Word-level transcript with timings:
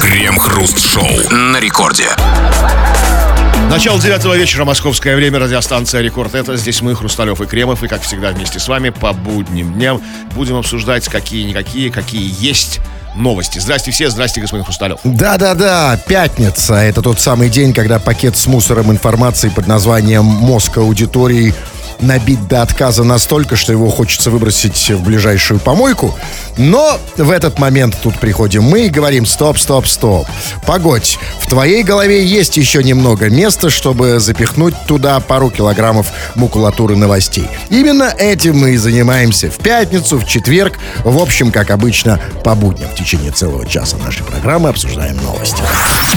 Крем-хруст-шоу 0.00 1.30
на 1.30 1.60
рекорде. 1.60 2.06
Начало 3.70 4.00
девятого 4.00 4.34
вечера, 4.34 4.64
московское 4.64 5.14
время, 5.14 5.38
радиостанция 5.38 6.00
«Рекорд». 6.00 6.34
Это 6.34 6.56
здесь 6.56 6.80
мы, 6.82 6.94
Хрусталев 6.94 7.40
и 7.40 7.46
Кремов, 7.46 7.82
и, 7.82 7.88
как 7.88 8.02
всегда, 8.02 8.30
вместе 8.30 8.58
с 8.58 8.68
вами 8.68 8.90
по 8.90 9.12
будним 9.12 9.74
дням 9.74 10.00
будем 10.34 10.56
обсуждать 10.56 11.06
какие-никакие, 11.08 11.90
какие 11.90 12.34
есть 12.38 12.80
новости. 13.14 13.58
Здрасте 13.58 13.90
все, 13.90 14.08
здрасте, 14.10 14.40
господин 14.40 14.64
Хрусталев. 14.64 15.00
Да-да-да, 15.04 15.98
пятница. 16.06 16.74
Это 16.74 17.02
тот 17.02 17.20
самый 17.20 17.48
день, 17.50 17.74
когда 17.74 17.98
пакет 17.98 18.36
с 18.36 18.46
мусором 18.46 18.90
информации 18.90 19.50
под 19.50 19.66
названием 19.66 20.24
«Мозг 20.24 20.78
аудитории» 20.78 21.54
набит 22.00 22.46
до 22.48 22.62
отказа 22.62 23.04
настолько, 23.04 23.56
что 23.56 23.72
его 23.72 23.90
хочется 23.90 24.30
выбросить 24.30 24.90
в 24.90 25.02
ближайшую 25.02 25.60
помойку. 25.60 26.14
Но 26.56 26.98
в 27.16 27.30
этот 27.30 27.58
момент 27.58 27.96
тут 28.02 28.18
приходим 28.18 28.64
мы 28.64 28.86
и 28.86 28.88
говорим 28.88 29.26
«Стоп, 29.26 29.58
стоп, 29.58 29.86
стоп». 29.86 30.26
Погодь, 30.66 31.18
в 31.40 31.46
твоей 31.46 31.82
голове 31.82 32.24
есть 32.24 32.56
еще 32.56 32.82
немного 32.82 33.28
места, 33.30 33.70
чтобы 33.70 34.18
запихнуть 34.20 34.74
туда 34.86 35.18
пару 35.20 35.50
килограммов 35.50 36.08
макулатуры 36.34 36.96
новостей. 36.96 37.48
Именно 37.70 38.12
этим 38.18 38.58
мы 38.58 38.72
и 38.72 38.76
занимаемся 38.76 39.50
в 39.50 39.58
пятницу, 39.58 40.18
в 40.18 40.26
четверг, 40.26 40.78
в 41.04 41.18
общем, 41.18 41.52
как 41.52 41.70
обычно, 41.70 42.20
по 42.44 42.54
будням. 42.54 42.88
В 42.90 42.94
течение 42.94 43.30
целого 43.30 43.66
часа 43.66 43.96
нашей 43.98 44.24
программы 44.24 44.68
обсуждаем 44.68 45.16
новости. 45.22 45.62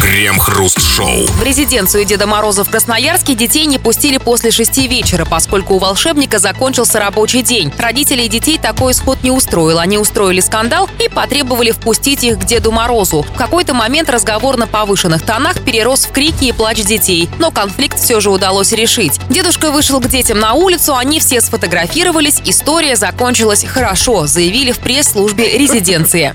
Крем-хруст-шоу. 0.01 1.27
В 1.27 1.43
резиденцию 1.43 2.05
Деда 2.05 2.25
Мороза 2.25 2.63
в 2.63 2.69
Красноярске 2.69 3.35
детей 3.35 3.65
не 3.65 3.77
пустили 3.77 4.17
после 4.17 4.51
шести 4.51 4.87
вечера, 4.87 5.25
поскольку 5.25 5.70
у 5.71 5.77
волшебника 5.79 6.37
закончился 6.37 6.99
рабочий 6.99 7.41
день. 7.41 7.71
Родителей 7.77 8.27
детей 8.27 8.59
такой 8.61 8.91
исход 8.91 9.23
не 9.23 9.31
устроил. 9.31 9.79
Они 9.79 9.97
устроили 9.97 10.41
скандал 10.41 10.89
и 10.99 11.07
потребовали 11.07 11.71
впустить 11.71 12.23
их 12.23 12.39
к 12.39 12.43
Деду 12.43 12.71
Морозу. 12.71 13.23
В 13.23 13.37
какой-то 13.37 13.73
момент 13.73 14.09
разговор 14.09 14.57
на 14.57 14.67
повышенных 14.67 15.21
тонах 15.23 15.61
перерос 15.61 16.05
в 16.05 16.11
крики 16.11 16.45
и 16.45 16.51
плач 16.51 16.83
детей, 16.83 17.29
но 17.39 17.51
конфликт 17.51 17.99
все 17.99 18.19
же 18.19 18.29
удалось 18.29 18.73
решить. 18.73 19.19
Дедушка 19.29 19.71
вышел 19.71 20.01
к 20.01 20.07
детям 20.07 20.39
на 20.39 20.53
улицу, 20.53 20.95
они 20.95 21.19
все 21.19 21.39
сфотографировались, 21.39 22.41
история 22.43 22.95
закончилась 22.95 23.63
хорошо, 23.63 24.27
заявили 24.27 24.71
в 24.71 24.79
пресс-службе 24.79 25.57
резиденции. 25.57 26.33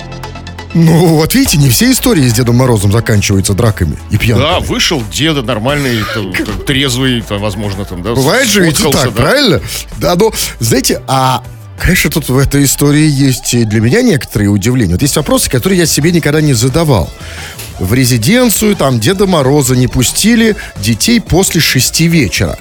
Ну, 0.77 1.17
вот 1.17 1.35
видите, 1.35 1.57
не 1.57 1.71
все 1.71 1.91
истории 1.91 2.29
с 2.29 2.35
Дедом 2.35 2.57
Морозом 2.57 2.93
заканчиваются 2.93 3.55
драками 3.55 3.97
и 4.11 4.19
пьянками. 4.19 4.47
Да, 4.47 4.61
вышел 4.61 5.03
деда 5.11 5.41
нормальный, 5.41 6.05
там, 6.15 6.35
там, 6.35 6.61
трезвый, 6.67 7.23
там, 7.23 7.41
возможно, 7.41 7.87
там, 7.87 8.03
да. 8.03 8.15
Бывает 8.15 8.47
же 8.47 8.63
ведь 8.63 8.79
и 8.79 8.93
так, 8.93 9.07
да. 9.07 9.11
правильно? 9.11 9.63
Да, 9.97 10.15
но, 10.17 10.33
знаете, 10.61 11.03
а 11.09 11.43
Конечно, 11.79 12.11
тут 12.11 12.31
в 12.31 12.39
этой 12.39 12.65
истории 12.65 13.07
есть 13.07 13.53
и 13.53 13.65
для 13.65 13.81
меня 13.81 14.01
некоторые 14.01 14.49
удивления. 14.49 14.95
Вот 14.95 15.03
есть 15.03 15.17
вопросы, 15.17 15.51
которые 15.51 15.79
я 15.79 15.87
себе 15.87 16.11
никогда 16.11 16.41
не 16.41 16.55
задавал. 16.55 17.11
В 17.79 17.93
резиденцию 17.93 18.77
там 18.77 18.99
Деда 18.99 19.27
Мороза 19.27 19.77
не 19.77 19.87
пустили 19.87 20.57
детей 20.79 21.21
после 21.21 21.61
шести 21.61 22.07
вечера. 22.09 22.59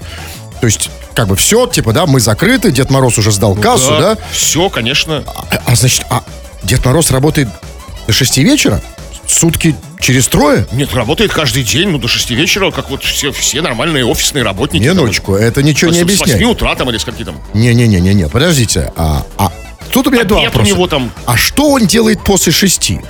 То 0.59 0.67
есть, 0.67 0.89
как 1.13 1.29
бы 1.29 1.37
все, 1.37 1.65
типа, 1.67 1.93
да, 1.93 2.05
мы 2.05 2.19
закрыты, 2.19 2.71
Дед 2.71 2.91
Мороз 2.91 3.17
уже 3.17 3.31
сдал 3.31 3.55
кассу, 3.55 3.91
да? 3.91 4.17
Все, 4.31 4.69
конечно. 4.69 5.23
А, 5.25 5.61
а, 5.65 5.75
значит, 5.75 6.05
а 6.09 6.21
Дед 6.63 6.83
Мороз 6.85 7.09
работает 7.11 7.47
до 8.07 8.13
шести 8.13 8.43
вечера? 8.43 8.81
Сутки 9.27 9.75
через 9.99 10.27
трое? 10.27 10.67
Нет, 10.71 10.93
работает 10.93 11.31
каждый 11.33 11.63
день, 11.63 11.89
ну, 11.89 11.97
до 11.97 12.07
6 12.07 12.29
вечера, 12.31 12.69
как 12.69 12.91
вот 12.91 13.03
все, 13.03 13.31
все 13.31 13.61
нормальные 13.61 14.05
офисные 14.05 14.43
работники. 14.43 14.85
там, 14.85 14.97
Минуточку, 14.97 15.33
это 15.35 15.63
ничего 15.63 15.89
не 15.89 15.97
с- 15.97 16.01
С 16.01 16.03
8 16.03 16.21
объясняет. 16.21 16.45
утра 16.55 16.75
там 16.75 16.89
или 16.91 16.97
скольки 16.99 17.23
там. 17.25 17.41
Не-не-не-не-не, 17.55 18.29
подождите. 18.29 18.93
А, 18.95 19.25
а 19.37 19.51
тут 19.91 20.05
у 20.07 20.11
меня 20.11 20.23
два 20.25 20.37
Обед 20.41 20.49
у 20.49 20.59
вопроса. 20.59 20.75
него 20.75 20.87
там. 20.87 21.11
А 21.25 21.35
что 21.37 21.71
он 21.71 21.87
делает 21.87 22.23
после 22.23 22.51
шести? 22.53 23.01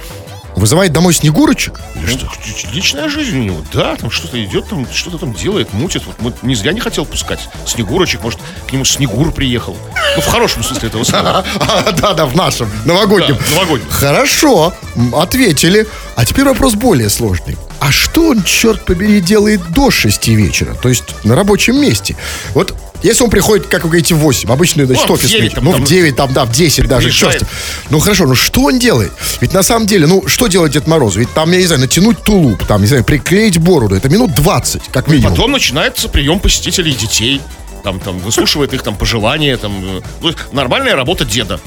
Вызывает 0.55 0.93
домой 0.93 1.13
снегурочек? 1.13 1.81
Или 1.95 2.07
что? 2.07 2.29
Личная 2.71 3.09
жизнь 3.09 3.37
у 3.39 3.43
него, 3.43 3.65
да, 3.73 3.95
там 3.95 4.09
что-то 4.09 4.41
идет, 4.43 4.69
там 4.69 4.87
что-то 4.91 5.17
там 5.17 5.33
делает, 5.33 5.73
мутит. 5.73 6.03
Вот 6.05 6.15
мы 6.21 6.33
не 6.43 6.55
зря 6.55 6.71
не 6.71 6.79
хотел 6.79 7.05
пускать 7.05 7.49
Снегурочек, 7.65 8.23
может, 8.23 8.39
к 8.67 8.71
нему 8.71 8.85
Снегур 8.85 9.31
приехал. 9.31 9.75
Ну, 10.15 10.21
в 10.21 10.27
хорошем 10.27 10.63
смысле 10.63 10.87
этого 10.87 11.03
слова. 11.03 11.45
А, 11.67 11.91
да, 11.91 12.13
да, 12.13 12.25
в 12.25 12.35
нашем, 12.35 12.69
новогоднем. 12.85 13.37
Новогоднем. 13.53 13.89
Хорошо, 13.89 14.73
ответили. 15.13 15.87
А 16.15 16.25
теперь 16.25 16.45
вопрос 16.45 16.75
более 16.75 17.09
сложный. 17.09 17.57
А 17.79 17.91
что 17.91 18.29
он, 18.29 18.43
черт 18.43 18.85
побери, 18.85 19.19
делает 19.19 19.61
до 19.71 19.91
шести 19.91 20.35
вечера? 20.35 20.75
То 20.75 20.89
есть 20.89 21.03
на 21.23 21.35
рабочем 21.35 21.81
месте. 21.81 22.15
Вот 22.53 22.75
если 23.05 23.23
он 23.23 23.29
приходит, 23.29 23.67
как 23.67 23.83
вы 23.83 23.89
говорите, 23.89 24.15
в 24.15 24.17
8, 24.17 24.51
обычный, 24.51 24.85
значит, 24.85 25.03
Ну, 25.07 25.15
в 25.15 25.17
офисный, 25.19 25.41
9 25.41 25.53
там, 25.53 25.63
ну, 25.65 25.71
там, 25.73 25.85
в 25.85 25.87
9, 25.87 26.15
там, 26.15 26.33
да, 26.33 26.45
в 26.45 26.51
10 26.51 26.87
даже, 26.87 27.07
приезжает. 27.07 27.43
Ну, 27.89 27.99
хорошо, 27.99 28.25
ну 28.25 28.35
что 28.35 28.63
он 28.63 28.79
делает? 28.79 29.11
Ведь 29.41 29.53
на 29.53 29.63
самом 29.63 29.85
деле, 29.85 30.07
ну, 30.07 30.27
что 30.27 30.47
делает 30.47 30.73
Дед 30.73 30.87
Мороз? 30.87 31.15
Ведь 31.15 31.31
там, 31.33 31.51
я 31.51 31.59
не 31.59 31.65
знаю, 31.65 31.81
натянуть 31.81 32.23
тулуп, 32.23 32.65
там, 32.65 32.81
не 32.81 32.87
знаю, 32.87 33.03
приклеить 33.03 33.59
бороду, 33.59 33.95
это 33.95 34.09
минут 34.09 34.33
20, 34.33 34.83
как 34.91 35.07
минимум. 35.07 35.31
Потом 35.31 35.51
начинается 35.51 36.09
прием 36.09 36.39
посетителей 36.39 36.93
детей. 36.93 37.41
Там, 37.83 37.99
там, 37.99 38.17
выслушивает 38.17 38.73
их 38.73 38.81
там 38.81 38.95
пожелания, 38.95 39.57
там, 39.57 39.99
э, 39.99 40.01
ну, 40.21 40.33
нормальная 40.51 40.95
работа 40.95 41.23
деда. 41.23 41.59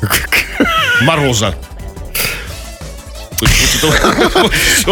Мороза. 1.02 1.54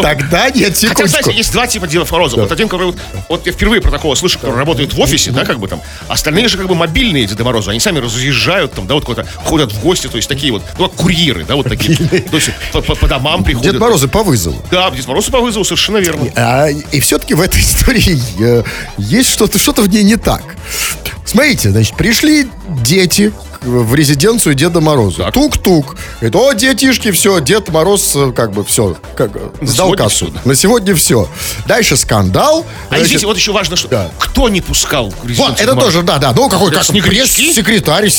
Тогда 0.03 0.51
нет, 0.51 0.75
Хотя, 0.75 0.75
секундочку. 0.75 1.19
кстати, 1.19 1.37
есть 1.37 1.53
два 1.53 1.67
типа 1.67 1.87
Деда 1.87 2.07
Мороза. 2.11 2.37
Вот 2.37 2.53
один, 2.53 2.69
который... 2.69 2.95
вот- 3.29 3.47
я 3.47 3.53
впервые 3.53 3.81
про 3.81 3.91
такого 3.91 4.15
слышу, 4.15 4.39
который 4.39 4.57
работает 4.57 4.93
в 4.93 5.01
офисе, 5.01 5.31
да, 5.31 5.45
как 5.45 5.59
бы 5.59 5.69
там. 5.69 5.81
Остальные 6.09 6.49
же 6.49 6.57
как 6.59 6.69
бы 6.69 6.75
мобильные 6.75 7.27
Деда 7.27 7.45
Мороза. 7.45 7.71
Они 7.71 7.81
сами 7.81 7.99
разъезжают 7.99 8.73
там, 8.75 8.87
да, 8.87 8.95
вот 8.95 9.05
куда-то 9.05 9.29
ходят 9.45 9.73
в 9.73 9.81
гости, 9.81 10.07
то 10.09 10.17
есть 10.17 10.29
такие 10.29 10.53
вот, 10.53 10.63
ну, 10.79 10.89
курьеры, 10.89 11.45
да, 11.45 11.57
вот 11.57 11.69
такие. 11.69 11.97
То 11.97 12.37
есть 12.37 12.51
по 12.73 13.07
домам 13.07 13.45
приходят. 13.45 13.73
Дед 13.73 13.81
Морозы 13.81 14.09
по 14.09 14.23
вызову. 14.23 14.63
Да, 14.71 14.91
Дед 14.91 15.07
Морозы 15.07 15.31
по 15.31 15.41
вызову, 15.41 15.65
совершенно 15.65 15.99
верно. 15.99 16.31
А, 16.37 16.69
и 16.69 17.01
все-таки 17.01 17.35
в 17.35 17.41
этой 17.41 17.61
истории 17.63 18.19
э, 18.41 18.63
есть 18.99 19.31
что-то, 19.31 19.59
что-то 19.59 19.83
в 19.83 19.89
ней 19.89 20.03
не 20.03 20.17
так. 20.17 20.43
Смотрите, 21.25 21.71
значит, 21.71 21.97
пришли 21.97 22.49
дети 22.83 23.33
в 23.63 23.95
резиденцию 23.95 24.55
Деда 24.55 24.81
Мороза. 24.81 25.31
Тук-тук. 25.33 25.97
Говорит, 26.21 26.37
о, 26.37 26.53
детишки, 26.53 27.11
все, 27.11 27.41
Дед 27.41 27.69
Мороз, 27.71 28.13
э, 28.15 28.33
как 28.35 28.53
бы, 28.53 28.65
все, 28.65 28.97
как, 29.17 29.31
э, 29.35 29.51
На 29.61 29.67
сдал 29.67 29.93
кассу. 29.93 30.27
всё, 30.27 30.35
да. 30.35 30.41
На 30.45 30.55
сегодня 30.55 30.95
все. 30.95 31.29
Дальше 31.67 31.97
скандал. 31.97 32.65
А 32.87 32.89
Значит, 32.89 33.07
извините, 33.07 33.27
вот 33.27 33.37
еще 33.37 33.53
важно, 33.53 33.77
что 33.77 33.89
Да. 33.89 34.11
кто 34.19 34.49
не 34.49 34.61
пускал 34.61 35.13
резиденции 35.25 35.43
вот, 35.43 35.51
это 35.55 35.61
Деда 35.61 35.75
Мороза? 35.75 35.93
тоже, 35.93 36.07
да, 36.07 36.19
да. 36.19 36.33
Ну, 36.33 36.49
какой, 36.49 36.71
как 36.71 36.87
пресс-секретарь. 36.87 38.11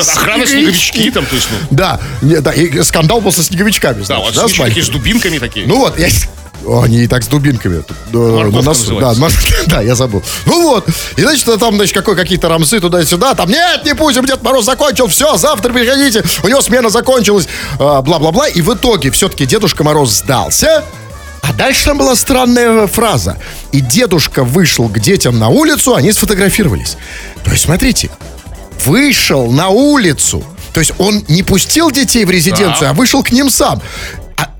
Охрана 0.00 0.46
снеговички 0.46 1.10
там, 1.10 1.24
то 1.26 1.34
есть, 1.34 1.48
ну, 1.50 1.66
Да, 1.70 2.00
да, 2.40 2.52
и 2.52 2.82
скандал 2.82 3.20
был 3.20 3.32
со 3.32 3.42
снеговичками. 3.42 4.04
да, 4.04 4.18
вот 4.18 4.34
снеговички 4.34 4.80
с 4.80 4.88
дубинками 4.88 5.38
такие. 5.38 5.66
Ну 5.66 5.78
вот, 5.78 5.98
я... 5.98 6.08
Они 6.82 6.98
и 7.04 7.06
так 7.06 7.22
с 7.22 7.26
дубинками. 7.26 7.82
Э, 8.12 8.16
Морковка 8.16 8.56
на 8.56 8.62
носу. 8.62 8.98
Да, 9.00 9.14
мор- 9.14 9.32
да, 9.66 9.82
я 9.82 9.94
забыл. 9.94 10.22
Ну 10.46 10.62
вот. 10.62 10.88
И 11.16 11.22
значит, 11.22 11.44
там, 11.60 11.76
значит, 11.76 11.94
какой, 11.94 12.16
какие-то 12.16 12.48
рамсы 12.48 12.80
туда-сюда. 12.80 13.34
Там, 13.34 13.48
нет, 13.50 13.84
не 13.84 13.94
пусть, 13.94 14.20
Дед 14.24 14.42
Мороз 14.42 14.64
закончил. 14.64 15.06
Все, 15.08 15.36
завтра 15.36 15.72
приходите. 15.72 16.22
У 16.42 16.48
него 16.48 16.60
смена 16.62 16.88
закончилась. 16.90 17.46
а, 17.78 18.00
Бла-бла-бла. 18.02 18.48
И 18.48 18.60
в 18.62 18.72
итоге 18.74 19.10
все-таки 19.10 19.46
Дедушка 19.46 19.84
Мороз 19.84 20.10
сдался. 20.12 20.84
А 21.42 21.52
дальше 21.52 21.84
там 21.84 21.98
была 21.98 22.16
странная 22.16 22.86
фраза. 22.86 23.36
И 23.72 23.80
дедушка 23.80 24.44
вышел 24.44 24.88
к 24.88 24.98
детям 24.98 25.38
на 25.38 25.48
улицу, 25.48 25.94
они 25.94 26.10
сфотографировались. 26.12 26.96
То 27.44 27.50
есть, 27.50 27.64
смотрите, 27.64 28.10
вышел 28.84 29.50
на 29.50 29.68
улицу. 29.68 30.42
То 30.72 30.80
есть 30.80 30.92
он 30.98 31.24
не 31.28 31.42
пустил 31.42 31.90
детей 31.90 32.24
в 32.24 32.30
резиденцию, 32.30 32.80
Да. 32.80 32.90
а 32.90 32.92
вышел 32.94 33.22
к 33.22 33.30
ним 33.30 33.50
сам. 33.50 33.80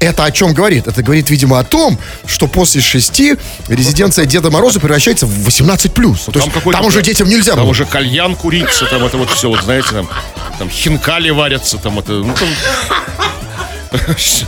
Это 0.05 0.25
о 0.25 0.31
чем 0.31 0.53
говорит? 0.53 0.87
Это 0.87 1.03
говорит, 1.03 1.31
видимо, 1.31 1.59
о 1.59 1.65
том, 1.65 1.99
что 2.27 2.47
после 2.47 2.81
шести 2.81 3.37
резиденция 3.69 4.27
Деда 4.27 4.51
Мороза 4.51 4.81
превращается 4.81 5.27
в 5.27 5.45
18 5.45 5.93
плюс. 5.93 6.27
Какой-то- 6.33 6.73
там 6.79 6.87
уже 6.87 7.03
детям 7.03 7.29
нельзя 7.29 7.53
Там 7.55 7.63
было. 7.65 7.71
уже 7.71 7.87
кальян 7.87 8.37
курится, 8.37 8.85
там 8.87 9.05
это 9.05 9.17
вот 9.17 9.31
все, 9.31 9.49
вот 9.49 9.63
знаете, 9.63 9.89
там, 9.91 10.09
там 10.59 10.69
хинкали 10.71 11.31
варятся, 11.31 11.79
там 11.79 11.99
это, 11.99 12.13
ну 12.13 12.35
там... 12.35 12.49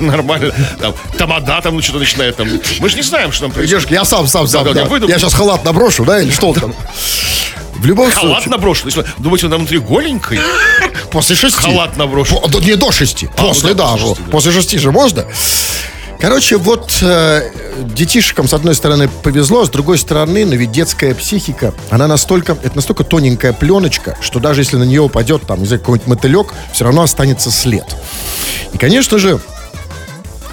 Нормально. 0.00 0.52
Там, 0.80 0.94
тамада 1.16 1.60
там 1.60 1.74
ну, 1.74 1.82
что-то 1.82 1.98
начинает 1.98 2.36
там. 2.36 2.48
Мы 2.80 2.88
же 2.88 2.96
не 2.96 3.02
знаем, 3.02 3.32
что 3.32 3.42
там 3.42 3.52
происходит. 3.52 3.90
Я 3.90 4.04
сам, 4.04 4.26
сам, 4.26 4.46
сам. 4.46 4.64
да, 4.64 4.72
да. 4.72 4.82
да, 4.82 4.88
выйду. 4.88 5.08
Я 5.08 5.18
сейчас 5.18 5.34
халат 5.34 5.64
наброшу, 5.64 6.04
да, 6.04 6.20
или 6.20 6.30
что 6.30 6.52
там? 6.52 6.74
В 7.74 7.84
любом 7.84 8.10
Халат 8.10 8.38
случае, 8.38 8.50
наброшен. 8.50 8.86
Если 8.86 9.00
вы 9.02 9.06
думаете, 9.18 9.46
он 9.46 9.52
там 9.52 9.60
внутри 9.60 9.78
голенькой? 9.78 10.40
после 11.10 11.36
шести. 11.36 11.60
Халат 11.60 11.96
наброшен. 11.96 12.40
По- 12.40 12.48
да 12.48 12.58
не 12.58 12.74
до 12.74 12.90
шести. 12.90 13.28
А, 13.36 13.42
ну 13.42 13.48
после, 13.48 13.74
да, 13.74 13.84
да. 13.84 13.92
после 13.92 14.06
шести, 14.06 14.22
да. 14.24 14.30
После 14.30 14.52
шести 14.52 14.78
же 14.78 14.92
можно. 14.92 15.26
Короче, 16.20 16.56
вот 16.56 16.98
э, 17.02 17.50
детишкам, 17.94 18.48
с 18.48 18.54
одной 18.54 18.74
стороны, 18.74 19.08
повезло, 19.22 19.64
с 19.64 19.70
другой 19.70 19.98
стороны, 19.98 20.46
но 20.46 20.54
ведь 20.54 20.72
детская 20.72 21.14
психика, 21.14 21.74
она 21.90 22.06
настолько, 22.06 22.56
это 22.62 22.74
настолько 22.74 23.04
тоненькая 23.04 23.52
пленочка, 23.52 24.16
что 24.20 24.40
даже 24.40 24.62
если 24.62 24.76
на 24.76 24.84
нее 24.84 25.02
упадет, 25.02 25.42
там, 25.46 25.60
не 25.60 25.66
знаю, 25.66 25.80
какой-нибудь 25.80 26.08
мотылек, 26.08 26.54
все 26.72 26.84
равно 26.84 27.02
останется 27.02 27.50
след. 27.50 27.84
И, 28.72 28.78
конечно 28.78 29.18
же, 29.18 29.40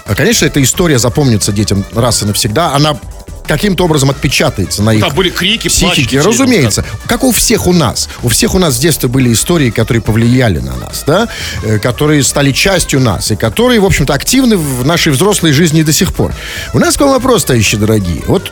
а, 0.06 0.14
конечно, 0.14 0.44
эта 0.44 0.62
история 0.62 0.98
запомнится 0.98 1.50
детям 1.50 1.84
раз 1.94 2.22
и 2.22 2.26
навсегда. 2.26 2.74
Она 2.74 2.98
каким-то 3.46 3.84
образом 3.84 4.10
отпечатается 4.10 4.82
на 4.82 4.94
их 4.94 5.00
там 5.00 5.14
были 5.14 5.30
крики, 5.30 5.68
психике. 5.68 6.20
Разумеется. 6.20 6.84
Как 7.06 7.24
у 7.24 7.32
всех 7.32 7.66
у 7.66 7.72
нас. 7.72 8.08
У 8.22 8.28
всех 8.28 8.54
у 8.54 8.58
нас 8.58 8.74
с 8.74 8.78
детства 8.78 9.08
были 9.08 9.32
истории, 9.32 9.70
которые 9.70 10.02
повлияли 10.02 10.58
на 10.58 10.76
нас, 10.76 11.04
да? 11.06 11.28
Э, 11.62 11.78
Которые 11.78 12.22
стали 12.22 12.52
частью 12.52 13.00
нас. 13.00 13.30
И 13.30 13.36
которые, 13.36 13.80
в 13.80 13.84
общем-то, 13.84 14.14
активны 14.14 14.56
в 14.56 14.84
нашей 14.84 15.12
взрослой 15.12 15.52
жизни 15.52 15.82
до 15.82 15.92
сих 15.92 16.14
пор. 16.14 16.32
У 16.72 16.78
нас 16.78 16.96
к 16.96 17.00
вам 17.00 17.10
вопрос, 17.10 17.44
товарищи 17.44 17.76
дорогие. 17.76 18.22
Вот 18.26 18.50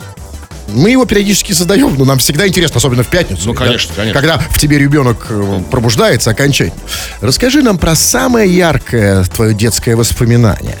мы 0.67 0.91
его 0.91 1.05
периодически 1.05 1.51
задаем, 1.51 1.95
но 1.97 2.05
нам 2.05 2.19
всегда 2.19 2.47
интересно, 2.47 2.77
особенно 2.77 3.03
в 3.03 3.07
пятницу. 3.07 3.47
Ну, 3.47 3.53
да? 3.53 3.65
конечно, 3.65 3.93
конечно. 3.95 4.19
Когда 4.19 4.37
в 4.37 4.57
тебе 4.59 4.79
ребенок 4.79 5.27
э, 5.29 5.61
пробуждается 5.69 6.31
окончательно. 6.31 6.81
Расскажи 7.21 7.61
нам 7.61 7.77
про 7.77 7.95
самое 7.95 8.53
яркое 8.53 9.23
твое 9.25 9.53
детское 9.53 9.95
воспоминание. 9.95 10.77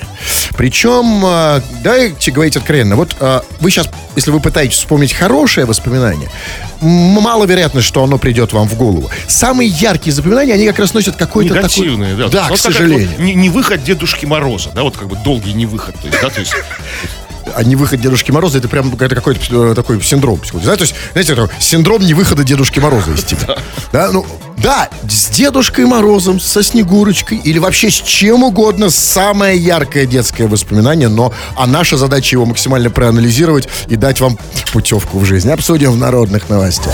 Причем, 0.57 1.23
э, 1.25 1.61
давайте 1.83 2.31
говорить 2.31 2.55
откровенно. 2.55 2.95
Вот 2.95 3.15
э, 3.19 3.41
вы 3.59 3.71
сейчас, 3.71 3.89
если 4.15 4.31
вы 4.31 4.39
пытаетесь 4.39 4.77
вспомнить 4.77 5.13
хорошее 5.13 5.65
воспоминание, 5.65 6.29
маловероятно, 6.81 7.81
что 7.81 8.03
оно 8.03 8.17
придет 8.17 8.53
вам 8.53 8.67
в 8.67 8.75
голову. 8.75 9.09
Самые 9.27 9.69
яркие 9.69 10.15
воспоминания, 10.15 10.53
они 10.53 10.67
как 10.67 10.79
раз 10.79 10.93
носят 10.93 11.15
какой-то 11.15 11.55
Негативные, 11.55 12.15
такой... 12.15 12.31
да. 12.31 12.47
Да, 12.49 12.55
к 12.55 12.57
сожалению. 12.57 13.09
вот 13.09 13.19
Не, 13.19 13.33
не 13.33 13.49
выход 13.49 13.83
Дедушки 13.83 14.25
Мороза, 14.25 14.69
да, 14.73 14.83
вот 14.83 14.97
как 14.97 15.07
бы 15.07 15.17
долгий 15.23 15.53
не 15.53 15.65
выход, 15.65 15.95
то 15.99 16.07
есть, 16.07 16.21
да, 16.21 16.29
то 16.29 16.39
есть 16.39 16.53
А 17.55 17.63
не 17.63 17.75
выход 17.75 18.01
Дедушки 18.01 18.31
Мороза, 18.31 18.57
это 18.57 18.67
прям 18.67 18.93
это 18.93 19.15
какой-то 19.15 19.71
э, 19.71 19.75
такой 19.75 20.01
синдром. 20.01 20.39
Да? 20.53 20.75
То 20.75 20.81
есть, 20.81 20.95
знаете, 21.11 21.35
такой 21.35 21.49
синдром 21.59 22.01
невыхода 22.01 22.43
Дедушки 22.43 22.79
Мороза 22.79 23.11
из 23.11 23.23
тебя. 23.23 23.57
Да, 23.91 24.11
ну, 24.11 24.25
да, 24.57 24.89
с 25.09 25.29
Дедушкой 25.29 25.85
Морозом, 25.85 26.39
со 26.39 26.63
Снегурочкой 26.63 27.37
или 27.37 27.59
вообще 27.59 27.89
с 27.89 27.95
чем 27.95 28.43
угодно 28.43 28.89
самое 28.89 29.57
яркое 29.57 30.05
детское 30.05 30.47
воспоминание, 30.47 31.09
но 31.09 31.33
а 31.55 31.67
наша 31.67 31.97
задача 31.97 32.35
его 32.35 32.45
максимально 32.45 32.89
проанализировать 32.89 33.67
и 33.87 33.95
дать 33.95 34.21
вам 34.21 34.37
путевку 34.71 35.19
в 35.19 35.25
жизнь. 35.25 35.51
Обсудим 35.51 35.91
в 35.91 35.97
народных 35.97 36.49
новостях. 36.49 36.93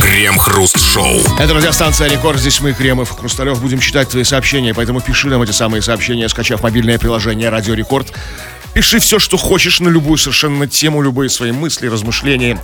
Крем-хруст-шоу. 0.00 1.20
Это 1.38 1.52
радиостанция 1.52 2.08
Рекорд. 2.08 2.38
Здесь 2.38 2.60
мы, 2.60 2.72
Кремов, 2.72 3.10
Хрусталев, 3.18 3.60
будем 3.60 3.80
читать 3.80 4.08
твои 4.08 4.24
сообщения, 4.24 4.72
поэтому 4.72 5.00
пиши 5.00 5.28
нам 5.28 5.42
эти 5.42 5.52
самые 5.52 5.82
сообщения, 5.82 6.28
скачав 6.28 6.62
мобильное 6.62 6.98
приложение 6.98 7.48
Радио 7.48 7.74
Рекорд. 7.74 8.12
Пиши 8.74 9.00
все, 9.00 9.18
что 9.18 9.36
хочешь 9.36 9.80
на 9.80 9.88
любую 9.88 10.16
совершенно 10.16 10.66
тему, 10.66 11.02
любые 11.02 11.28
свои 11.28 11.50
мысли, 11.50 11.88
размышления, 11.88 12.58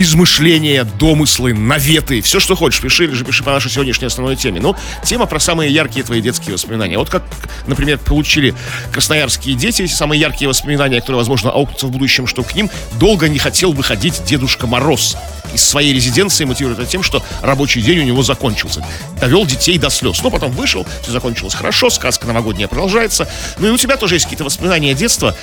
измышления, 0.00 0.84
домыслы, 0.84 1.52
наветы. 1.52 2.22
Все, 2.22 2.40
что 2.40 2.56
хочешь, 2.56 2.80
пиши 2.80 3.04
или 3.04 3.12
же 3.12 3.24
пиши 3.24 3.44
по 3.44 3.52
нашей 3.52 3.70
сегодняшней 3.70 4.06
основной 4.06 4.34
теме. 4.34 4.58
Ну, 4.58 4.74
тема 5.04 5.26
про 5.26 5.38
самые 5.38 5.72
яркие 5.72 6.04
твои 6.04 6.22
детские 6.22 6.54
воспоминания. 6.54 6.98
Вот 6.98 7.10
как, 7.10 7.22
например, 7.66 7.98
получили 7.98 8.54
красноярские 8.92 9.54
дети 9.54 9.82
эти 9.82 9.92
самые 9.92 10.18
яркие 10.18 10.48
воспоминания, 10.48 11.00
которые, 11.00 11.18
возможно, 11.18 11.50
аукнутся 11.50 11.86
в 11.86 11.90
будущем, 11.90 12.26
что 12.26 12.42
к 12.42 12.54
ним 12.54 12.70
долго 12.98 13.28
не 13.28 13.38
хотел 13.38 13.72
выходить 13.72 14.24
Дедушка 14.24 14.66
Мороз 14.66 15.16
из 15.52 15.62
своей 15.62 15.92
резиденции 15.92 16.44
мотивирует 16.44 16.78
это 16.78 16.88
тем, 16.88 17.02
что 17.02 17.22
рабочий 17.42 17.82
день 17.82 18.00
у 18.00 18.04
него 18.04 18.22
закончился. 18.22 18.84
Довел 19.20 19.44
детей 19.44 19.78
до 19.78 19.90
слез. 19.90 20.22
Но 20.22 20.30
потом 20.30 20.52
вышел, 20.52 20.86
все 21.02 21.12
закончилось 21.12 21.54
хорошо, 21.54 21.90
сказка 21.90 22.26
новогодняя 22.26 22.68
продолжается. 22.68 23.28
Ну 23.58 23.68
и 23.68 23.70
у 23.70 23.76
тебя 23.76 23.96
тоже 23.96 24.14
есть 24.14 24.24
какие-то 24.24 24.44
воспоминания 24.44 24.94
детства, 24.94 25.36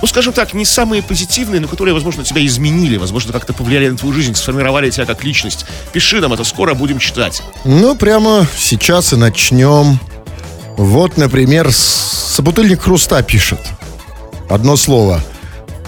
ну, 0.00 0.08
скажем 0.08 0.32
так, 0.32 0.54
не 0.54 0.64
самые 0.64 1.02
позитивные, 1.02 1.60
но 1.60 1.68
которые, 1.68 1.94
возможно, 1.94 2.24
тебя 2.24 2.44
изменили, 2.44 2.96
возможно, 2.96 3.32
как-то 3.32 3.52
повлияли 3.52 3.88
на 3.88 3.96
твою 3.96 4.14
жизнь, 4.14 4.34
сформировали 4.34 4.90
тебя 4.90 5.06
как 5.06 5.24
личность. 5.24 5.66
Пиши 5.92 6.20
нам 6.20 6.32
это, 6.32 6.44
скоро 6.44 6.74
будем 6.74 6.98
читать. 6.98 7.42
Ну, 7.64 7.94
прямо 7.96 8.46
сейчас 8.56 9.12
и 9.12 9.16
начнем. 9.16 9.98
Вот, 10.76 11.16
например, 11.16 11.70
собутыльник 11.72 12.82
хруста 12.82 13.22
пишет. 13.22 13.60
Одно 14.48 14.76
слово. 14.76 15.20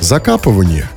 Закапывание. 0.01 0.89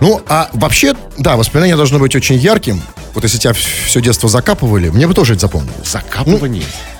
Ну, 0.00 0.22
а 0.28 0.48
вообще, 0.52 0.94
да, 1.16 1.36
воспоминание 1.36 1.76
должно 1.76 1.98
быть 1.98 2.14
очень 2.14 2.36
ярким. 2.36 2.80
Вот 3.14 3.24
если 3.24 3.38
тебя 3.38 3.52
все 3.52 4.00
детство 4.00 4.28
закапывали, 4.28 4.90
мне 4.90 5.08
бы 5.08 5.14
тоже 5.14 5.32
это 5.32 5.42
запомнилось. 5.42 5.88
Закапывание. 5.90 6.62
Это 6.62 6.97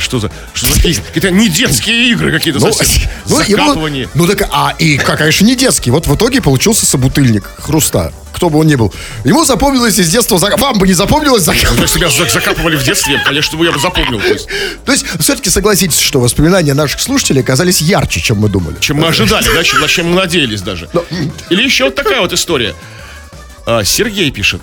что 0.00 0.18
за, 0.18 0.30
что 0.54 0.66
за 0.66 0.74
какие- 0.74 0.94
какие-то 0.94 1.30
не 1.30 1.48
детские 1.48 2.10
игры 2.10 2.32
какие-то 2.32 2.58
Ну, 2.60 2.72
совсем. 2.72 3.08
ну, 3.28 3.40
его- 3.40 3.56
Закапывание. 3.58 4.08
ну 4.14 4.26
так, 4.26 4.48
а 4.50 4.74
и, 4.78 4.96
как, 4.98 5.18
конечно, 5.18 5.44
не 5.44 5.54
детский. 5.56 5.90
Вот 5.90 6.06
в 6.06 6.14
итоге 6.16 6.40
получился 6.40 6.86
собутыльник 6.86 7.44
хруста. 7.58 8.12
Кто 8.32 8.48
бы 8.48 8.60
он 8.60 8.66
ни 8.68 8.76
был. 8.76 8.94
Ему 9.24 9.44
запомнилось 9.44 9.98
из 9.98 10.08
детства... 10.08 10.36
Вам 10.38 10.78
бы 10.78 10.86
не 10.86 10.94
запомнилось 10.94 11.42
закапывание? 11.42 11.82
Если 11.82 11.98
себя 11.98 12.06
зак- 12.08 12.30
закапывали 12.32 12.76
в 12.76 12.84
детстве, 12.84 13.20
конечно, 13.24 13.58
бы 13.58 13.64
я 13.66 13.72
бы 13.72 13.78
запомнил. 13.80 14.20
То 14.84 14.92
есть, 14.92 15.04
все-таки 15.18 15.50
согласитесь, 15.50 15.98
что 15.98 16.20
воспоминания 16.20 16.72
наших 16.74 17.00
слушателей 17.00 17.42
оказались 17.42 17.80
ярче, 17.80 18.20
чем 18.20 18.38
мы 18.38 18.48
думали. 18.48 18.76
чем 18.80 18.98
мы 18.98 19.08
ожидали, 19.08 19.46
да, 19.52 19.62
чем, 19.64 19.80
на 19.80 19.88
чем 19.88 20.10
мы 20.10 20.16
надеялись 20.16 20.62
даже. 20.62 20.88
Или 21.50 21.62
еще 21.64 21.84
вот 21.84 21.96
такая 21.96 22.20
вот 22.20 22.32
история. 22.32 22.74
А, 23.66 23.84
Сергей 23.84 24.30
пишет, 24.30 24.62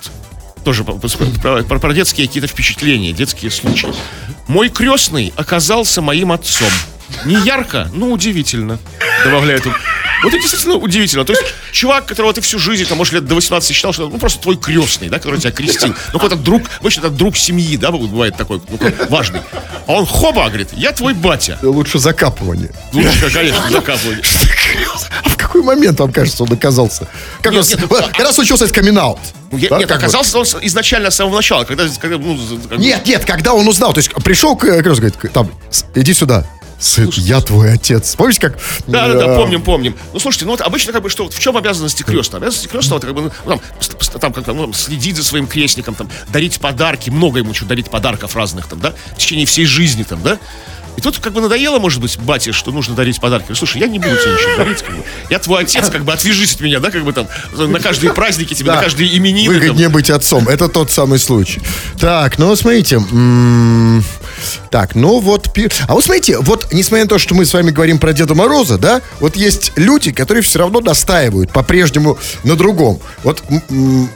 тоже 0.68 0.84
про, 0.84 1.62
про- 1.62 1.78
про 1.78 1.92
детские 1.94 2.26
какие-то 2.26 2.46
впечатления, 2.46 3.12
детские 3.12 3.50
случаи. 3.50 3.88
Мой 4.48 4.68
крестный 4.68 5.32
оказался 5.34 6.02
моим 6.02 6.30
отцом. 6.30 6.68
Не 7.24 7.36
ярко, 7.36 7.88
но 7.94 8.10
удивительно, 8.10 8.78
добавляет 9.24 9.66
он. 9.66 9.72
Вот 10.22 10.34
это 10.34 10.42
действительно 10.42 10.74
удивительно. 10.74 11.24
То 11.24 11.32
есть 11.32 11.42
чувак, 11.72 12.04
которого 12.04 12.34
ты 12.34 12.42
всю 12.42 12.58
жизнь, 12.58 12.84
там, 12.84 12.98
может, 12.98 13.14
лет 13.14 13.24
до 13.24 13.36
18 13.36 13.74
считал, 13.74 13.94
что 13.94 14.10
ну, 14.10 14.18
просто 14.18 14.42
твой 14.42 14.58
крестный, 14.58 15.08
да, 15.08 15.16
который 15.16 15.40
тебя 15.40 15.52
крестил. 15.52 15.94
Ну, 16.12 16.18
какой-то 16.18 16.36
друг, 16.36 16.64
обычно 16.80 17.00
это 17.00 17.10
друг 17.10 17.38
семьи, 17.38 17.78
да, 17.78 17.90
бывает 17.90 18.36
такой, 18.36 18.60
ну, 18.68 18.78
важный. 19.08 19.40
А 19.86 19.92
он 19.92 20.04
хоба, 20.04 20.48
говорит, 20.48 20.68
я 20.74 20.92
твой 20.92 21.14
батя. 21.14 21.58
Лучше 21.62 21.98
закапывание. 21.98 22.72
Лучше, 22.92 23.30
конечно, 23.32 23.70
закапывать. 23.70 24.26
А 25.24 25.28
в 25.30 25.37
какой 25.48 25.62
момент, 25.62 25.98
вам 26.00 26.12
кажется, 26.12 26.44
он 26.44 26.52
оказался? 26.52 27.08
Как 27.42 27.52
Нет, 27.52 27.58
он 27.58 27.64
с- 27.64 27.70
нет, 27.70 27.80
ну, 27.82 27.88
когда 27.88 28.32
случился 28.32 28.64
этот 28.64 28.76
камин 28.76 28.94
Я- 29.52 29.78
нет, 29.78 29.90
оказался 29.90 30.38
он 30.38 30.46
с- 30.46 30.56
изначально 30.62 31.10
с 31.10 31.16
самого 31.16 31.36
начала, 31.36 31.64
когда, 31.64 31.84
когда, 32.00 32.18
ну, 32.18 32.38
как 32.68 32.78
бы- 32.78 32.84
Нет, 32.84 33.06
нет, 33.06 33.24
когда 33.24 33.54
он 33.54 33.66
узнал, 33.66 33.92
то 33.92 33.98
есть 33.98 34.12
пришел 34.22 34.56
к 34.56 34.60
крестному, 34.60 34.96
говорит, 35.10 35.32
там, 35.32 35.50
иди 35.94 36.14
сюда. 36.14 36.46
Сын, 36.80 37.10
я 37.16 37.40
твой 37.40 37.72
отец. 37.72 38.14
Помните, 38.14 38.40
как... 38.40 38.56
Да, 38.86 39.08
да, 39.08 39.14
э, 39.14 39.18
да, 39.18 39.36
помним, 39.36 39.62
помним. 39.62 39.96
Ну, 40.12 40.20
слушайте, 40.20 40.44
ну 40.44 40.52
вот 40.52 40.60
обычно 40.60 40.92
как 40.92 41.02
бы 41.02 41.10
что, 41.10 41.24
вот 41.24 41.34
в 41.34 41.40
чем 41.40 41.56
обязанности 41.56 42.04
крестного? 42.04 42.44
Обязанности 42.44 42.68
крестного, 42.70 42.98
это 42.98 43.08
как 43.08 43.16
бы, 43.16 43.22
ну, 43.22 43.50
там, 43.50 43.60
ст- 43.80 44.00
ст- 44.00 44.20
там, 44.20 44.32
как-то, 44.32 44.52
ну, 44.52 44.62
там, 44.62 44.74
следить 44.74 45.16
за 45.16 45.24
своим 45.24 45.48
крестником, 45.48 45.96
там, 45.96 46.08
дарить 46.28 46.60
подарки, 46.60 47.10
много 47.10 47.40
ему 47.40 47.52
чего 47.52 47.66
дарить 47.68 47.90
подарков 47.90 48.36
разных, 48.36 48.68
там, 48.68 48.78
да, 48.78 48.94
в 49.14 49.18
течение 49.18 49.44
всей 49.44 49.64
жизни, 49.64 50.04
там, 50.04 50.22
да. 50.22 50.38
И 50.98 51.00
тут 51.00 51.20
как 51.20 51.32
бы 51.32 51.40
надоело, 51.40 51.78
может 51.78 52.00
быть, 52.00 52.18
бате, 52.18 52.50
что 52.50 52.72
нужно 52.72 52.96
дарить 52.96 53.20
подарки. 53.20 53.46
Ну, 53.50 53.54
слушай, 53.54 53.80
я 53.80 53.86
не 53.86 54.00
буду 54.00 54.16
тебе 54.16 54.32
ничего 54.32 54.56
дарить, 54.56 54.82
как 54.82 54.96
бы. 54.96 55.04
Я 55.30 55.38
твой 55.38 55.62
отец, 55.62 55.88
как 55.90 56.04
бы 56.04 56.12
отвяжись 56.12 56.56
от 56.56 56.60
меня, 56.60 56.80
да, 56.80 56.90
как 56.90 57.04
бы 57.04 57.12
там, 57.12 57.28
на 57.52 57.78
каждые 57.78 58.12
праздники 58.12 58.52
тебе, 58.54 58.66
Да. 58.72 58.74
на 58.78 58.82
каждые 58.82 59.16
именины. 59.16 59.54
там. 59.54 59.62
Выгоднее 59.62 59.90
быть 59.90 60.10
отцом. 60.10 60.48
Это 60.48 60.68
тот 60.68 60.90
самый 60.90 61.20
случай. 61.20 61.62
Так, 62.00 62.40
ну 62.40 62.56
смотрите. 62.56 63.00
Так, 64.70 64.96
ну 64.96 65.20
вот... 65.20 65.56
А 65.86 65.94
вот 65.94 66.04
смотрите, 66.04 66.38
вот 66.40 66.72
несмотря 66.72 67.04
на 67.04 67.08
то, 67.08 67.18
что 67.18 67.36
мы 67.36 67.44
с 67.46 67.54
вами 67.54 67.70
говорим 67.70 68.00
про 68.00 68.12
Деда 68.12 68.34
Мороза, 68.34 68.76
да, 68.76 69.00
вот 69.20 69.36
есть 69.36 69.70
люди, 69.76 70.10
которые 70.10 70.42
все 70.42 70.58
равно 70.58 70.80
настаивают 70.80 71.52
по-прежнему 71.52 72.18
на 72.42 72.56
другом. 72.56 72.98
Вот, 73.22 73.40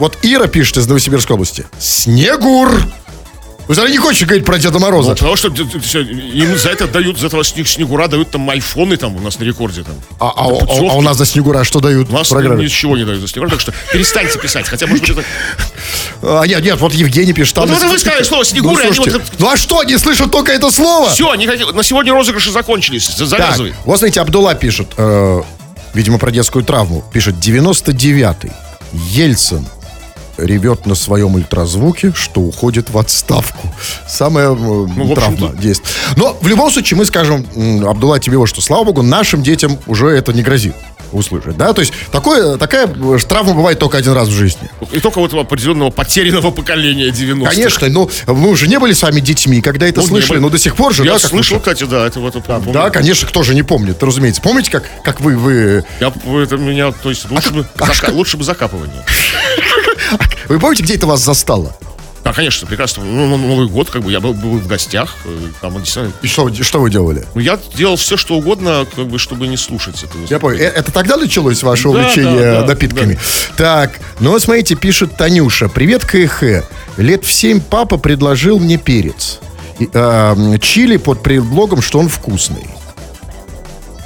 вот 0.01 0.19
Ира 0.23 0.49
пишет 0.49 0.79
из 0.79 0.89
Новосибирской 0.89 1.35
области. 1.35 1.65
Снегур! 1.79 2.73
Вы 3.75 3.87
же 3.87 3.91
не 3.91 3.99
хочешь 3.99 4.23
говорить 4.27 4.45
про 4.45 4.59
Деда 4.59 4.79
Мороза? 4.79 5.11
Ну, 5.11 5.15
потому 5.17 5.37
что 5.37 5.51
всё, 5.81 6.01
им 6.01 6.57
за 6.59 6.71
это 6.71 6.87
дают, 6.87 7.19
за 7.19 7.27
этого 7.29 7.43
снег, 7.45 7.67
снегура 7.69 8.07
дают 8.09 8.31
там 8.31 8.49
айфоны 8.51 8.97
там 8.97 9.17
у 9.17 9.21
нас 9.21 9.39
на 9.39 9.45
рекорде 9.45 9.83
там. 9.83 9.95
а, 10.21 10.27
а- 10.29 10.49
а- 10.49 10.91
а 10.91 10.95
у 10.97 11.01
нас 11.03 11.17
за 11.17 11.25
Снегура 11.27 11.65
что 11.65 11.81
дают 11.81 12.11
У 12.11 12.13
нас 12.13 12.29
программе? 12.29 12.65
ничего 12.65 12.97
не 12.97 13.05
дают 13.05 13.21
за 13.21 13.29
снегура, 13.29 13.51
так 13.51 13.61
что 13.61 13.73
перестаньте 13.93 14.39
писать. 14.39 14.69
Хотя, 14.69 14.87
может 14.87 15.07
быть, 15.07 15.17
это... 15.19 15.25
А, 16.23 16.45
нет, 16.45 16.63
нет, 16.63 16.79
вот 16.81 16.93
Евгений 16.95 17.33
пишет. 17.33 17.55
там 17.55 17.67
Вот 17.69 17.81
на- 17.81 17.89
вы 17.89 17.99
сказали 17.99 18.23
слово 18.25 18.45
«снегуры», 18.45 18.75
Ну, 18.85 18.91
они 18.91 18.99
вот- 18.99 19.23
ну 19.39 19.51
а 19.51 19.57
что, 19.57 19.81
они 19.81 19.97
слышат 19.99 20.31
только 20.31 20.53
это 20.53 20.71
слово? 20.71 21.11
Все, 21.11 21.31
они 21.31 21.47
хотят- 21.47 21.75
на 21.75 21.83
сегодня 21.83 22.13
розыгрыши 22.13 22.51
закончились. 22.51 23.07
За- 23.09 23.25
Так, 23.31 23.41
Завязывай. 23.41 23.75
вот 23.85 23.99
смотрите, 23.99 24.21
Абдулла 24.21 24.55
пишет, 24.55 24.89
э, 24.97 25.43
видимо, 25.95 26.19
про 26.19 26.31
детскую 26.31 26.65
травму. 26.65 27.05
Пишет, 27.13 27.37
99-й. 27.41 28.51
Ельцин 28.93 29.67
ревет 30.39 30.87
на 30.87 30.95
своем 30.95 31.35
ультразвуке, 31.35 32.13
что 32.15 32.41
уходит 32.41 32.91
в 32.91 32.99
отставку. 32.99 33.73
Самая 34.09 34.51
э, 34.53 34.55
Ну, 34.55 35.15
травма 35.15 35.53
действует. 35.55 35.95
Но 36.17 36.37
в 36.41 36.47
любом 36.49 36.71
случае 36.71 36.99
мы 36.99 37.05
скажем, 37.05 37.47
Абдулла, 37.87 38.19
тебе 38.21 38.39
вот 38.39 38.47
что, 38.47 38.61
слава 38.61 38.85
богу, 38.85 39.03
нашим 39.03 39.43
детям 39.43 39.79
уже 39.87 40.09
это 40.09 40.33
не 40.33 40.43
грозит 40.43 40.75
услышать, 41.13 41.59
да? 41.59 41.75
То 41.75 41.83
есть 41.83 41.93
такое, 42.11 42.57
такая 42.57 42.87
травма 43.29 43.53
бывает 43.53 43.79
только 43.79 43.99
один 43.99 44.13
раз 44.13 44.29
в 44.29 44.33
жизни. 44.33 44.71
И 44.93 44.99
только 45.01 45.19
вот 45.19 45.35
определенного 45.35 45.91
потерянного 45.91 46.51
поколения 46.53 47.11
90 47.11 47.51
Конечно, 47.55 47.89
ну, 47.91 48.11
мы 48.29 48.49
уже 48.49 48.67
не 48.67 48.79
были 48.79 48.95
с 48.95 49.03
вами 49.03 49.21
детьми, 49.21 49.61
когда 49.61 49.87
это 49.87 50.01
Ну, 50.01 50.07
слышали, 50.07 50.39
но 50.39 50.49
до 50.49 50.57
сих 50.57 50.75
пор 50.75 50.95
же, 50.95 51.05
Я 51.05 51.13
да? 51.15 51.19
как 51.19 51.29
слышал, 51.29 51.57
вы- 51.57 51.61
кстати, 51.61 51.85
да, 51.85 52.07
это 52.07 52.19
вот 52.19 52.35
это 52.35 52.49
помню. 52.55 52.73
Да, 52.73 52.89
конечно, 52.89 53.29
кто 53.29 53.43
же 53.43 53.55
не 53.55 53.63
помнит, 53.63 54.03
разумеется. 54.03 54.41
Помните, 54.41 54.71
как, 54.71 54.85
как 55.05 55.21
вы, 55.21 55.37
вы 55.37 55.85
Я, 56.01 56.11
это 56.43 56.57
меня, 56.57 56.93
то 56.93 57.11
есть, 57.11 57.31
лучше, 57.31 57.51
бы, 57.51 57.67
а 57.79 57.85
зака- 57.89 57.95
что? 57.95 58.13
лучше 58.13 58.37
бы 58.39 58.45
закапывание. 58.45 59.05
Вы 60.49 60.59
помните, 60.59 60.83
где 60.83 60.95
это 60.97 61.07
вас 61.07 61.21
застало? 61.21 61.77
Да, 62.25 62.33
конечно, 62.33 62.69
прекрасно. 62.69 63.03
Ну, 63.05 63.27
ну, 63.27 63.37
Новый 63.37 63.67
год, 63.67 63.91
как 63.91 64.03
бы 64.05 64.13
я 64.13 64.21
был, 64.21 64.33
был 64.33 64.51
в 64.53 64.69
гостях. 64.69 65.17
э, 65.25 65.39
Там, 65.61 65.75
действительно, 65.79 66.13
И 66.23 66.29
что, 66.29 66.45
вы- 66.45 66.55
что 66.55 66.81
вы 66.81 66.89
делали? 66.89 67.25
ну, 67.35 67.41
я 67.41 67.59
делал 67.75 67.97
все, 67.97 68.17
что 68.17 68.37
угодно, 68.37 68.87
как 68.95 69.09
бы, 69.09 69.19
чтобы 69.19 69.49
не 69.49 69.57
слушать 69.57 70.05
это. 70.05 70.13
Я 70.31 70.39
понял. 70.39 70.61
Э, 70.61 70.65
Это 70.67 70.93
тогда 70.93 71.17
началось 71.17 71.65
ваше 71.65 71.85
Да, 71.85 71.89
увлечение 71.91 72.41
да, 72.53 72.61
да, 72.61 72.67
напитками? 72.69 73.19
Так, 73.57 73.99
ну 74.21 74.39
смотрите, 74.39 74.77
пишет 74.77 75.17
Танюша. 75.17 75.69
Привет, 75.69 76.05
КХ. 76.05 76.65
Лет 76.97 77.25
в 77.25 77.33
семь 77.33 77.61
папа 77.61 77.97
предложил 77.99 78.61
мне 78.61 78.77
перец. 78.77 79.41
И, 79.81 79.89
а, 79.93 80.37
чили 80.61 80.99
под 80.99 81.25
предлогом, 81.25 81.83
что 81.83 81.99
он 81.99 82.09
вкусный. 82.09 82.67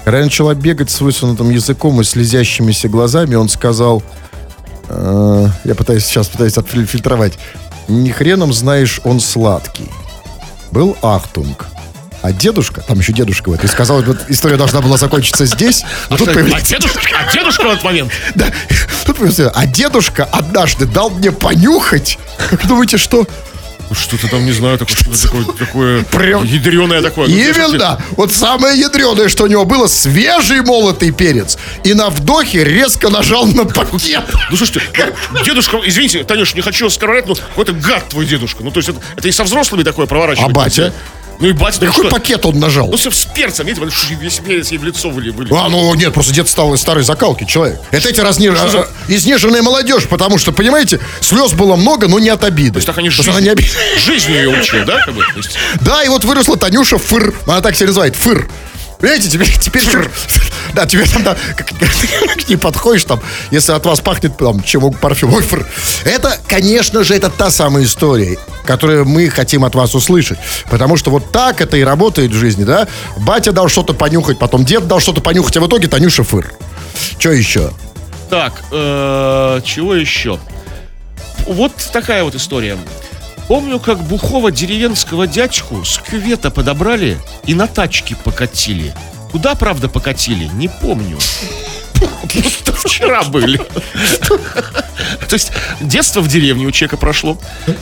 Когда 0.05 0.19
я 0.21 0.25
начала 0.25 0.55
бегать 0.55 0.89
с 0.91 1.01
высунутым 1.03 1.51
языком 1.51 2.01
и 2.01 2.05
слезящимися 2.05 2.89
глазами, 2.89 3.35
он 3.35 3.49
сказал... 3.51 4.03
э, 4.89 5.49
я 5.65 5.75
пытаюсь 5.75 6.05
сейчас 6.05 6.29
пытаюсь 6.29 6.57
отфильтровать. 6.57 7.39
Ни 7.89 8.11
хреном 8.11 8.53
знаешь, 8.53 9.01
он 9.05 9.21
сладкий. 9.21 9.89
Был 10.71 10.97
Ахтунг. 11.03 11.67
А 12.23 12.33
дедушка, 12.33 12.81
там 12.81 12.99
еще 12.99 13.13
дедушка 13.13 13.51
в 13.51 13.53
этой 13.53 13.69
сказал, 13.69 14.03
вот 14.03 14.19
история 14.29 14.57
должна 14.57 14.81
была 14.81 14.97
закончиться 14.97 15.47
здесь, 15.47 15.85
но 16.11 16.17
тут 16.17 16.29
А 16.29 16.33
появляется 16.33 16.75
дедушка, 16.75 17.01
а 17.15 17.33
дедушка 17.33 17.63
в 17.63 17.67
этот 17.67 17.85
момент? 17.85 18.11
да, 18.35 18.47
тут 19.05 19.17
появляется, 19.17 19.51
а 19.55 19.67
дедушка 19.67 20.25
однажды 20.25 20.87
дал 20.87 21.11
мне 21.11 21.31
понюхать. 21.31 22.19
Как 22.51 22.67
думаете, 22.67 22.97
что? 22.97 23.27
Ну, 23.89 23.95
Что-то 23.95 24.29
там, 24.29 24.45
не 24.45 24.53
знаю, 24.53 24.79
такое, 24.79 24.97
что-то 24.97 25.23
такое, 25.23 25.45
такое 25.55 26.03
Прям- 26.13 26.45
ядреное 26.45 27.03
такое. 27.03 27.29
Ну, 27.29 27.37
Именно! 27.37 28.01
Вот 28.17 28.33
самое 28.33 28.79
ядреное, 28.79 29.29
что 29.29 29.45
у 29.45 29.47
него 29.47 29.65
было, 29.65 29.87
свежий 29.87 30.61
молотый 30.63 31.13
перец. 31.13 31.57
И 31.85 31.95
на 31.95 32.11
вдохе 32.11 32.65
резко 32.65 33.09
нажал 33.11 33.47
на 33.47 33.65
пакет. 33.65 34.25
Ну, 34.51 34.57
слушайте, 34.57 34.83
ну, 35.33 35.45
дедушка, 35.45 35.81
извините, 35.85 36.25
Танюш, 36.25 36.55
не 36.55 36.63
хочу 36.63 36.87
оскорблять, 36.87 37.27
но 37.27 37.35
какой-то 37.35 37.73
гад 37.73 38.09
твой 38.09 38.27
дедушка. 38.27 38.63
Ну, 38.65 38.71
то 38.71 38.79
есть 38.79 38.89
это, 38.89 39.01
это 39.17 39.29
и 39.29 39.33
со 39.33 39.45
взрослыми 39.45 39.83
такое 39.83 40.07
проворачивать. 40.07 40.51
А 40.51 40.53
батя? 40.53 40.93
Ну 41.39 41.49
и 41.49 41.53
батя, 41.53 41.81
да 41.81 41.87
Какой 41.89 42.05
что? 42.05 42.11
пакет 42.11 42.47
он 42.47 42.59
нажал? 42.59 42.89
Ну, 42.89 42.97
все 42.97 43.11
с 43.11 43.25
перцем, 43.27 43.67
видите, 43.67 43.87
весь 44.21 44.39
перец 44.39 44.71
ей 44.71 44.79
в 44.79 44.85
лицо 44.85 45.11
выли. 45.11 45.31
выли. 45.31 45.53
А, 45.55 45.69
ну 45.69 45.93
нет, 45.95 46.13
просто 46.15 46.33
дед 46.33 46.49
стал 46.49 46.73
из 46.75 46.81
старой 46.81 47.05
закалки 47.05 47.45
человек. 47.45 47.79
Это 47.91 48.09
эти 48.09 48.21
разне... 48.21 48.55
Что 48.55 48.69
за- 48.69 48.81
а, 48.83 48.89
изнеженная 49.09 49.63
молодежь, 49.63 50.05
потому 50.09 50.39
что, 50.39 50.53
понимаете, 50.53 51.01
слез 51.21 51.53
было 51.53 51.77
много, 51.77 52.09
но 52.09 52.19
не 52.19 52.31
от 52.31 52.45
обиды. 52.45 52.73
То 52.73 52.77
есть 52.79 52.87
так 52.87 52.99
они 52.99 53.11
жизнь, 53.11 53.31
она 53.31 53.41
не 53.41 53.51
оби- 53.51 53.69
жизнью 54.05 54.37
ее 54.37 54.49
учили, 54.61 54.85
да? 54.85 55.05
Как 55.05 55.15
бы? 55.15 55.23
Есть, 55.37 55.59
Да, 55.81 56.03
и 56.03 56.09
вот 56.09 56.25
выросла 56.25 56.57
Танюша 56.57 56.99
Фыр. 56.99 57.35
Она 57.47 57.61
так 57.61 57.75
себя 57.77 57.89
называет, 57.89 58.17
Фыр. 58.17 58.49
Видите, 59.01 59.31
теперь, 59.31 59.51
теперь 59.59 59.85
да, 60.75 60.87
теперь 60.87 61.09
там, 61.09 61.23
да, 61.23 61.37
как- 61.57 61.69
к 61.69 62.49
ней 62.49 62.57
подходишь, 62.57 63.05
там, 63.05 63.21
если 63.51 63.73
от 63.73 63.85
вас 63.85 64.01
пахнет 64.01 64.37
там, 64.37 64.63
чем 64.63 64.93
парфюм, 64.93 65.35
ой. 65.35 65.45
Это, 66.05 66.39
конечно 66.49 67.05
же, 67.05 67.15
это 67.15 67.31
та 67.31 67.51
самая 67.51 67.85
история, 67.85 68.39
которую 68.65 69.05
мы 69.05 69.29
хотим 69.29 69.65
от 69.65 69.75
вас 69.75 69.95
услышать. 69.95 70.39
Потому 70.71 70.97
что 70.97 71.11
вот 71.11 71.31
так 71.33 71.61
это 71.61 71.77
и 71.77 71.83
работает 71.83 72.31
в 72.31 72.35
жизни, 72.35 72.65
да? 72.65 72.89
Батя 73.19 73.53
дал 73.53 73.69
что-то 73.69 73.95
понюхать, 73.95 74.39
потом 74.39 74.65
дед 74.65 74.87
дал 74.89 75.01
что-то 75.01 75.21
понюхать, 75.21 75.57
а 75.57 75.61
в 75.61 75.67
итоге 75.67 75.89
Танюша 75.89 76.25
Фыр. 76.25 76.53
Что 77.19 77.33
еще? 77.33 77.73
Так, 78.31 78.53
э, 78.73 79.61
чего 79.65 79.95
еще? 79.95 80.39
Вот 81.47 81.73
такая 81.93 82.25
вот 82.25 82.35
история. 82.35 82.77
Помню, 83.49 83.79
как 83.79 84.03
бухого 84.03 84.51
деревенского 84.51 85.27
дядьку 85.27 85.85
с 85.85 85.99
кювета 85.99 86.51
подобрали 86.51 87.19
и 87.45 87.55
на 87.55 87.69
тачке 87.69 88.17
покатили. 88.17 88.93
Куда, 89.31 89.55
правда, 89.55 89.89
покатили, 89.89 90.47
не 90.55 90.69
помню. 90.69 91.19
Просто 91.95 92.73
вчера 92.73 93.23
были. 93.23 93.59
То 95.29 95.35
есть 95.35 95.53
детство 95.81 96.21
в 96.21 96.29
деревне 96.29 96.67
у 96.67 96.71
человека 96.71 96.97
прошло. 96.97 97.39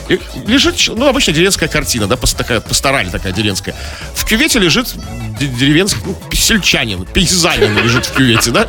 И 0.07 0.19
Лежит, 0.45 0.75
ну, 0.95 1.07
обычно 1.07 1.33
деревенская 1.33 1.67
картина, 1.67 2.07
да, 2.07 2.15
такая 2.15 2.61
пастораль 2.61 3.09
такая 3.09 3.33
деревенская. 3.33 3.75
В 4.13 4.25
кювете 4.25 4.59
лежит 4.59 4.93
деревенский, 5.39 6.01
ну, 6.05 6.17
сельчанин, 6.31 7.05
пейзанин 7.05 7.75
лежит 7.77 8.05
в 8.05 8.13
кювете, 8.13 8.51
да. 8.51 8.67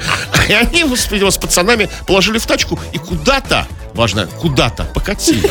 И 0.49 0.53
они 0.53 0.85
видимо, 1.11 1.31
с 1.31 1.37
пацанами 1.37 1.89
положили 2.07 2.39
в 2.39 2.47
тачку 2.47 2.79
и 2.93 2.99
куда-то, 2.99 3.67
важно, 3.95 4.27
куда-то 4.27 4.85
покатили. 4.85 5.49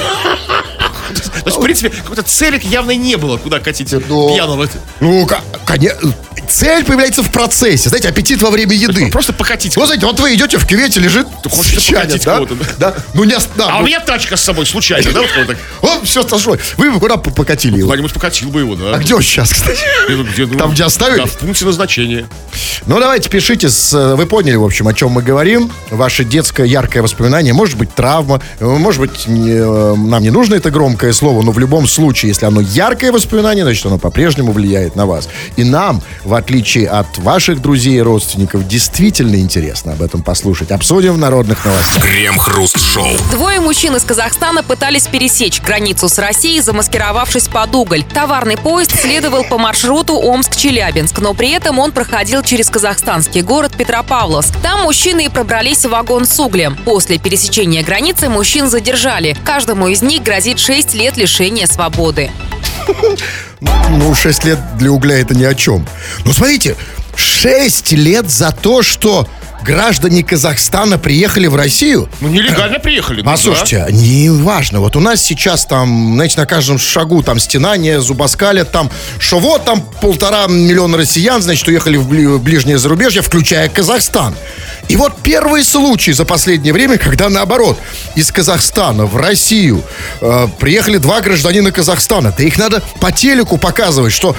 То 1.15 1.45
есть, 1.45 1.57
в 1.57 1.61
принципе, 1.61 1.89
какой-то 1.89 2.23
цели 2.23 2.61
явно 2.63 2.91
не 2.91 3.15
было, 3.15 3.37
куда 3.37 3.59
катить 3.59 3.93
Но- 4.07 4.33
пьяного. 4.33 4.67
Ну, 4.99 5.27
конечно, 5.65 6.13
цель 6.47 6.83
появляется 6.85 7.23
в 7.23 7.31
процессе. 7.31 7.89
Знаете, 7.89 8.09
аппетит 8.09 8.41
во 8.41 8.49
время 8.49 8.73
еды. 8.75 9.09
Просто 9.11 9.33
покатить. 9.33 9.75
Вот, 9.75 9.85
знаете, 9.87 10.05
вот 10.05 10.19
вы 10.19 10.33
идете 10.35 10.57
в 10.57 10.65
кювете, 10.65 10.99
лежит 10.99 11.27
хочется 11.43 11.79
сельчанин, 11.79 12.01
покатить 12.07 12.25
да? 12.25 12.33
кого-то, 12.35 12.55
да? 12.77 12.95
Ну, 13.13 13.23
не... 13.23 13.35
да, 13.55 13.67
А 13.67 13.71
ну, 13.73 13.79
у 13.79 13.83
меня 13.83 13.99
тачка 13.99 14.37
с 14.37 14.43
собой 14.43 14.65
случайно, 14.65 15.11
да? 15.11 15.21
вот 15.21 15.47
так? 15.47 15.57
Он 15.81 16.05
все 16.05 16.27
сошло. 16.27 16.57
Вы 16.77 16.91
бы 16.91 16.99
куда 16.99 17.17
покатили 17.17 17.77
его? 17.77 17.87
Куда-нибудь 17.87 18.13
покатил 18.13 18.49
бы 18.49 18.61
его, 18.61 18.75
да. 18.75 18.95
А 18.95 18.97
где 18.97 19.15
он 19.15 19.21
сейчас, 19.21 19.51
кстати? 19.51 19.79
Ну, 20.09 20.57
Там, 20.57 20.71
где 20.71 20.83
оставили? 20.83 21.19
Да, 21.19 21.25
в 21.25 21.33
пункте 21.37 21.65
назначения. 21.65 22.27
Ну, 22.85 22.99
давайте, 22.99 23.29
пишите. 23.29 23.67
Э, 23.93 24.15
вы 24.15 24.25
поняли, 24.25 24.55
в 24.55 24.63
общем, 24.63 24.87
о 24.87 24.93
чем 24.93 25.11
мы 25.11 25.21
говорим. 25.21 25.71
Ваше 25.89 26.23
детское 26.23 26.65
яркое 26.65 27.01
воспоминание. 27.03 27.53
Может 27.53 27.77
быть, 27.77 27.93
травма. 27.93 28.41
Может 28.59 29.01
быть, 29.01 29.25
э, 29.27 29.95
нам 29.97 30.21
не 30.21 30.29
нужно 30.29 30.55
это 30.55 30.71
громкое 31.05 31.13
слово, 31.13 31.43
но 31.43 31.51
в 31.51 31.59
любом 31.59 31.87
случае, 31.87 32.29
если 32.29 32.45
оно 32.45 32.61
яркое 32.61 33.11
воспоминание, 33.11 33.63
значит, 33.63 33.85
оно 33.85 33.97
по-прежнему 33.97 34.51
влияет 34.51 34.95
на 34.95 35.05
вас. 35.05 35.29
И 35.55 35.63
нам, 35.63 36.01
в 36.23 36.33
отличие 36.33 36.87
от 36.87 37.17
ваших 37.17 37.61
друзей 37.61 37.97
и 37.97 38.01
родственников, 38.01 38.67
действительно 38.67 39.35
интересно 39.35 39.93
об 39.93 40.01
этом 40.01 40.23
послушать. 40.23 40.71
Обсудим 40.71 41.13
в 41.13 41.17
народных 41.17 41.63
новостях. 41.65 42.03
Крем-хруст-шоу. 42.03 43.07
Двое 43.31 43.59
мужчин 43.59 43.95
из 43.95 44.03
Казахстана 44.03 44.63
пытались 44.63 45.07
пересечь 45.07 45.61
границу 45.61 46.09
с 46.09 46.17
Россией, 46.17 46.61
замаскировавшись 46.61 47.47
под 47.49 47.75
уголь. 47.75 48.03
Товарный 48.03 48.57
поезд 48.57 48.99
следовал 48.99 49.43
по 49.43 49.57
маршруту 49.57 50.15
Омск-Челябинск, 50.15 51.19
но 51.19 51.33
при 51.33 51.51
этом 51.51 51.79
он 51.79 51.91
проходил 51.91 52.41
через 52.41 52.69
казахстанский 52.69 53.41
город 53.41 53.73
Петропавловск. 53.77 54.53
Там 54.63 54.83
мужчины 54.83 55.25
и 55.25 55.29
пробрались 55.29 55.85
в 55.85 55.89
вагон 55.89 56.25
с 56.25 56.39
углем. 56.39 56.75
После 56.83 57.19
пересечения 57.19 57.83
границы 57.83 58.29
мужчин 58.29 58.69
задержали. 58.69 59.37
Каждому 59.45 59.87
из 59.87 60.01
них 60.01 60.23
грозит 60.23 60.59
6 60.59 60.84
лет 60.93 61.17
лишения 61.17 61.67
свободы. 61.67 62.31
Ну, 63.89 64.13
6 64.13 64.43
лет 64.43 64.59
для 64.77 64.91
угля 64.91 65.19
это 65.19 65.33
ни 65.33 65.43
о 65.43 65.55
чем. 65.55 65.87
Но 66.25 66.33
смотрите, 66.33 66.75
6 67.15 67.93
лет 67.93 68.29
за 68.29 68.51
то, 68.51 68.83
что 68.83 69.27
граждане 69.65 70.23
Казахстана 70.23 70.97
приехали 70.97 71.47
в 71.47 71.55
Россию. 71.55 72.07
Ну, 72.21 72.29
нелегально 72.29 72.79
приехали. 72.79 73.21
ну, 73.21 73.29
А 73.29 73.33
да. 73.33 73.37
слушайте, 73.37 73.87
не 73.91 74.29
важно. 74.29 74.79
Вот 74.79 74.95
у 74.95 74.99
нас 74.99 75.21
сейчас 75.21 75.65
там, 75.65 76.13
знаете, 76.13 76.39
на 76.39 76.45
каждом 76.45 76.77
шагу 76.77 77.23
там 77.23 77.39
стенание, 77.39 77.99
зубоскалят, 77.99 78.71
там, 78.71 78.91
что 79.19 79.39
вот 79.39 79.65
там 79.65 79.81
полтора 80.01 80.47
миллиона 80.47 80.97
россиян, 80.97 81.41
значит, 81.41 81.67
уехали 81.67 81.97
в 81.97 82.39
ближнее 82.41 82.77
зарубежье, 82.77 83.21
включая 83.21 83.67
Казахстан. 83.67 84.35
И 84.87 84.95
вот 84.95 85.13
первый 85.23 85.63
случай 85.63 86.13
за 86.13 86.25
последнее 86.25 86.71
время, 86.71 86.97
когда 86.97 87.27
наоборот, 87.29 87.79
из 88.15 88.31
Казахстана 88.31 89.05
в 89.07 89.17
Россию 89.17 89.81
э, 90.21 90.47
приехали 90.59 90.97
два 90.97 91.21
гражданина 91.21 91.71
Казахстана. 91.71 92.33
Да 92.37 92.43
их 92.43 92.57
надо 92.59 92.83
по 92.99 93.11
телеку 93.11 93.57
показывать, 93.57 94.13
что 94.13 94.35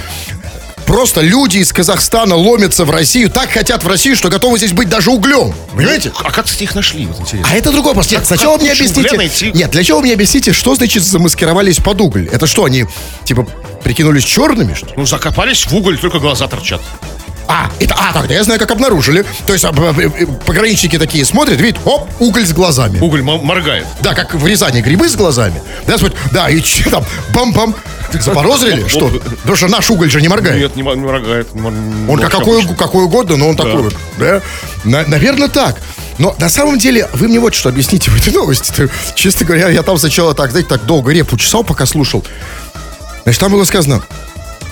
Просто 0.87 1.19
люди 1.19 1.57
из 1.57 1.73
Казахстана 1.73 2.35
ломятся 2.35 2.85
в 2.85 2.89
Россию, 2.91 3.29
так 3.29 3.51
хотят 3.51 3.83
в 3.83 3.87
Россию, 3.87 4.15
что 4.15 4.29
готовы 4.29 4.57
здесь 4.57 4.71
быть 4.71 4.87
даже 4.87 5.11
углем. 5.11 5.53
Понимаете? 5.75 6.13
А 6.23 6.31
как, 6.31 6.45
кстати, 6.45 6.63
их 6.63 6.75
нашли? 6.75 7.05
Вот 7.05 7.19
интересно. 7.19 7.51
А 7.51 7.55
это 7.57 7.71
другой 7.71 7.89
вопрос. 7.89 8.09
Нет, 8.09 8.25
сначала 8.25 8.53
как 8.53 8.61
мне 8.61 8.71
объясните. 8.71 9.51
Нет, 9.51 9.69
для 9.69 9.83
чего 9.83 9.97
вы 9.97 10.05
мне 10.05 10.13
объясните, 10.13 10.53
что 10.53 10.75
значит 10.75 11.03
замаскировались 11.03 11.77
под 11.79 11.99
уголь? 11.99 12.29
Это 12.31 12.47
что, 12.47 12.63
они, 12.63 12.85
типа, 13.25 13.45
прикинулись 13.83 14.23
черными, 14.23 14.73
что 14.73 14.85
ли? 14.87 14.93
Ну, 14.95 15.05
закопались 15.05 15.65
в 15.65 15.75
уголь, 15.75 15.99
только 15.99 16.19
глаза 16.19 16.47
торчат. 16.47 16.81
А, 17.47 17.69
это, 17.79 17.95
а, 17.97 18.13
тогда 18.13 18.33
я 18.33 18.43
знаю, 18.43 18.59
как 18.59 18.71
обнаружили. 18.71 19.25
То 19.45 19.53
есть 19.53 19.63
а, 19.65 19.71
пограничники 20.45 20.97
такие 20.97 21.23
смотрят, 21.25 21.59
видят, 21.59 21.79
оп, 21.85 22.09
уголь 22.19 22.45
с 22.45 22.53
глазами. 22.53 22.99
Уголь 22.99 23.21
моргает. 23.21 23.85
Да, 24.01 24.13
как 24.13 24.33
в 24.35 24.45
Рязани 24.45 24.81
грибы 24.81 25.07
с 25.07 25.15
глазами. 25.15 25.61
Да, 25.85 25.97
смотрят, 25.97 26.17
да, 26.31 26.49
и 26.49 26.61
че 26.61 26.89
там, 26.89 27.05
бам-бам. 27.33 27.75
Запорозрили? 28.13 28.87
Что? 28.87 29.09
Потому 29.09 29.55
что 29.57 29.67
наш 29.67 29.89
уголь 29.89 30.09
же 30.09 30.21
не 30.21 30.27
моргает. 30.27 30.57
Нет, 30.57 30.75
не, 30.75 30.83
моргает. 30.83 31.47
Он 32.07 32.19
как 32.19 32.31
какой, 32.31 32.65
какой 32.75 33.03
угодно, 33.05 33.37
но 33.37 33.49
он 33.49 33.55
такой 33.55 33.81
вот, 33.83 33.95
да? 34.17 34.41
На- 34.83 35.05
наверное, 35.05 35.49
так. 35.49 35.77
Но 36.17 36.35
на 36.39 36.49
самом 36.49 36.79
деле, 36.79 37.07
вы 37.13 37.27
мне 37.27 37.39
вот 37.39 37.53
что 37.53 37.69
объясните 37.69 38.09
в 38.09 38.15
этой 38.15 38.33
новости. 38.33 38.89
Честно 39.13 39.45
говоря, 39.45 39.69
я 39.69 39.83
там 39.83 39.97
сначала 39.97 40.33
так, 40.33 40.51
знаете, 40.51 40.69
так 40.69 40.85
долго 40.85 41.11
репу 41.11 41.37
чесал, 41.37 41.63
пока 41.63 41.85
слушал. 41.85 42.25
Значит, 43.23 43.39
там 43.41 43.51
было 43.51 43.65
сказано, 43.65 44.01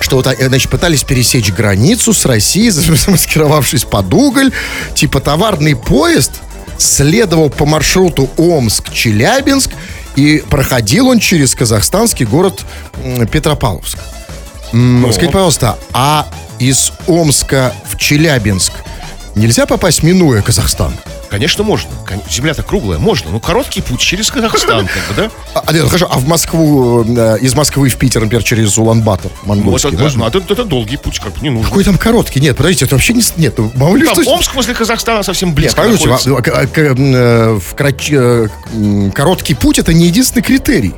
что 0.00 0.16
вот, 0.16 0.28
значит, 0.38 0.70
пытались 0.70 1.04
пересечь 1.04 1.52
границу 1.52 2.12
с 2.12 2.24
Россией, 2.26 2.70
замаскировавшись 2.70 3.84
под 3.84 4.12
уголь. 4.12 4.52
Типа 4.94 5.20
товарный 5.20 5.76
поезд 5.76 6.32
следовал 6.78 7.50
по 7.50 7.64
маршруту 7.66 8.28
Омск-Челябинск, 8.36 9.70
и 10.16 10.42
проходил 10.48 11.08
он 11.08 11.20
через 11.20 11.54
казахстанский 11.54 12.24
город 12.26 12.64
Петропавловск. 13.30 13.98
М, 14.72 15.04
Скажите, 15.12 15.32
пожалуйста, 15.32 15.78
а 15.92 16.26
из 16.58 16.92
Омска 17.06 17.74
в 17.90 17.98
Челябинск 17.98 18.72
нельзя 19.34 19.66
попасть, 19.66 20.02
минуя 20.02 20.42
Казахстан? 20.42 20.94
Конечно, 21.30 21.64
можно. 21.64 21.90
Земля-то 22.30 22.62
круглая, 22.62 22.98
можно. 22.98 23.30
Ну, 23.30 23.40
короткий 23.40 23.80
путь 23.82 24.00
через 24.00 24.30
Казахстан, 24.30 24.86
как 24.86 25.08
бы, 25.08 25.14
да? 25.22 25.30
А, 25.54 25.62
а, 25.66 25.72
нет, 25.72 25.84
хорошо, 25.86 26.08
а 26.10 26.18
в 26.18 26.26
Москву, 26.28 27.04
э, 27.04 27.38
из 27.40 27.54
Москвы 27.54 27.88
в 27.88 27.96
Питер, 27.96 28.20
например, 28.22 28.42
через 28.44 28.78
Улан-Батор, 28.78 29.30
монгольский, 29.44 29.90
это, 29.90 30.02
можно? 30.02 30.20
ну, 30.20 30.26
это, 30.28 30.38
это 30.52 30.64
долгий 30.64 30.96
путь, 30.96 31.18
как 31.18 31.32
бы 31.34 31.40
не 31.42 31.50
нужно. 31.50 31.68
Какой 31.68 31.84
там 31.84 31.98
короткий? 31.98 32.40
Нет, 32.40 32.56
подождите, 32.56 32.84
это 32.84 32.94
вообще 32.94 33.12
не... 33.12 33.22
Нет, 33.36 33.54
ну, 33.58 33.70
мало 33.74 33.96
ли 33.96 34.04
Там 34.04 34.22
что- 34.22 34.30
Омск 34.30 34.54
возле 34.54 34.74
Казахстана 34.74 35.22
совсем 35.22 35.48
Нет, 35.50 35.56
близко 35.56 35.82
поймите, 35.82 36.04
находится. 36.08 36.30
во- 36.32 36.42
к- 36.42 36.66
к- 36.72 36.78
э, 36.78 37.58
в 37.58 37.74
крач- 37.74 38.48
э, 39.06 39.10
короткий 39.12 39.54
путь 39.54 39.78
это 39.78 39.92
не 39.92 40.06
единственный 40.06 40.42
критерий. 40.42 40.94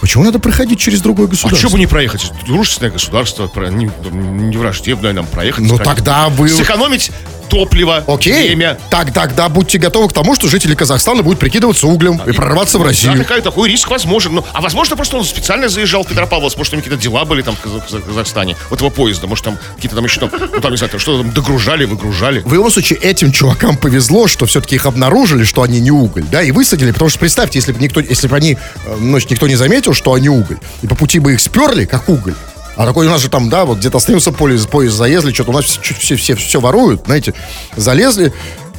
Почему 0.00 0.24
надо 0.24 0.38
проходить 0.38 0.80
через 0.80 1.00
другое 1.02 1.26
А 1.26 1.30
государство? 1.30 1.58
что 1.58 1.70
бы 1.70 1.78
не 1.78 1.86
проехать? 1.86 2.32
Дружественное 2.46 2.90
государство, 2.90 3.48
не, 3.66 3.90
не 4.10 4.56
враждебное 4.56 5.12
нам 5.12 5.26
проехать. 5.26 5.64
Ну, 5.66 5.78
тогда 5.78 6.28
вы- 6.30 6.48
Сэкономить 6.48 7.10
топливо, 7.50 8.04
Окей, 8.06 8.32
время. 8.48 8.78
так, 8.90 9.12
тогда 9.12 9.48
будьте 9.48 9.78
готовы 9.78 10.08
к 10.08 10.12
тому, 10.12 10.34
что 10.34 10.48
жители 10.48 10.74
Казахстана 10.74 11.22
будут 11.22 11.38
прикидываться 11.38 11.86
углем 11.86 12.20
и 12.26 12.32
прорваться 12.32 12.78
в 12.78 12.82
Да, 12.82 12.88
Россию. 12.88 13.18
такой, 13.18 13.42
такой 13.42 13.68
риск 13.68 13.90
возможен. 13.90 14.34
Ну, 14.34 14.44
а 14.52 14.60
возможно, 14.60 14.96
просто 14.96 15.16
он 15.16 15.24
специально 15.24 15.68
заезжал 15.68 16.04
в 16.04 16.08
Петропавловск, 16.08 16.56
может, 16.56 16.70
там 16.72 16.80
какие-то 16.80 17.02
дела 17.02 17.24
были 17.24 17.42
там 17.42 17.56
в 17.56 17.60
Казах- 17.60 17.84
Казах- 17.86 18.04
Казахстане. 18.06 18.56
Вот 18.70 18.80
его 18.80 18.90
поезда, 18.90 19.26
может, 19.26 19.44
там 19.44 19.58
какие-то 19.76 19.96
там 19.96 20.04
еще 20.04 20.20
там, 20.20 20.30
ну, 20.52 20.60
там, 20.60 20.70
не 20.70 20.76
знаю, 20.76 20.90
там 20.90 21.00
что 21.00 21.18
там 21.22 21.32
догружали, 21.32 21.84
выгружали. 21.84 22.40
В 22.44 22.52
любом 22.54 22.70
случае, 22.70 22.98
этим 23.00 23.32
чувакам 23.32 23.76
повезло, 23.76 24.28
что 24.28 24.46
все-таки 24.46 24.76
их 24.76 24.86
обнаружили, 24.86 25.44
что 25.44 25.62
они 25.62 25.80
не 25.80 25.90
уголь, 25.90 26.24
да, 26.30 26.42
и 26.42 26.52
высадили, 26.52 26.92
потому 26.92 27.08
что 27.10 27.18
представьте, 27.18 27.58
если 27.58 27.72
бы 27.72 27.80
никто, 27.82 28.00
если 28.00 28.28
бы 28.28 28.36
они, 28.36 28.52
э, 28.86 28.96
ну, 28.98 29.18
никто 29.18 29.48
не 29.48 29.56
заметил, 29.56 29.92
что 29.94 30.12
они 30.14 30.28
уголь, 30.28 30.58
и 30.82 30.86
по 30.86 30.94
пути 30.94 31.18
бы 31.18 31.32
их 31.32 31.40
сперли, 31.40 31.84
как 31.84 32.08
уголь. 32.08 32.34
А 32.80 32.86
такой 32.86 33.06
у 33.06 33.10
нас 33.10 33.20
же 33.20 33.28
там, 33.28 33.50
да, 33.50 33.66
вот 33.66 33.76
где-то 33.76 33.98
остановился 33.98 34.32
поезд, 34.32 34.70
поезд 34.70 34.96
заезли, 34.96 35.34
что-то 35.34 35.50
у 35.50 35.52
нас 35.52 35.66
все, 35.66 35.92
все, 35.92 36.16
все, 36.16 36.34
все 36.34 36.60
воруют, 36.60 37.02
знаете, 37.04 37.34
залезли, 37.76 38.32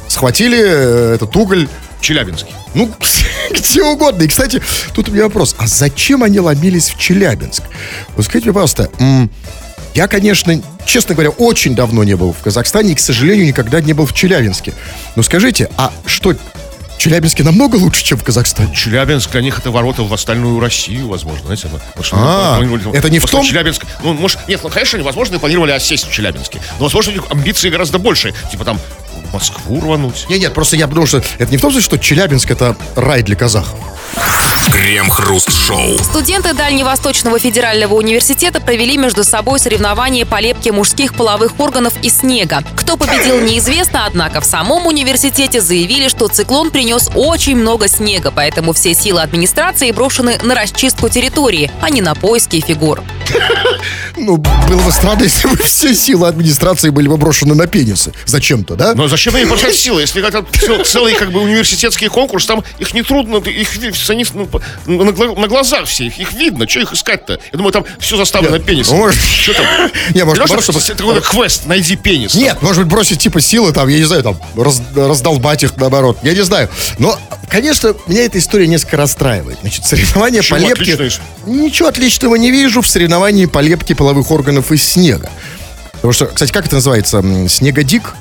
схватили 0.08 0.58
э, 0.60 1.14
этот 1.14 1.36
уголь, 1.36 1.68
Челябинский. 2.00 2.52
ну, 2.74 2.90
где 3.52 3.84
угодно. 3.84 4.24
И, 4.24 4.26
кстати, 4.26 4.60
тут 4.92 5.08
у 5.08 5.12
меня 5.12 5.22
вопрос. 5.22 5.54
А 5.56 5.68
зачем 5.68 6.24
они 6.24 6.40
ломились 6.40 6.90
в 6.90 6.98
Челябинск? 6.98 7.62
Вот 8.16 8.24
скажите 8.24 8.46
мне, 8.46 8.54
пожалуйста, 8.54 8.90
я, 9.94 10.08
конечно, 10.08 10.60
честно 10.84 11.14
говоря, 11.14 11.30
очень 11.30 11.76
давно 11.76 12.02
не 12.02 12.16
был 12.16 12.32
в 12.32 12.42
Казахстане 12.42 12.90
и, 12.90 12.94
к 12.96 13.00
сожалению, 13.00 13.46
никогда 13.46 13.80
не 13.80 13.92
был 13.92 14.06
в 14.06 14.14
Челябинске. 14.14 14.74
Но 15.14 15.22
скажите, 15.22 15.70
а 15.76 15.92
что, 16.06 16.34
Челябинске 16.98 17.42
намного 17.42 17.76
лучше, 17.76 18.04
чем 18.04 18.18
в 18.18 18.22
Казахстане? 18.24 18.72
Челябинск 18.74 19.30
для 19.32 19.40
них 19.40 19.58
это 19.58 19.70
ворота 19.70 20.02
в 20.02 20.12
остальную 20.14 20.60
Россию, 20.60 21.08
возможно, 21.08 21.44
знаете. 21.46 21.68
ну, 21.72 21.80
А, 22.12 22.60
это 22.92 23.10
не 23.10 23.18
в 23.18 23.26
том- 23.26 23.44
Челябинск, 23.44 23.84
ну, 24.04 24.12
может, 24.12 24.46
нет, 24.48 24.60
ну, 24.62 24.68
конечно, 24.68 24.96
они, 24.98 25.04
возможно, 25.04 25.38
планировали 25.40 25.72
осесть 25.72 26.06
в 26.06 26.12
Челябинске. 26.12 26.60
Но, 26.78 26.84
возможно, 26.84 27.12
у 27.12 27.14
них 27.16 27.24
амбиции 27.30 27.70
гораздо 27.70 27.98
больше. 27.98 28.32
Типа 28.50 28.64
там 28.64 28.78
Москву 29.32 29.80
рвануть. 29.80 30.26
Нет, 30.28 30.40
нет, 30.40 30.54
просто 30.54 30.76
я 30.76 30.86
потому 30.86 31.06
что 31.06 31.22
это 31.38 31.50
не 31.50 31.56
в 31.56 31.60
том 31.60 31.70
смысле, 31.72 31.84
что 31.84 31.98
Челябинск 31.98 32.50
это 32.50 32.76
рай 32.94 33.22
для 33.22 33.34
казахов. 33.34 33.78
Крем-хруст-шоу. 34.70 35.98
Студенты 35.98 36.54
Дальневосточного 36.54 37.38
федерального 37.38 37.94
университета 37.94 38.60
провели 38.60 38.96
между 38.96 39.24
собой 39.24 39.58
соревнования 39.58 40.24
по 40.24 40.40
лепке 40.40 40.72
мужских 40.72 41.14
половых 41.14 41.58
органов 41.60 41.94
из 42.02 42.18
снега. 42.18 42.62
Кто 42.76 42.96
победил, 42.96 43.40
неизвестно, 43.40 44.06
однако 44.06 44.40
в 44.40 44.44
самом 44.44 44.86
университете 44.86 45.60
заявили, 45.60 46.08
что 46.08 46.28
циклон 46.28 46.70
принес 46.70 47.10
очень 47.14 47.56
много 47.56 47.88
снега, 47.88 48.30
поэтому 48.30 48.72
все 48.72 48.94
силы 48.94 49.20
администрации 49.20 49.90
брошены 49.92 50.38
на 50.42 50.54
расчистку 50.54 51.08
территории, 51.08 51.70
а 51.80 51.90
не 51.90 52.00
на 52.00 52.14
поиски 52.14 52.60
фигур. 52.60 53.02
Ну, 54.14 54.36
было 54.36 54.80
бы 54.82 54.92
странно, 54.92 55.22
если 55.24 55.48
бы 55.48 55.56
все 55.56 55.94
силы 55.94 56.28
администрации 56.28 56.90
были 56.90 57.08
бы 57.08 57.16
брошены 57.16 57.54
на 57.54 57.66
пенисы. 57.66 58.12
Зачем-то, 58.26 58.74
да? 58.74 58.94
Но 58.94 59.08
зачем 59.08 59.34
они 59.34 59.46
бросать 59.46 59.74
силы? 59.74 60.02
Если 60.02 60.24
это 60.24 60.44
цел- 60.60 60.84
целый 60.84 61.14
как 61.14 61.32
бы 61.32 61.40
университетский 61.40 62.08
конкурс, 62.08 62.46
там 62.46 62.62
их 62.78 62.92
не 62.94 63.02
трудно, 63.02 63.36
их 63.38 63.78
ви- 64.08 64.14
они, 64.14 64.26
ну, 64.34 64.46
по- 64.46 64.60
на, 64.86 65.04
на 65.12 65.48
глазах 65.48 65.86
все, 65.86 66.06
их, 66.06 66.18
их 66.18 66.32
видно, 66.32 66.68
что 66.68 66.80
их 66.80 66.92
искать-то? 66.92 67.34
Я 67.52 67.56
думаю, 67.56 67.72
там 67.72 67.84
все 67.98 68.16
заставлено 68.16 68.56
Нет, 68.56 68.66
пенисом. 68.66 68.96
может- 68.98 69.20
Что 69.22 69.54
там? 69.54 69.64
Не, 70.14 70.24
может, 70.24 70.46
что 70.46 70.60
чтобы- 70.62 70.78
это 70.80 70.94
какой-то 70.94 71.20
квест, 71.20 71.66
найди 71.66 71.96
пенис. 71.96 72.34
Нет, 72.34 72.60
может 72.62 72.82
быть, 72.84 72.92
бросить 72.92 73.20
типа 73.20 73.40
силы, 73.40 73.72
там, 73.72 73.88
я 73.88 73.98
не 73.98 74.04
знаю, 74.04 74.22
там, 74.22 74.40
раз- 74.56 74.82
раздолбать 74.94 75.62
их 75.62 75.76
наоборот. 75.76 76.18
Я 76.22 76.32
не 76.34 76.42
знаю. 76.44 76.68
Но, 76.98 77.18
конечно, 77.48 77.94
меня 78.06 78.24
эта 78.24 78.38
история 78.38 78.66
несколько 78.66 78.96
расстраивает. 78.96 79.58
Значит, 79.60 79.84
соревнования 79.86 80.40
Почему? 80.40 80.58
по 80.58 80.62
лепке... 80.62 81.10
Ничего 81.46 81.88
отличного 81.88 82.36
не 82.36 82.50
вижу 82.50 82.82
в 82.82 82.88
соревновании 82.88 83.46
по 83.46 83.58
лепке 83.60 83.94
половых 83.94 84.30
органов 84.30 84.70
из 84.72 84.82
снега. 84.82 85.30
Потому 85.92 86.12
что, 86.12 86.26
кстати, 86.26 86.50
как 86.52 86.66
это 86.66 86.76
называется? 86.76 87.22
Снегодик? 87.48 88.14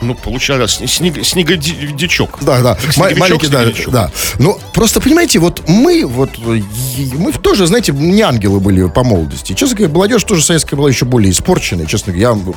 Ну, 0.00 0.14
получалось, 0.14 0.80
снег, 0.86 1.24
снегодичок. 1.24 2.38
Да, 2.42 2.60
да. 2.60 2.78
Снеговичок, 2.90 3.18
маленький, 3.18 3.48
да, 3.48 3.62
снеговичок. 3.62 3.92
да. 3.92 4.10
Ну, 4.38 4.58
просто, 4.72 5.00
понимаете, 5.00 5.38
вот 5.38 5.62
мы, 5.68 6.04
вот, 6.06 6.30
мы 6.38 7.32
тоже, 7.32 7.66
знаете, 7.66 7.92
не 7.92 8.22
ангелы 8.22 8.60
были 8.60 8.88
по 8.88 9.04
молодости. 9.04 9.52
Честно 9.54 9.76
говоря, 9.76 9.94
молодежь 9.94 10.24
тоже 10.24 10.42
советская 10.42 10.76
была 10.78 10.88
еще 10.88 11.04
более 11.04 11.30
испорченная, 11.30 11.86
честно 11.86 12.12
говоря. 12.12 12.30
Я, 12.30 12.54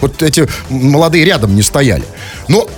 вот 0.00 0.22
эти 0.22 0.48
молодые 0.68 1.24
рядом 1.24 1.54
не 1.54 1.62
стояли. 1.62 2.04
Но 2.48 2.68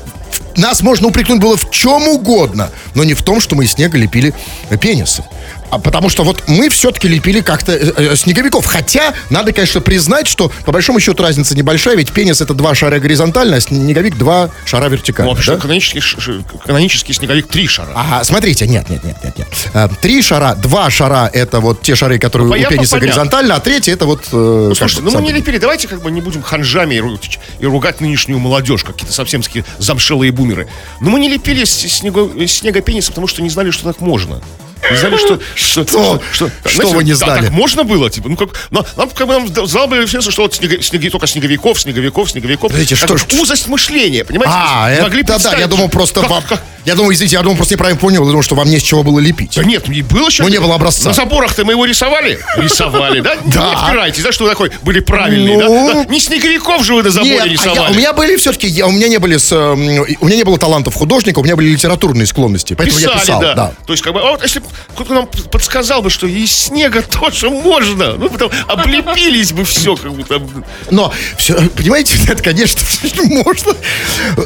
нас 0.57 0.83
можно 0.83 1.09
упрекнуть 1.09 1.41
было 1.41 1.57
в 1.57 1.71
чем 1.71 2.09
угодно, 2.09 2.71
но 2.95 3.05
не 3.05 3.15
в 3.15 3.23
том, 3.23 3.41
что 3.41 3.55
мы 3.55 3.65
из 3.65 3.73
снега 3.73 3.99
лепили 3.99 4.35
пенисы. 4.81 5.25
А 5.73 5.79
потому 5.79 6.11
что 6.11 6.23
вот 6.23 6.43
мы 6.49 6.69
все-таки 6.69 7.09
лепили 7.09 7.41
как-то 7.41 7.73
э, 7.73 7.93
э, 7.97 8.15
снеговиков. 8.17 8.67
Хотя, 8.67 9.15
надо, 9.31 9.55
конечно, 9.55 9.81
признать, 9.81 10.27
что 10.29 10.53
по 10.67 10.71
большому 10.71 11.01
счету 11.01 11.23
разница 11.23 11.57
небольшая, 11.57 11.97
ведь 11.97 12.13
пенис 12.13 12.43
это 12.43 12.53
два 12.53 12.75
шара 12.75 12.99
горизонтально, 12.99 13.57
а 13.57 13.61
снеговик 13.63 14.19
два 14.19 14.51
шара 14.67 14.85
Ну, 14.85 14.91
вертикально. 14.91 15.33
а 15.33 15.35
да? 15.35 15.41
что, 15.41 15.57
канонический, 15.57 16.01
ш- 16.03 16.43
канонический 16.67 17.15
снеговик 17.15 17.49
три 17.49 17.67
шара. 17.69 17.89
Ага, 17.95 18.23
смотрите, 18.23 18.67
нет, 18.69 18.91
нет, 18.91 19.03
нет, 19.03 19.17
нет, 19.25 19.39
нет. 19.39 19.49
Э, 19.73 19.89
Три 20.03 20.21
шара, 20.21 20.55
два 20.57 20.91
шара 20.91 21.31
это 21.33 21.61
вот 21.61 21.81
те 21.81 21.95
шары, 21.95 22.19
которые 22.19 22.49
Ну, 22.49 22.53
у 22.55 22.57
пениса 22.69 22.91
понятно. 22.91 22.99
горизонтально, 23.01 23.55
а 23.55 23.61
третий 23.61 23.93
это 23.93 24.05
вот... 24.05 24.25
э, 24.31 24.37
Ну, 24.69 24.75
слушайте, 24.75 25.01
ну 25.03 25.11
мы 25.13 25.23
не 25.23 25.33
лепили, 25.33 25.57
давайте 25.57 25.89
как 25.89 26.03
бы 26.03 26.11
не 26.11 26.21
будем 26.21 26.43
ханжами 26.43 26.97
и, 26.97 26.99
ру- 26.99 27.19
и 27.61 27.65
ругать 27.65 28.03
нынешнюю 28.03 28.39
молодежь, 28.41 28.85
как 28.85 28.93
какие-то 28.97 29.15
совсем 29.15 29.43
замшелые 29.79 30.33
бумеры. 30.33 30.69
Но 31.01 31.09
мы 31.09 31.19
не 31.19 31.31
лепили 31.31 31.65
снего, 31.65 32.31
снегопениса, 32.47 33.09
потому 33.09 33.27
что 33.27 33.41
не 33.41 33.49
знали, 33.49 33.71
что 33.71 33.85
так 33.91 34.03
можно. 34.03 34.43
Не 34.91 34.97
знали, 34.97 35.17
что... 35.17 35.39
Что, 35.55 36.21
Что? 36.33 36.51
Что 36.65 36.89
вы 36.89 37.05
не 37.05 37.13
да, 37.13 37.17
знали? 37.17 37.43
так 37.47 37.51
можно 37.51 37.85
было? 37.85 38.11
Типа, 38.11 38.29
ну 38.29 38.37
как... 38.37 38.49
но 38.71 38.85
Нам, 38.97 39.11
как 39.11 39.27
бы, 39.27 39.35
нам 39.39 39.67
залбали 39.67 40.05
все, 40.07 40.21
что 40.21 40.43
вот 40.43 40.55
снега- 40.55 40.81
снеги- 40.81 41.11
только 41.11 41.27
снеговиков, 41.27 41.81
снеговиков, 41.81 42.31
снеговиков. 42.31 42.71
Подождите, 42.71 42.97
что 42.97 43.07
бы 43.15 43.19
ж- 43.19 43.27
Узость 43.41 43.69
мышления, 43.69 44.25
понимаете? 44.25 44.55
А, 44.57 44.91
это 44.91 45.03
могли 45.05 45.23
да, 45.23 45.35
представить, 45.35 45.61
я 45.61 45.67
думал 45.67 45.89
просто 45.89 46.21
как- 46.21 46.31
вам... 46.31 46.43
как- 46.43 46.63
Я 46.85 46.95
думал, 46.97 47.13
извините, 47.13 47.37
я 47.37 47.43
думал, 47.43 47.57
просто 47.57 47.75
неправильно 47.75 48.01
понял, 48.01 48.23
я 48.25 48.27
думал, 48.29 48.43
что 48.43 48.55
вам 48.57 48.69
не 48.69 48.79
с 48.79 48.83
чего 48.83 49.03
было 49.03 49.21
лепить. 49.21 49.53
Да 49.57 49.63
нет, 49.65 49.87
не 49.89 50.03
было 50.03 50.31
сейчас. 50.31 50.47
Ну, 50.47 50.53
не 50.53 50.59
было 50.59 50.75
образца. 50.75 51.09
На 51.09 51.15
заборах-то 51.15 51.65
мы 51.65 51.73
его 51.75 51.85
рисовали? 51.85 52.39
Рисовали, 52.57 53.21
да? 53.21 53.37
Да. 53.45 53.71
Не 53.71 53.77
впирайтесь, 53.89 54.23
да, 54.25 54.33
что 54.33 54.45
вы 54.45 54.51
такой 54.51 54.71
были 54.83 54.99
правильные, 55.01 55.59
Ну. 55.59 55.89
да? 55.89 56.05
Да, 56.05 56.13
Не 56.13 56.19
снеговиков 56.21 56.85
же 56.85 56.95
вы 56.95 57.03
на 57.05 57.11
заборе 57.11 57.33
Нет, 57.35 57.43
а 57.43 57.47
я- 57.47 57.53
рисовали. 57.53 57.93
у 57.93 57.97
меня 57.97 58.13
были 58.13 58.37
все-таки, 58.37 58.67
я, 58.67 58.87
у 58.87 58.91
меня 58.91 59.09
не 59.09 59.19
были, 59.19 59.37
с, 59.37 59.53
эм, 59.53 59.79
у 60.21 60.27
меня 60.27 60.37
не 60.37 60.45
было 60.45 60.59
талантов 60.59 60.95
художника, 60.95 61.39
у 61.39 61.45
меня 61.45 61.55
были 61.57 61.69
литературные 61.69 62.27
склонности, 62.27 62.75
поэтому 62.75 62.99
Писали, 62.99 63.15
я 63.15 63.21
писал, 63.21 63.41
да. 63.41 63.55
да. 63.55 63.73
То 63.87 63.93
есть, 63.93 64.03
как 64.03 64.13
бы, 64.15 64.21
а 64.21 64.31
вот 64.33 64.43
если 64.43 64.59
бы 64.59 64.67
кто-то 64.95 65.15
нам 65.15 65.27
подсказал 65.51 66.03
бы, 66.03 66.11
что 66.11 66.27
из 66.27 66.51
снега 66.55 67.03
тоже 67.21 67.51
можно, 67.51 68.17
ну, 68.17 68.29
потом 68.29 68.51
облепились 68.69 69.53
бы 69.53 69.65
все, 69.65 69.97
как 69.97 70.13
там. 70.29 70.65
Но, 70.91 71.13
все, 71.37 71.55
понимаете, 71.71 72.17
это, 72.29 72.43
конечно, 72.43 72.81
можно. 73.45 73.75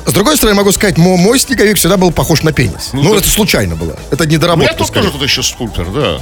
С 0.06 0.12
другой 0.12 0.36
стороны, 0.36 0.56
могу 0.56 0.72
сказать, 0.72 0.96
мо- 0.98 1.16
мой 1.16 1.38
снеговик 1.38 1.76
всегда 1.76 1.96
был 1.96 2.10
похож 2.12 2.42
на 2.42 2.52
пенис. 2.52 2.90
Ну, 2.92 3.12
да. 3.12 3.18
это 3.18 3.28
случайно 3.28 3.76
было. 3.76 3.98
Это 4.10 4.24
Ну, 4.24 4.30
я 4.30 4.36
недоработка. 4.36 4.74
тут 4.74 4.92
тоже 4.92 5.10
тут 5.10 5.22
еще 5.22 5.42
скульптор, 5.42 5.86
да. 5.90 6.20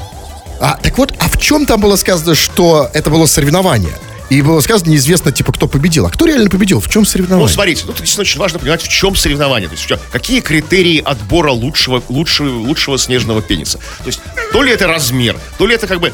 А, 0.60 0.78
так 0.82 0.96
вот, 0.98 1.12
а 1.18 1.28
в 1.28 1.38
чем 1.38 1.66
там 1.66 1.80
было 1.80 1.96
сказано, 1.96 2.34
что 2.34 2.88
это 2.94 3.10
было 3.10 3.26
соревнование? 3.26 3.92
И 4.30 4.40
было 4.42 4.60
сказано 4.60 4.90
неизвестно, 4.90 5.32
типа, 5.32 5.52
кто 5.52 5.68
победил. 5.68 6.06
А 6.06 6.10
кто 6.10 6.24
реально 6.26 6.48
победил? 6.50 6.80
В 6.80 6.88
чем 6.88 7.02
Ну, 7.02 7.06
соревнование? 7.06 7.48
смотрите, 7.52 7.82
ну, 7.86 7.92
тут 7.92 8.00
действительно 8.00 8.22
очень 8.22 8.40
важно 8.40 8.58
понимать, 8.58 8.82
в 8.82 8.88
чем 8.88 9.14
соревнование. 9.16 9.68
То 9.68 9.74
есть, 9.74 9.84
в 9.84 9.86
чём- 9.88 9.98
какие 10.10 10.40
критерии 10.40 11.00
отбора 11.04 11.50
лучшего, 11.52 12.02
лучшего, 12.08 12.48
лучшего 12.48 12.98
снежного 12.98 13.42
пениса. 13.42 13.78
То 13.98 14.06
есть, 14.06 14.20
то 14.52 14.62
ли 14.62 14.72
это 14.72 14.86
размер, 14.86 15.36
то 15.58 15.66
ли 15.66 15.74
это, 15.74 15.86
как 15.86 16.00
бы, 16.00 16.12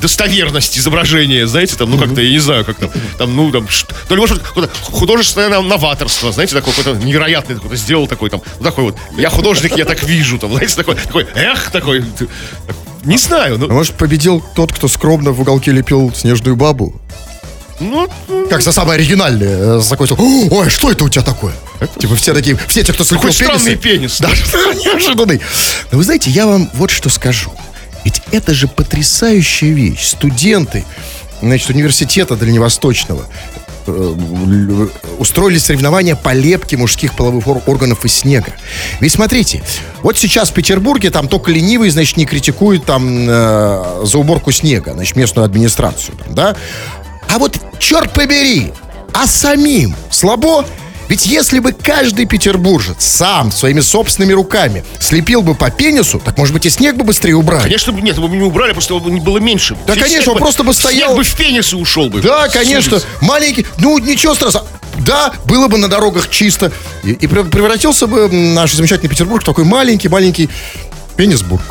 достоверность 0.00 0.78
изображения, 0.78 1.46
знаете, 1.46 1.76
там, 1.76 1.90
ну, 1.90 1.98
как-то, 1.98 2.20
я 2.20 2.30
не 2.30 2.38
знаю, 2.38 2.64
как 2.64 2.76
там, 2.78 2.90
там, 3.18 3.36
ну, 3.36 3.50
там, 3.52 3.68
то 4.08 4.14
ли, 4.14 4.20
может, 4.20 4.42
художественное 4.84 5.48
нов- 5.50 5.66
новаторство, 5.66 6.32
знаете, 6.32 6.54
такое, 6.54 6.72
какое-то 6.74 7.04
невероятное, 7.04 7.56
такое, 7.56 7.76
сделал 7.76 8.06
такой, 8.06 8.30
там, 8.30 8.40
ну, 8.58 8.64
такой 8.64 8.84
вот, 8.84 8.96
я 9.18 9.28
художник, 9.30 9.76
я 9.76 9.84
так 9.84 10.02
вижу, 10.02 10.38
там, 10.38 10.52
знаете, 10.52 10.74
такой, 10.74 10.94
такой, 10.96 11.26
эх, 11.34 11.70
такой, 11.70 12.02
не 13.06 13.18
знаю, 13.18 13.54
А 13.54 13.58
ну, 13.58 13.68
может, 13.72 13.94
победил 13.94 14.44
тот, 14.54 14.72
кто 14.72 14.88
скромно 14.88 15.32
в 15.32 15.40
уголке 15.40 15.70
лепил 15.72 16.12
снежную 16.14 16.56
бабу? 16.56 16.94
ну, 17.80 18.08
ну, 18.28 18.48
Как 18.48 18.62
за 18.62 18.72
самое 18.72 18.98
оригинальное. 18.98 19.76
э, 19.76 19.80
За 19.80 19.90
такой, 19.90 20.08
ой, 20.10 20.70
что 20.70 20.90
это 20.90 21.04
у 21.04 21.08
тебя 21.08 21.22
такое? 21.22 21.52
Типа 21.98 22.16
все 22.16 22.32
такие, 22.32 22.56
все 22.68 22.82
те, 22.82 22.92
кто 22.92 23.04
слепил 23.04 23.28
Какой 23.30 23.32
странный 23.34 23.76
пенис. 23.76 24.18
Да, 24.20 24.30
неожиданный. 24.84 25.40
Но 25.92 25.98
вы 25.98 26.04
знаете, 26.04 26.30
я 26.30 26.46
вам 26.46 26.70
вот 26.74 26.90
что 26.90 27.08
скажу. 27.10 27.50
Ведь 28.04 28.22
это 28.32 28.54
же 28.54 28.66
потрясающая 28.68 29.72
вещь. 29.72 30.06
Студенты, 30.06 30.84
значит, 31.42 31.68
университета 31.70 32.34
Дальневосточного 32.36 33.26
устроили 35.18 35.58
соревнования 35.58 36.16
по 36.16 36.32
лепке 36.32 36.76
мужских 36.76 37.14
половых 37.14 37.46
ор- 37.46 37.62
органов 37.66 38.04
из 38.04 38.14
снега. 38.14 38.52
Ведь 39.00 39.12
смотрите, 39.12 39.62
вот 40.02 40.18
сейчас 40.18 40.50
в 40.50 40.54
Петербурге 40.54 41.10
там 41.10 41.28
только 41.28 41.50
ленивый, 41.50 41.90
значит, 41.90 42.16
не 42.16 42.26
критикует 42.26 42.84
там 42.84 43.26
э, 43.28 44.02
за 44.04 44.18
уборку 44.18 44.52
снега, 44.52 44.92
значит, 44.92 45.16
местную 45.16 45.44
администрацию, 45.44 46.16
там, 46.16 46.34
да? 46.34 46.56
А 47.28 47.38
вот, 47.38 47.58
черт 47.78 48.12
побери, 48.12 48.72
а 49.12 49.26
самим 49.26 49.94
слабо? 50.10 50.64
Ведь 51.08 51.26
если 51.26 51.58
бы 51.60 51.72
каждый 51.72 52.26
петербуржец 52.26 52.96
сам 53.04 53.52
своими 53.52 53.80
собственными 53.80 54.32
руками 54.32 54.84
слепил 54.98 55.42
бы 55.42 55.54
по 55.54 55.70
пенису, 55.70 56.18
так, 56.24 56.36
может 56.38 56.52
быть, 56.52 56.66
и 56.66 56.70
снег 56.70 56.96
бы 56.96 57.04
быстрее 57.04 57.34
убрали. 57.36 57.62
Конечно, 57.62 57.92
бы- 57.92 58.00
нет, 58.02 58.16
его 58.16 58.28
бы 58.28 58.36
не 58.36 58.42
убрали, 58.42 58.72
просто 58.72 58.94
его 58.94 59.04
бы 59.04 59.10
не 59.10 59.20
было 59.20 59.38
меньше. 59.38 59.76
Да, 59.86 59.94
Снег 59.94 60.06
конечно, 60.06 60.32
он 60.32 60.38
бы- 60.38 60.42
просто 60.42 60.64
бы 60.64 60.74
стоял- 60.74 61.14
Снег 61.14 61.16
бы 61.18 61.24
в 61.24 61.36
пенис 61.36 61.72
и 61.72 61.76
ушел 61.76 62.08
бы. 62.10 62.20
Да, 62.22 62.48
конечно. 62.48 62.94
улицы. 62.96 63.06
Маленький. 63.20 63.66
Ну, 63.78 63.98
ничего 63.98 64.34
страшного. 64.34 64.66
Да, 64.98 65.32
было 65.44 65.68
бы 65.68 65.78
на 65.78 65.88
дорогах 65.88 66.30
чисто. 66.30 66.72
И, 67.04 67.12
и 67.12 67.26
прев- 67.26 67.50
превратился 67.50 68.06
бы 68.06 68.28
наш 68.28 68.72
замечательный 68.72 69.08
Петербург 69.08 69.42
в 69.42 69.46
такой 69.46 69.64
маленький-маленький 69.64 70.48
Пенисбург. 71.16 71.62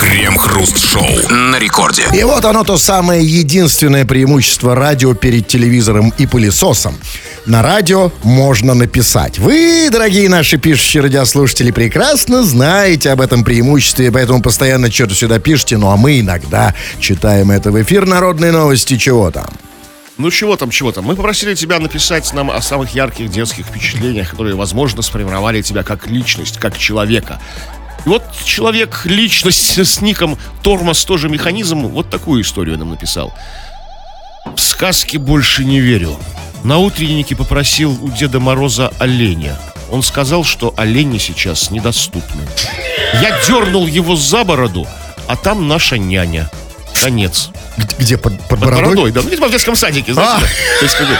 Крем-хруст-шоу 0.00 1.28
на 1.30 1.58
рекорде. 1.58 2.04
И 2.14 2.22
вот 2.22 2.44
оно 2.44 2.64
то 2.64 2.78
самое 2.78 3.24
единственное 3.24 4.04
преимущество 4.04 4.74
радио 4.74 5.14
перед 5.14 5.48
телевизором 5.48 6.12
и 6.16 6.26
пылесосом. 6.26 6.96
На 7.46 7.62
радио 7.62 8.10
можно 8.22 8.74
написать. 8.74 9.38
Вы, 9.38 9.88
дорогие 9.90 10.28
наши 10.28 10.56
пишущие 10.56 11.02
радиослушатели, 11.02 11.70
прекрасно 11.70 12.42
знаете 12.42 13.10
об 13.10 13.20
этом 13.20 13.44
преимуществе, 13.44 14.10
поэтому 14.10 14.42
постоянно 14.42 14.90
что-то 14.90 15.14
сюда 15.14 15.38
пишите. 15.38 15.76
Ну 15.76 15.90
а 15.90 15.96
мы 15.96 16.20
иногда 16.20 16.74
читаем 17.00 17.50
это 17.50 17.70
в 17.70 17.82
эфир 17.82 18.06
народные 18.06 18.52
новости. 18.52 18.96
Чего 18.96 19.30
там? 19.30 19.48
Ну 20.18 20.30
чего 20.32 20.56
там, 20.56 20.70
чего 20.70 20.90
там. 20.90 21.04
Мы 21.04 21.14
попросили 21.14 21.54
тебя 21.54 21.78
написать 21.78 22.32
нам 22.32 22.50
о 22.50 22.60
самых 22.60 22.94
ярких 22.94 23.30
детских 23.30 23.66
впечатлениях, 23.66 24.30
которые, 24.30 24.56
возможно, 24.56 25.00
сформировали 25.00 25.62
тебя 25.62 25.84
как 25.84 26.08
личность, 26.08 26.58
как 26.58 26.76
человека. 26.76 27.40
И 28.06 28.08
вот 28.08 28.22
человек, 28.44 29.02
личность 29.04 29.78
с 29.78 30.00
ником 30.00 30.38
Тормоз, 30.62 31.04
тоже 31.04 31.28
механизм, 31.28 31.86
вот 31.88 32.10
такую 32.10 32.42
историю 32.42 32.78
нам 32.78 32.90
написал. 32.90 33.32
В 34.54 34.60
сказки 34.60 35.16
больше 35.16 35.64
не 35.64 35.80
верю. 35.80 36.16
На 36.64 36.78
утреннике 36.78 37.36
попросил 37.36 37.96
у 38.02 38.08
Деда 38.10 38.40
Мороза 38.40 38.92
оленя. 38.98 39.56
Он 39.90 40.02
сказал, 40.02 40.44
что 40.44 40.74
олени 40.76 41.18
сейчас 41.18 41.70
недоступны. 41.70 42.42
Я 43.22 43.38
дернул 43.46 43.86
его 43.86 44.16
за 44.16 44.44
бороду, 44.44 44.86
а 45.28 45.36
там 45.36 45.68
наша 45.68 45.98
няня. 45.98 46.50
Конец. 47.00 47.50
Где, 47.98 48.16
под, 48.18 48.38
под 48.40 48.48
Под 48.48 48.58
бородой? 48.60 48.82
бородой, 48.82 49.12
да. 49.12 49.20
Ну, 49.22 49.28
где-то 49.28 49.46
в 49.46 49.50
детском 49.52 49.76
садике, 49.76 50.12
знаете. 50.14 50.32
А. 50.36 50.40
да. 50.40 50.46
То 50.80 50.84
есть, 50.84 50.96
как 50.96 51.08
бы, 51.08 51.16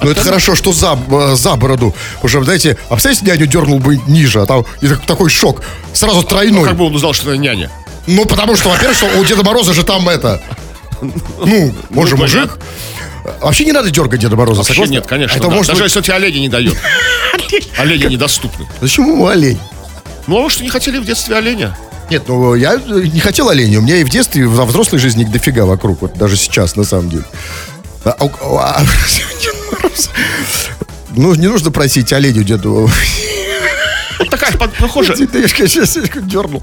Ну, 0.00 0.10
это 0.10 0.22
хорошо, 0.22 0.54
что 0.54 0.72
за, 0.72 0.98
э, 1.10 1.34
за 1.36 1.56
бороду. 1.56 1.94
Что, 2.24 2.44
знаете, 2.44 2.76
а 2.88 2.94
представляете, 2.94 3.26
дядю 3.26 3.46
дернул 3.46 3.78
бы 3.80 3.96
ниже, 4.06 4.40
а 4.42 4.46
там 4.46 4.64
и 4.80 4.86
так- 4.88 5.04
такой 5.06 5.28
шок. 5.28 5.62
Сразу 5.92 6.22
тройной. 6.22 6.64
как 6.64 6.76
бы 6.76 6.84
он 6.86 6.94
узнал, 6.94 7.12
что 7.12 7.30
это 7.32 7.38
няня? 7.38 7.70
Ну, 8.06 8.24
потому 8.24 8.56
что, 8.56 8.68
во-первых, 8.70 8.96
у 9.18 9.24
Деда 9.24 9.42
Мороза 9.44 9.74
же 9.74 9.82
там 9.84 10.08
это... 10.08 10.40
Ну, 11.00 11.74
он 11.94 12.06
же 12.06 12.16
Ну, 12.16 12.22
мужик. 12.22 12.58
Вообще 13.40 13.64
не 13.66 13.72
надо 13.72 13.90
дергать 13.90 14.20
Деда 14.20 14.36
Мороза, 14.36 14.62
Вообще 14.62 14.86
нет, 14.86 15.06
конечно. 15.06 15.36
Это 15.36 15.48
да. 15.48 15.54
может 15.54 15.66
Даже 15.68 15.80
быть- 15.82 15.88
если 15.90 15.98
он 15.98 16.04
тебе 16.04 16.14
олени 16.14 16.38
не 16.38 16.48
дает. 16.48 16.76
Олени 17.78 18.12
недоступны. 18.14 18.66
Зачем 18.80 19.06
ему 19.08 19.26
олень? 19.26 19.58
Ну, 20.26 20.38
а 20.38 20.42
вы 20.42 20.50
что, 20.50 20.62
не 20.62 20.70
хотели 20.70 20.98
в 20.98 21.04
детстве 21.04 21.36
оленя? 21.36 21.76
Нет, 22.10 22.22
ну 22.26 22.54
я 22.54 22.76
не 22.76 23.20
хотел 23.20 23.48
оленя. 23.50 23.78
У 23.80 23.82
меня 23.82 23.96
и 23.96 24.04
в 24.04 24.08
детстве, 24.08 24.42
и 24.42 24.44
во 24.46 24.64
взрослой 24.64 24.98
жизни 24.98 25.24
их 25.24 25.30
дофига 25.30 25.66
вокруг. 25.66 26.00
Вот 26.02 26.14
даже 26.14 26.36
сейчас, 26.38 26.74
на 26.76 26.84
самом 26.84 27.10
деле. 27.10 27.24
А- 28.04 28.16
а- 28.18 28.30
а-. 28.80 28.84
Ну, 31.16 31.34
не 31.34 31.48
нужно 31.48 31.70
просить 31.70 32.12
оленю 32.12 32.44
деду. 32.44 32.88
Такая. 34.30 34.52
Да 34.52 35.38
я 35.38 35.48
конечно, 35.48 35.86
дернул 36.22 36.62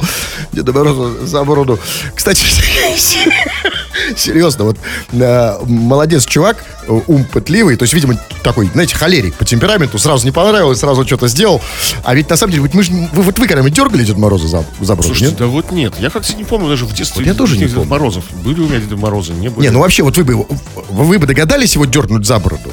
Деда 0.52 0.74
Мороза 0.74 1.26
за 1.26 1.44
бороду. 1.44 1.80
Кстати, 2.14 2.42
серьезно, 4.16 4.66
вот 4.66 4.78
э, 5.14 5.58
молодец 5.66 6.26
чувак, 6.26 6.64
ум 6.88 7.26
пытливый, 7.26 7.78
то 7.78 7.84
есть, 7.84 7.94
видимо, 7.94 8.20
такой, 8.44 8.70
знаете, 8.74 8.96
холерик 8.96 9.36
по 9.36 9.46
темпераменту, 9.46 9.98
сразу 10.00 10.26
не 10.26 10.32
понравилось, 10.32 10.80
сразу 10.80 11.06
что-то 11.06 11.28
сделал. 11.28 11.62
А 12.04 12.14
ведь 12.14 12.30
на 12.30 12.38
самом 12.38 12.54
деле, 12.54 12.70
мы 12.74 12.84
ж, 12.84 12.90
вы, 12.90 13.24
вот 13.24 13.40
вы 13.40 13.48
когда-нибудь 13.48 13.74
дергали 13.74 14.04
Деда 14.04 14.20
Мороза 14.20 14.48
за, 14.48 14.66
за 14.82 14.96
бороду, 14.96 15.04
Слушайте, 15.04 15.32
нет? 15.32 15.38
да 15.38 15.48
вот 15.48 15.72
нет. 15.72 15.94
Я 16.00 16.10
как-то 16.10 16.34
не 16.36 16.44
помню 16.44 16.70
даже 16.70 16.86
в 16.86 16.94
детстве. 16.94 17.24
Вот 17.24 17.28
я 17.28 17.34
тоже 17.34 17.58
не 17.58 17.68
помню. 17.68 17.90
Морозов. 17.90 18.26
Были 18.44 18.62
у 18.62 18.68
меня 18.68 18.80
Деды 18.80 18.98
Морозы, 18.98 19.34
не 19.34 19.50
были. 19.50 19.68
Не, 19.68 19.72
ну 19.72 19.80
вообще, 19.80 20.04
вот 20.04 20.18
вы 20.18 20.24
бы, 20.24 20.46
вы 20.90 21.20
бы 21.20 21.26
догадались 21.26 21.76
его 21.76 21.86
дернуть 21.86 22.26
за 22.26 22.40
бороду? 22.40 22.72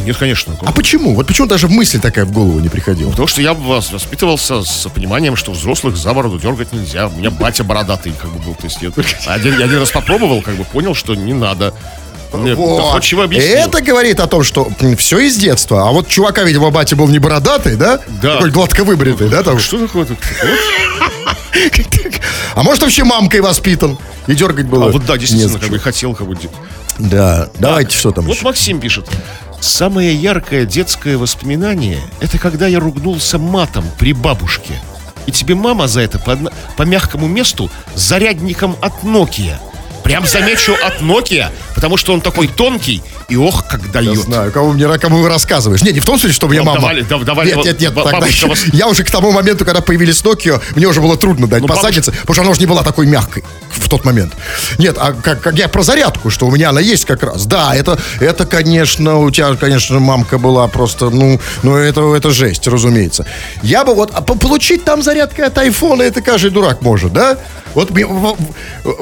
Нет, 0.00 0.16
конечно. 0.16 0.56
А 0.62 0.72
почему? 0.72 1.14
Вот 1.14 1.26
почему 1.26 1.46
даже 1.46 1.68
мысль 1.68 2.00
такая 2.00 2.24
в 2.24 2.32
голову 2.32 2.58
не 2.60 2.68
приходила? 2.68 3.10
Потому 3.10 3.28
что 3.28 3.40
я 3.40 3.54
вас 3.54 3.92
воспитывался 3.92 4.62
с 4.62 4.88
пониманием, 4.90 5.36
что 5.36 5.52
взрослых 5.52 5.96
за 5.96 6.12
бороду 6.12 6.38
дергать 6.38 6.72
нельзя. 6.72 7.08
У 7.08 7.12
меня 7.12 7.30
батя 7.30 7.64
бородатый 7.64 8.12
как 8.20 8.30
бы 8.30 8.38
был. 8.40 8.54
То 8.54 8.64
есть 8.64 8.78
я 8.82 8.90
один, 9.32 9.58
я 9.58 9.64
один 9.64 9.78
раз 9.78 9.90
попробовал, 9.90 10.42
как 10.42 10.54
бы 10.54 10.64
понял, 10.64 10.94
что 10.94 11.14
не 11.14 11.32
надо. 11.32 11.74
Вот. 12.32 13.02
Это 13.02 13.80
говорит 13.80 14.20
о 14.20 14.26
том, 14.26 14.42
что 14.42 14.68
все 14.98 15.18
из 15.20 15.36
детства. 15.36 15.88
А 15.88 15.92
вот 15.92 16.08
чувака, 16.08 16.42
видимо, 16.42 16.70
батя 16.70 16.96
был 16.96 17.08
не 17.08 17.18
бородатый, 17.18 17.76
да? 17.76 18.00
Да. 18.20 18.34
Такой 18.36 18.50
гладко 18.50 18.84
выбритый, 18.84 19.28
да? 19.28 19.42
Там. 19.42 19.58
Что 19.58 19.86
такое? 19.86 20.06
А 22.54 22.62
может, 22.62 22.82
вообще 22.82 23.04
мамкой 23.04 23.40
воспитан? 23.40 23.98
И 24.26 24.34
дергать 24.34 24.66
было. 24.66 24.86
А 24.86 24.88
вот 24.88 25.04
да, 25.04 25.18
действительно, 25.18 25.58
как 25.58 25.68
бы 25.68 25.78
хотел, 25.78 26.14
как 26.14 26.26
бы. 26.26 26.36
Да, 26.98 27.48
давайте, 27.58 27.96
что 27.96 28.10
там 28.10 28.24
Вот 28.24 28.34
еще? 28.36 28.44
Максим 28.44 28.80
пишет. 28.80 29.08
Самое 29.60 30.14
яркое 30.14 30.64
детское 30.66 31.16
воспоминание– 31.16 32.00
это 32.20 32.38
когда 32.38 32.66
я 32.66 32.78
ругнулся 32.78 33.38
матом 33.38 33.84
при 33.98 34.12
бабушке. 34.12 34.74
И 35.26 35.32
тебе 35.32 35.54
мама 35.54 35.88
за 35.88 36.02
это 36.02 36.18
по, 36.18 36.38
по 36.76 36.82
мягкому 36.82 37.26
месту 37.26 37.70
зарядником 37.94 38.76
от 38.80 38.92
Nokia. 39.02 39.56
Прям 40.06 40.24
замечу 40.26 40.74
от 40.84 41.00
Nokia, 41.00 41.48
потому 41.74 41.96
что 41.96 42.12
он 42.14 42.20
такой 42.20 42.46
тонкий 42.46 43.02
и 43.28 43.36
ох, 43.36 43.66
как 43.66 43.80
Я 43.86 43.92
дает. 43.92 44.16
знаю, 44.18 44.52
кому, 44.52 44.72
мне, 44.72 44.86
кому 44.98 45.26
рассказываешь. 45.26 45.82
Не, 45.82 45.90
не 45.92 45.98
в 45.98 46.04
том 46.04 46.16
смысле, 46.16 46.32
что 46.34 46.46
мне 46.46 46.60
Ну, 46.60 46.66
мама... 46.66 46.78
давали- 46.80 47.02
да- 47.02 47.18
давали 47.18 47.48
нет, 47.48 47.64
нет, 47.64 47.80
нет. 47.80 47.94
тогда 47.94 48.26
Я 48.72 48.86
уже 48.86 49.02
к 49.02 49.10
тому 49.10 49.32
моменту, 49.32 49.64
когда 49.64 49.80
появились 49.80 50.22
Nokia, 50.22 50.62
мне 50.76 50.86
уже 50.86 51.00
было 51.00 51.16
трудно 51.16 51.48
дать 51.48 51.60
Ну, 51.62 51.66
посадиться, 51.68 52.12
потому 52.12 52.34
что 52.34 52.42
она 52.42 52.50
уже 52.52 52.60
не 52.60 52.66
была 52.66 52.84
такой 52.84 53.06
мягкой 53.06 53.42
в 53.70 53.88
тот 53.88 54.04
момент. 54.04 54.32
Нет, 54.78 54.96
а 54.98 55.12
как, 55.12 55.40
как 55.40 55.56
я 55.58 55.68
про 55.68 55.82
зарядку, 55.82 56.30
что 56.30 56.46
у 56.46 56.50
меня 56.52 56.70
она 56.70 56.80
есть 56.80 57.04
как 57.04 57.24
раз. 57.24 57.46
Да, 57.46 57.74
это, 57.74 57.98
это 58.20 58.46
конечно, 58.46 59.18
у 59.18 59.30
тебя, 59.32 59.54
конечно, 59.56 59.98
мамка 59.98 60.38
была 60.38 60.68
просто, 60.68 61.10
ну, 61.10 61.40
ну 61.64 61.76
это, 61.76 62.14
это 62.14 62.30
жесть, 62.30 62.66
разумеется. 62.68 63.26
Я 63.62 63.84
бы 63.84 63.94
вот, 63.94 64.12
а 64.14 64.20
по- 64.22 64.36
получить 64.36 64.84
там 64.84 65.02
зарядка 65.02 65.46
от 65.46 65.58
айфона, 65.58 66.02
это 66.02 66.20
каждый 66.22 66.50
дурак 66.52 66.80
может, 66.82 67.12
да? 67.12 67.38
Вот, 67.76 67.90
в- 67.90 67.94
в- 67.94 68.36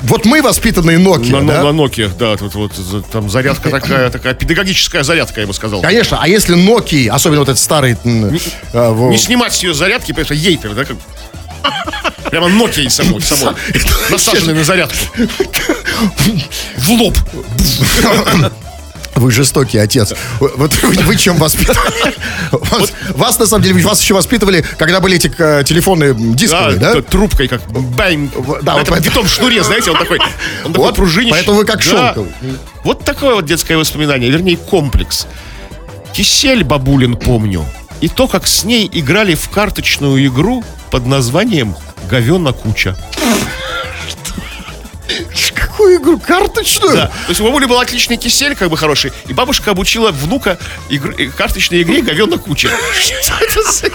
вот 0.02 0.24
мы 0.24 0.42
воспитанные 0.42 0.98
Nokia, 0.98 1.40
На, 1.40 1.46
да? 1.46 1.62
на, 1.62 1.72
на 1.72 1.80
Nokia, 1.80 2.10
да, 2.18 2.36
тут 2.36 2.56
вот 2.56 2.74
за- 2.74 3.02
там 3.02 3.30
зарядка 3.30 3.70
такая, 3.70 4.10
такая 4.10 4.34
педагогическая 4.34 5.04
зарядка, 5.04 5.40
я 5.42 5.46
бы 5.46 5.54
сказал. 5.54 5.80
Конечно, 5.80 6.18
а 6.20 6.26
если 6.26 6.56
Nokia, 6.56 7.08
особенно 7.10 7.38
вот 7.42 7.48
этот 7.48 7.60
старый... 7.62 7.96
м, 8.04 8.36
а, 8.72 8.90
во- 8.90 9.10
Не 9.10 9.16
снимать 9.16 9.54
с 9.54 9.62
ее 9.62 9.74
зарядки, 9.74 10.08
потому 10.10 10.24
что 10.24 10.34
ей 10.34 10.58
да, 10.60 10.84
как... 10.84 10.96
Прямо 12.30 12.48
Nokia 12.48 12.90
самой, 12.90 13.20
самой. 13.22 13.54
Насаженной 14.10 14.54
на 14.54 14.64
зарядку. 14.64 14.96
В 16.78 16.90
лоб. 16.90 17.16
Вы 19.24 19.30
жестокий 19.30 19.78
отец. 19.78 20.12
Вот 20.38 20.74
вы, 20.82 20.94
вы 21.02 21.16
чем 21.16 21.38
воспитывали? 21.38 22.14
Вас, 22.50 22.92
вас, 23.14 23.38
на 23.38 23.46
самом 23.46 23.64
деле, 23.64 23.82
вас 23.82 23.98
еще 24.02 24.12
воспитывали, 24.12 24.62
когда 24.76 25.00
были 25.00 25.16
эти 25.16 25.32
э, 25.38 25.64
телефоны 25.64 26.14
дисковые, 26.14 26.76
да? 26.76 27.00
Трубкой 27.00 27.48
как 27.48 27.62
бэм. 27.70 28.30
да, 28.60 28.72
на 28.74 28.78
вот 28.80 28.82
этом 28.82 29.00
витом 29.00 29.26
шнуре, 29.26 29.62
знаете, 29.62 29.92
он 29.92 29.96
такой, 29.98 30.18
он 30.66 30.72
такой 30.74 30.84
Вот, 30.88 30.96
пружинищий. 30.96 31.30
поэтому 31.30 31.56
вы 31.56 31.64
как 31.64 31.80
шелковый. 31.80 32.34
Вот 32.84 33.02
такое 33.06 33.34
вот 33.36 33.46
детское 33.46 33.78
воспоминание, 33.78 34.30
вернее, 34.30 34.58
комплекс. 34.58 35.26
Кисель 36.12 36.62
бабулин 36.62 37.16
помню. 37.16 37.64
И 38.02 38.08
то, 38.08 38.28
как 38.28 38.46
с 38.46 38.64
ней 38.64 38.90
играли 38.92 39.34
в 39.34 39.48
карточную 39.48 40.26
игру 40.26 40.62
под 40.90 41.06
названием 41.06 41.74
«Говена 42.10 42.52
куча». 42.52 42.94
Какую 45.84 45.98
игру? 45.98 46.18
Карточную? 46.18 46.96
Да. 46.96 47.06
То 47.08 47.28
есть 47.28 47.40
у 47.42 47.44
бабули 47.44 47.66
был 47.66 47.78
отличный 47.78 48.16
кисель, 48.16 48.56
как 48.56 48.70
бы 48.70 48.76
хороший, 48.78 49.12
и 49.26 49.34
бабушка 49.34 49.72
обучила 49.72 50.12
внука 50.12 50.58
игр- 50.88 51.14
карточной 51.36 51.82
игре 51.82 52.00
«Говена 52.00 52.38
куча». 52.38 52.70
Что 53.22 53.34
это 53.44 53.62
за... 53.70 53.90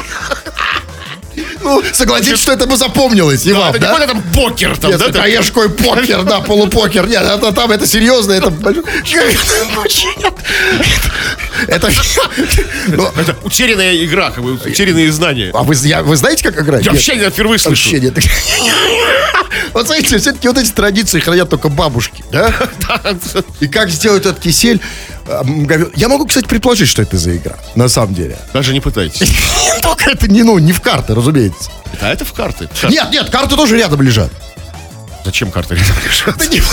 Ну, 1.61 1.83
согласитесь, 1.93 2.39
что 2.39 2.51
это 2.53 2.65
бы 2.65 2.75
запомнилось, 2.77 3.43
Да, 3.43 3.53
вам, 3.59 3.69
это 3.69 3.79
не 3.79 3.81
да? 3.85 3.87
какой-то 3.93 4.13
там 4.13 4.23
покер 4.33 4.77
там, 4.77 4.91
да? 4.97 5.07
там- 5.09 5.21
орешковый 5.21 5.69
покер, 5.69 6.23
да, 6.23 6.39
полупокер. 6.41 7.07
Нет, 7.07 7.21
это, 7.23 7.51
там 7.51 7.71
это 7.71 7.85
серьезно, 7.87 8.33
это... 8.33 8.53
Это... 11.67 11.89
Это 13.17 13.35
утерянная 13.43 13.95
игра, 14.05 14.31
как 14.31 14.43
бы 14.43 14.53
утерянные 14.53 15.11
знания. 15.11 15.51
А 15.53 15.63
вы, 15.63 15.75
я- 15.83 16.03
вы 16.03 16.15
знаете, 16.15 16.43
как 16.43 16.59
играть? 16.59 16.85
Я 16.85 16.91
вообще 16.91 17.15
не 17.15 17.29
впервые 17.29 17.59
слышу. 17.59 17.89
Вообще 17.89 17.99
нет. 17.99 18.17
Вот 19.73 19.85
смотрите, 19.85 20.17
все-таки 20.17 20.47
вот 20.47 20.57
эти 20.57 20.71
традиции 20.71 21.19
хранят 21.19 21.49
только 21.49 21.69
бабушки, 21.69 22.23
да? 22.31 22.51
И 23.59 23.67
как 23.67 23.89
сделать 23.89 24.25
этот 24.25 24.39
кисель? 24.39 24.81
Я 25.95 26.09
могу, 26.09 26.25
кстати, 26.25 26.45
предположить, 26.45 26.89
что 26.89 27.01
это 27.01 27.17
за 27.17 27.35
игра, 27.35 27.55
на 27.75 27.87
самом 27.87 28.15
деле. 28.15 28.37
Даже 28.53 28.73
не 28.73 28.79
пытайтесь. 28.79 29.31
Только 29.81 30.11
это 30.11 30.27
не, 30.27 30.43
ну, 30.43 30.57
не 30.57 30.71
в 30.71 30.81
карты, 30.81 31.13
разумеется. 31.13 31.69
А 32.01 32.09
это 32.09 32.25
в 32.25 32.33
карты. 32.33 32.67
Нет, 32.89 33.09
нет, 33.11 33.29
карты 33.29 33.55
тоже 33.55 33.77
рядом 33.77 34.01
лежат. 34.01 34.31
Зачем 35.25 35.51
карты 35.51 35.75
лежат? 36.09 36.37
Такие 36.37 36.63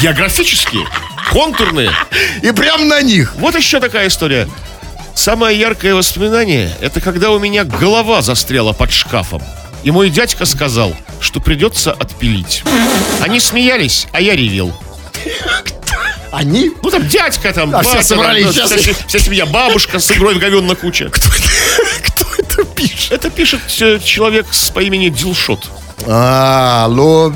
Географические, 0.00 0.86
контурные. 1.32 1.90
И 2.42 2.50
прям 2.52 2.88
на 2.88 3.00
них. 3.02 3.34
Вот 3.36 3.56
еще 3.56 3.80
такая 3.80 4.08
история. 4.08 4.48
Самое 5.14 5.58
яркое 5.58 5.94
воспоминание– 5.94 6.72
это 6.80 7.00
когда 7.00 7.30
у 7.30 7.38
меня 7.38 7.64
голова 7.64 8.22
застряла 8.22 8.72
под 8.72 8.92
шкафом. 8.92 9.42
И 9.82 9.90
мой 9.90 10.10
дядька 10.10 10.46
сказал, 10.46 10.94
что 11.20 11.40
придется 11.40 11.92
отпилить. 11.92 12.62
Они 13.20 13.40
смеялись, 13.40 14.06
а 14.12 14.20
я 14.20 14.34
ревел. 14.36 14.72
Они? 16.32 16.72
Ну 16.82 16.90
там 16.90 17.06
дядька 17.06 17.52
там, 17.52 17.74
А 17.76 17.82
все 17.82 18.02
собрались 18.02 18.44
там, 18.44 18.66
сейчас. 18.66 18.72
вся, 18.72 18.92
вся 19.06 19.18
семья, 19.18 19.44
бабушка 19.44 19.98
с 19.98 20.10
игрой 20.12 20.34
в 20.34 20.38
говенная 20.38 20.74
куча. 20.74 21.10
Кто 21.10 22.26
это 22.38 22.64
пишет? 22.64 23.12
Это 23.12 23.28
пишет 23.30 23.60
э, 23.80 23.98
человек 24.02 24.46
с, 24.50 24.70
по 24.70 24.80
имени 24.80 25.10
Дилшот. 25.10 25.70
А, 26.06 26.88
ну... 26.88 27.34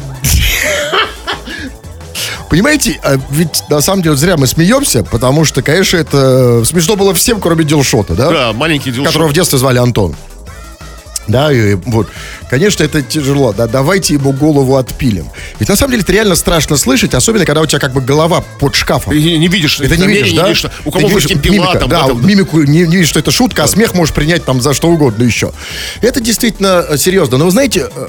Понимаете, 2.49 2.99
а 3.03 3.19
ведь 3.31 3.65
на 3.69 3.83
самом 3.83 4.03
деле 4.03 4.17
зря 4.17 4.37
мы 4.37 4.47
смеемся, 4.47 5.05
потому 5.05 5.45
что, 5.45 5.63
конечно, 5.63 5.99
это 5.99 6.65
смешно 6.65 6.97
было 6.97 7.13
всем, 7.13 7.41
кроме 7.41 7.65
Дилшота, 7.65 8.15
да? 8.15 8.31
Да, 8.31 8.53
маленький 8.55 8.93
Дилшот. 8.93 9.09
Которого 9.09 9.29
в 9.29 9.35
детстве 9.35 9.59
звали 9.59 9.79
Антон. 9.79 10.17
Да, 11.29 11.53
и 11.53 11.75
вот, 11.75 12.09
конечно, 12.49 12.85
это 12.85 13.03
тяжело, 13.03 13.53
да, 13.53 13.67
давайте 13.67 14.15
ему 14.15 14.33
голову 14.33 14.77
отпилим. 14.77 15.27
Ведь 15.59 15.69
на 15.69 15.77
самом 15.77 15.93
деле 15.93 16.03
это 16.03 16.13
реально 16.13 16.37
страшно 16.37 16.77
слышать, 16.77 17.15
особенно 17.15 17.45
когда 17.45 17.61
у 17.63 17.67
тебя 17.67 17.79
как 17.79 17.93
бы 17.93 18.01
голова 18.01 18.45
под 18.61 18.75
шкафом. 18.75 19.13
Ты 19.13 19.39
не 19.39 19.49
видишь, 19.49 19.81
Это 19.81 19.97
не 19.97 20.07
видишь, 20.07 20.33
да? 20.33 20.55
что 20.55 20.71
у 20.85 20.91
Ты 20.91 20.99
кого 20.99 21.09
не 21.09 21.15
в 21.15 21.17
видишь 21.17 21.43
пила, 21.43 21.55
мимика, 21.55 21.79
там, 21.79 21.89
да, 21.89 22.03
в 22.03 22.07
этом, 22.07 22.27
мимику 22.27 22.63
не, 22.63 22.87
не 22.87 22.97
видишь, 22.97 23.09
что 23.09 23.19
это 23.19 23.31
шутка, 23.31 23.65
а 23.65 23.67
смех 23.67 23.95
можешь 23.95 24.15
принять 24.15 24.45
там 24.45 24.61
за 24.61 24.73
что 24.73 24.89
угодно 24.89 25.25
еще. 25.25 25.53
Это 26.01 26.21
действительно 26.21 26.85
э, 26.89 26.97
серьезно. 26.97 27.39
Но 27.39 27.47
вы 27.47 27.51
знаете, 27.51 27.89
э, 27.95 28.09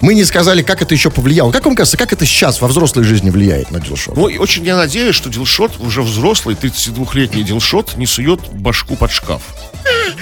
мы 0.00 0.14
не 0.14 0.24
сказали, 0.24 0.62
как 0.62 0.82
это 0.82 0.94
еще 0.94 1.10
повлияло. 1.10 1.52
Как 1.52 1.64
вам 1.66 1.74
кажется, 1.74 1.96
как 1.96 2.12
это 2.12 2.24
сейчас 2.26 2.60
во 2.60 2.68
взрослой 2.68 3.04
жизни 3.04 3.30
влияет 3.30 3.70
на 3.70 3.80
Дилшот? 3.80 4.16
Ну, 4.16 4.22
очень 4.24 4.64
я 4.64 4.76
надеюсь, 4.76 5.14
что 5.14 5.28
Дилшот, 5.28 5.78
уже 5.80 6.02
взрослый, 6.02 6.56
32-летний 6.56 7.42
Дилшот, 7.42 7.96
не 7.96 8.06
сует 8.06 8.40
башку 8.52 8.96
под 8.96 9.10
шкаф. 9.10 9.42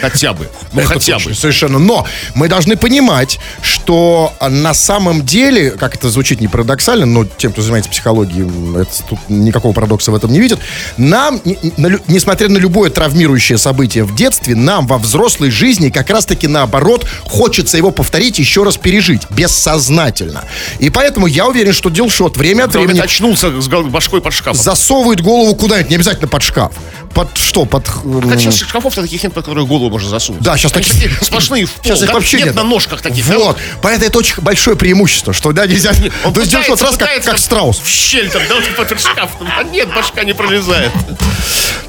Хотя 0.01 0.33
бы. 0.33 0.49
Ну, 0.73 0.81
Это 0.81 0.88
хотя 0.91 1.14
точно, 1.14 1.31
бы. 1.31 1.37
Совершенно. 1.37 1.79
Но 1.79 2.07
мы 2.35 2.49
должны 2.49 2.77
понимать, 2.77 3.41
что 3.62 4.33
а, 4.38 4.49
на 4.49 4.73
самом 4.75 5.25
деле, 5.25 5.73
как 5.73 5.97
это 5.97 6.09
звучит 6.11 6.41
не 6.41 6.47
парадоксально, 6.47 7.07
но 7.07 7.25
тем, 7.25 7.53
кто 7.53 7.62
занимается 7.62 7.91
психологией, 7.91 8.81
это, 8.81 8.91
тут 9.09 9.19
никакого 9.29 9.73
парадокса 9.73 10.12
в 10.12 10.14
этом 10.14 10.33
не 10.33 10.41
видят, 10.41 10.61
нам, 10.97 11.41
не- 11.45 11.59
на 11.77 11.88
лю- 11.88 12.01
несмотря 12.07 12.49
на 12.49 12.59
любое 12.59 12.91
травмирующее 12.91 13.59
событие 13.59 14.05
в 14.05 14.14
детстве, 14.14 14.55
нам 14.55 14.87
во 14.87 14.99
взрослой 14.99 15.51
жизни 15.51 15.88
как 15.91 16.11
раз-таки 16.11 16.47
наоборот 16.47 17.07
хочется 17.25 17.77
его 17.77 17.91
повторить, 17.91 18.38
еще 18.38 18.62
раз 18.62 18.77
пережить, 18.77 19.23
бессознательно. 19.68 20.44
И 20.78 20.90
поэтому 20.90 21.26
я 21.26 21.46
уверен, 21.46 21.72
что 21.72 21.90
Дилшот 21.90 22.37
время 22.37 22.64
от 22.64 22.74
Времени... 22.74 23.00
очнулся 23.00 23.61
с 23.61 23.68
башкой 23.68 24.20
под 24.20 24.33
шкафом. 24.33 24.61
засовывает 24.61 25.20
голову 25.20 25.54
куда-нибудь, 25.54 25.90
не 25.90 25.96
обязательно 25.96 26.28
под 26.28 26.42
шкаф. 26.42 26.72
Под 27.14 27.37
что? 27.37 27.64
Под... 27.64 27.88
м, 28.04 28.31
А 28.33 28.38
сейчас 28.38 28.57
шкафов-то 28.57 29.02
таких 29.02 29.22
нет, 29.22 29.33
под 29.33 29.44
которые 29.44 29.66
голову 29.66 29.90
можно 29.90 30.09
засунуть. 30.09 30.42
Да, 30.42 30.57
сейчас 30.57 30.72
Они 30.74 30.85
такие- 30.85 31.11
сплошные 31.22 31.66
в 31.66 31.72
пол. 31.72 31.85
Сейчас 31.85 32.02
их 32.02 32.09
да? 32.09 32.14
вообще 32.14 32.37
нет, 32.38 32.46
нет. 32.46 32.54
на 32.54 32.62
ножках 32.64 33.00
таких. 33.02 33.26
да? 33.28 33.38
Вот. 33.38 33.59
Поэтому 33.83 34.07
это 34.09 34.18
очень 34.18 34.35
большое 34.42 34.76
преимущество, 34.76 35.33
что 35.33 35.52
да, 35.52 35.66
нельзя. 35.66 35.92
Он 36.24 36.33
То 36.33 36.40
есть 36.40 36.54
вот 36.68 36.81
раз 36.83 36.96
как, 36.96 37.22
как 37.22 37.38
страус. 37.38 37.78
В 37.83 37.88
щель 37.88 38.31
там, 38.31 38.42
да, 38.48 38.54
вот 38.57 38.88
под 38.88 39.00
шкафом. 39.00 39.48
А 39.57 39.62
нет, 39.64 39.88
башка 39.94 40.24
не 40.24 40.35
пролезает. 40.35 40.92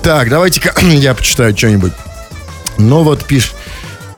Так, 0.01 0.29
давайте-ка 0.29 0.73
я 0.81 1.13
почитаю 1.13 1.55
что-нибудь. 1.55 1.93
Ну 2.77 3.03
вот 3.03 3.25
пишет. 3.25 3.53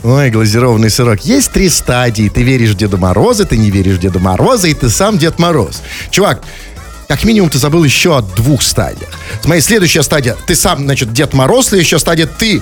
Ой, 0.03 0.31
глазированный 0.31 0.89
сырок. 0.89 1.21
Есть 1.21 1.51
три 1.51 1.69
стадии. 1.69 2.29
Ты 2.29 2.41
веришь 2.41 2.71
в 2.71 2.75
Деда 2.75 2.97
Мороза, 2.97 3.45
ты 3.45 3.57
не 3.57 3.69
веришь 3.69 3.97
в 3.97 3.99
Деда 3.99 4.19
Мороза, 4.19 4.67
и 4.67 4.73
ты 4.73 4.89
сам 4.89 5.17
Дед 5.17 5.37
Мороз. 5.37 5.81
Чувак, 6.09 6.41
как 7.07 7.23
минимум 7.23 7.49
ты 7.49 7.59
забыл 7.59 7.83
еще 7.83 8.17
о 8.17 8.21
двух 8.21 8.63
стадиях. 8.63 9.11
Смотри, 9.43 9.61
следующая 9.61 10.01
стадия. 10.01 10.35
Ты 10.47 10.55
сам, 10.55 10.79
значит, 10.79 11.13
Дед 11.13 11.33
Мороз, 11.33 11.67
следующая 11.67 11.99
стадия 11.99 12.25
ты 12.25 12.61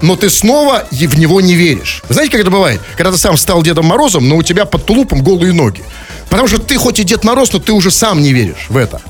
но 0.00 0.16
ты 0.16 0.30
снова 0.30 0.84
в 0.90 1.18
него 1.18 1.40
не 1.40 1.54
веришь. 1.54 2.02
Вы 2.08 2.14
знаете, 2.14 2.32
как 2.32 2.40
это 2.40 2.50
бывает? 2.50 2.80
Когда 2.96 3.12
ты 3.12 3.18
сам 3.18 3.36
стал 3.36 3.62
Дедом 3.62 3.86
Морозом, 3.86 4.28
но 4.28 4.36
у 4.36 4.42
тебя 4.42 4.64
под 4.64 4.84
тулупом 4.84 5.22
голые 5.22 5.52
ноги. 5.52 5.82
Потому 6.28 6.48
что 6.48 6.58
ты 6.58 6.76
хоть 6.76 6.98
и 6.98 7.04
Дед 7.04 7.24
Мороз, 7.24 7.52
но 7.52 7.58
ты 7.58 7.72
уже 7.72 7.90
сам 7.90 8.20
не 8.20 8.32
веришь 8.32 8.66
в 8.68 8.76
это. 8.76 9.00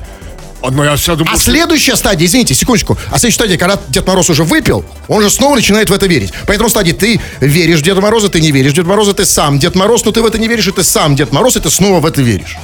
Но 0.70 0.84
я 0.84 0.96
все 0.96 1.16
думаю, 1.16 1.34
А 1.34 1.36
что- 1.38 1.50
следующая 1.50 1.96
стадия, 1.96 2.26
извините, 2.26 2.54
секундочку, 2.54 2.96
а 3.10 3.18
следующая 3.18 3.34
стадия, 3.34 3.58
когда 3.58 3.78
Дед 3.88 4.06
Мороз 4.06 4.30
уже 4.30 4.44
выпил, 4.44 4.84
он 5.08 5.22
же 5.22 5.30
снова 5.30 5.56
начинает 5.56 5.90
в 5.90 5.92
это 5.92 6.06
верить. 6.06 6.32
Поэтому 6.46 6.68
стадии 6.70 6.92
ты 6.92 7.20
веришь 7.40 7.80
в 7.80 7.82
Деда 7.82 8.00
Мороза, 8.00 8.28
ты 8.28 8.40
не 8.40 8.52
веришь 8.52 8.72
в 8.72 8.74
Деда 8.76 8.88
Мороза, 8.88 9.12
ты 9.12 9.24
сам 9.24 9.58
Дед 9.58 9.74
Мороз, 9.74 10.04
но 10.04 10.12
ты 10.12 10.22
в 10.22 10.26
это 10.26 10.38
не 10.38 10.48
веришь, 10.48 10.68
и 10.68 10.72
ты 10.72 10.84
сам 10.84 11.16
Дед 11.16 11.32
Мороз, 11.32 11.56
и 11.56 11.60
ты 11.60 11.70
снова 11.70 12.00
в 12.00 12.06
это 12.06 12.22
веришь. 12.22 12.56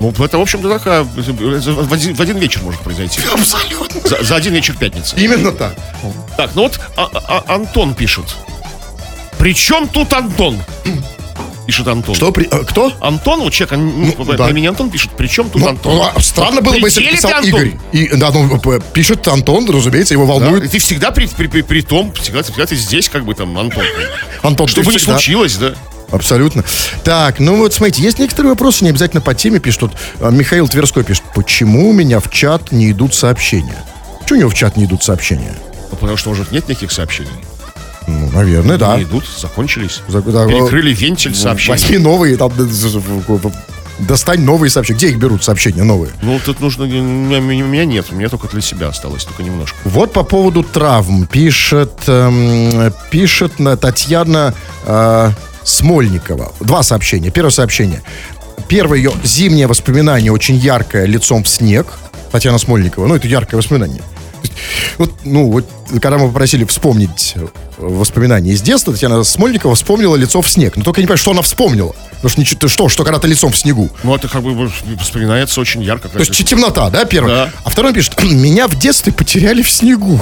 Ну, 0.00 0.10
это, 0.18 0.36
в 0.36 0.40
общем-то, 0.40 0.68
такая... 0.68 1.04
В 1.04 1.92
один, 1.92 2.14
в 2.16 2.20
один 2.20 2.36
вечер 2.38 2.60
может 2.62 2.80
произойти. 2.80 3.20
Абсолютно. 3.32 4.00
За, 4.08 4.22
за 4.24 4.34
один 4.34 4.52
вечер 4.54 4.74
пятницы. 4.76 5.14
Именно 5.16 5.52
так. 5.52 5.74
Так, 6.36 6.50
ну 6.56 6.62
вот 6.62 6.80
а- 6.96 7.08
а- 7.14 7.54
Антон 7.54 7.94
пишет. 7.94 8.24
При 9.38 9.54
чем 9.54 9.86
тут 9.86 10.12
Антон? 10.12 10.58
Пишет 11.66 11.86
Антон. 11.86 12.14
Что, 12.14 12.32
при- 12.32 12.46
э, 12.50 12.64
кто? 12.64 12.92
Антон, 13.00 13.40
вот 13.40 13.52
человек, 13.52 13.78
ну, 13.78 14.12
по, 14.24 14.36
да. 14.36 14.50
имени 14.50 14.66
Антон 14.66 14.90
пишет, 14.90 15.12
при 15.12 15.28
чем 15.28 15.48
тут 15.48 15.62
Ну, 15.62 15.68
Антон? 15.68 15.94
ну, 15.94 16.02
а 16.02 16.20
странно 16.20 16.60
было 16.60 16.72
бы, 16.72 16.88
если 16.88 17.04
бы 17.04 17.10
писал 17.12 17.30
Антон? 17.34 17.48
Игорь. 17.48 17.72
И, 17.92 18.08
да, 18.16 18.30
ну, 18.32 18.58
п- 18.58 18.80
пишет 18.92 19.26
Антон, 19.28 19.70
разумеется, 19.70 20.14
его 20.14 20.26
Да? 20.26 20.32
волнует. 20.32 20.64
И 20.64 20.68
Ты 20.68 20.78
всегда 20.78 21.12
при, 21.12 21.26
при, 21.26 21.46
при, 21.46 21.62
при 21.62 21.82
том, 21.82 22.12
всегда, 22.14 22.42
всегда 22.42 22.66
ты 22.66 22.74
здесь, 22.74 23.08
как 23.08 23.24
бы 23.24 23.34
там, 23.34 23.56
Антон. 23.56 23.84
Антон, 24.42 24.66
Чтобы 24.66 24.90
не 24.90 24.98
всегда- 24.98 25.14
случилось, 25.14 25.56
да? 25.56 25.74
Абсолютно. 26.10 26.62
Так, 27.04 27.38
ну 27.38 27.56
вот 27.56 27.72
смотрите, 27.72 28.02
есть 28.02 28.18
некоторые 28.18 28.50
вопросы, 28.50 28.84
не 28.84 28.90
обязательно 28.90 29.22
по 29.22 29.32
теме 29.34 29.60
пишут. 29.60 29.92
А, 30.20 30.30
Михаил 30.30 30.68
Тверской 30.68 31.04
пишет, 31.04 31.22
почему 31.34 31.88
у 31.88 31.92
меня 31.92 32.20
в 32.20 32.28
чат 32.28 32.70
не 32.72 32.90
идут 32.90 33.14
сообщения? 33.14 33.82
Почему 34.20 34.36
у 34.36 34.40
него 34.40 34.50
в 34.50 34.54
чат 34.54 34.76
не 34.76 34.84
идут 34.84 35.02
сообщения? 35.02 35.54
Ну, 35.90 35.96
потому 35.96 36.18
что, 36.18 36.28
может, 36.30 36.50
нет 36.52 36.68
никаких 36.68 36.90
сообщений. 36.92 37.30
Ну, 38.06 38.30
наверное, 38.32 38.78
да. 38.78 38.96
Не 38.96 39.04
идут, 39.04 39.24
закончились. 39.26 40.00
За- 40.08 40.22
да, 40.22 40.46
Перекрыли 40.46 40.94
вентиль 40.94 41.34
сообщений. 41.34 41.78
Возьми 41.80 41.98
новые, 41.98 42.36
там, 42.36 42.52
достань 43.98 44.40
новые 44.40 44.70
сообщения. 44.70 44.98
Где 44.98 45.08
их 45.10 45.16
берут 45.18 45.44
сообщения 45.44 45.82
новые? 45.82 46.12
Ну, 46.22 46.40
тут 46.44 46.60
нужно... 46.60 46.84
У 46.84 46.88
меня, 46.88 47.38
у 47.38 47.68
меня 47.68 47.84
нет, 47.84 48.06
у 48.10 48.14
меня 48.14 48.28
только 48.28 48.48
для 48.48 48.60
себя 48.60 48.88
осталось, 48.88 49.24
только 49.24 49.42
немножко. 49.42 49.76
Вот 49.84 50.12
по 50.12 50.22
поводу 50.24 50.62
травм 50.62 51.26
пишет, 51.26 51.92
эм, 52.06 52.92
пишет 53.10 53.58
на 53.58 53.76
Татьяна 53.76 54.54
э, 54.86 55.30
Смольникова. 55.62 56.52
Два 56.60 56.82
сообщения. 56.82 57.30
Первое 57.30 57.52
сообщение. 57.52 58.02
Первое 58.68 58.98
ее 58.98 59.12
зимнее 59.22 59.66
воспоминание, 59.66 60.32
очень 60.32 60.56
яркое, 60.56 61.04
лицом 61.06 61.44
в 61.44 61.48
снег. 61.48 61.86
Татьяна 62.30 62.58
Смольникова. 62.58 63.06
Ну, 63.06 63.14
это 63.14 63.28
яркое 63.28 63.58
воспоминание. 63.58 64.02
Есть, 64.54 64.98
Вот, 64.98 65.12
ну, 65.24 65.50
вот, 65.50 65.66
когда 66.00 66.18
мы 66.18 66.28
попросили 66.28 66.64
вспомнить 66.64 67.34
э, 67.36 67.46
воспоминания 67.78 68.52
из 68.52 68.62
детства, 68.62 68.92
Татьяна 68.92 69.24
Смольникова 69.24 69.74
вспомнила 69.74 70.16
лицо 70.16 70.40
в 70.42 70.48
снег. 70.48 70.76
Но 70.76 70.84
только 70.84 71.00
я 71.00 71.02
не 71.02 71.06
понимаю, 71.06 71.18
что 71.18 71.30
она 71.32 71.42
вспомнила. 71.42 71.94
Потому 72.12 72.30
что 72.30 72.40
ничего, 72.40 72.68
что, 72.68 72.88
что 72.88 73.04
когда-то 73.04 73.26
лицом 73.26 73.52
в 73.52 73.56
снегу. 73.56 73.90
Ну, 74.02 74.14
это 74.14 74.28
как 74.28 74.42
бы 74.42 74.70
воспоминается 74.98 75.60
очень 75.60 75.82
ярко. 75.82 76.08
То 76.08 76.18
есть 76.18 76.32
темнота, 76.44 76.90
да, 76.90 77.04
первое? 77.04 77.46
Да. 77.46 77.50
А 77.64 77.70
второй 77.70 77.92
пишет, 77.92 78.22
меня 78.22 78.68
в 78.68 78.78
детстве 78.78 79.12
потеряли 79.12 79.62
в 79.62 79.70
снегу. 79.70 80.20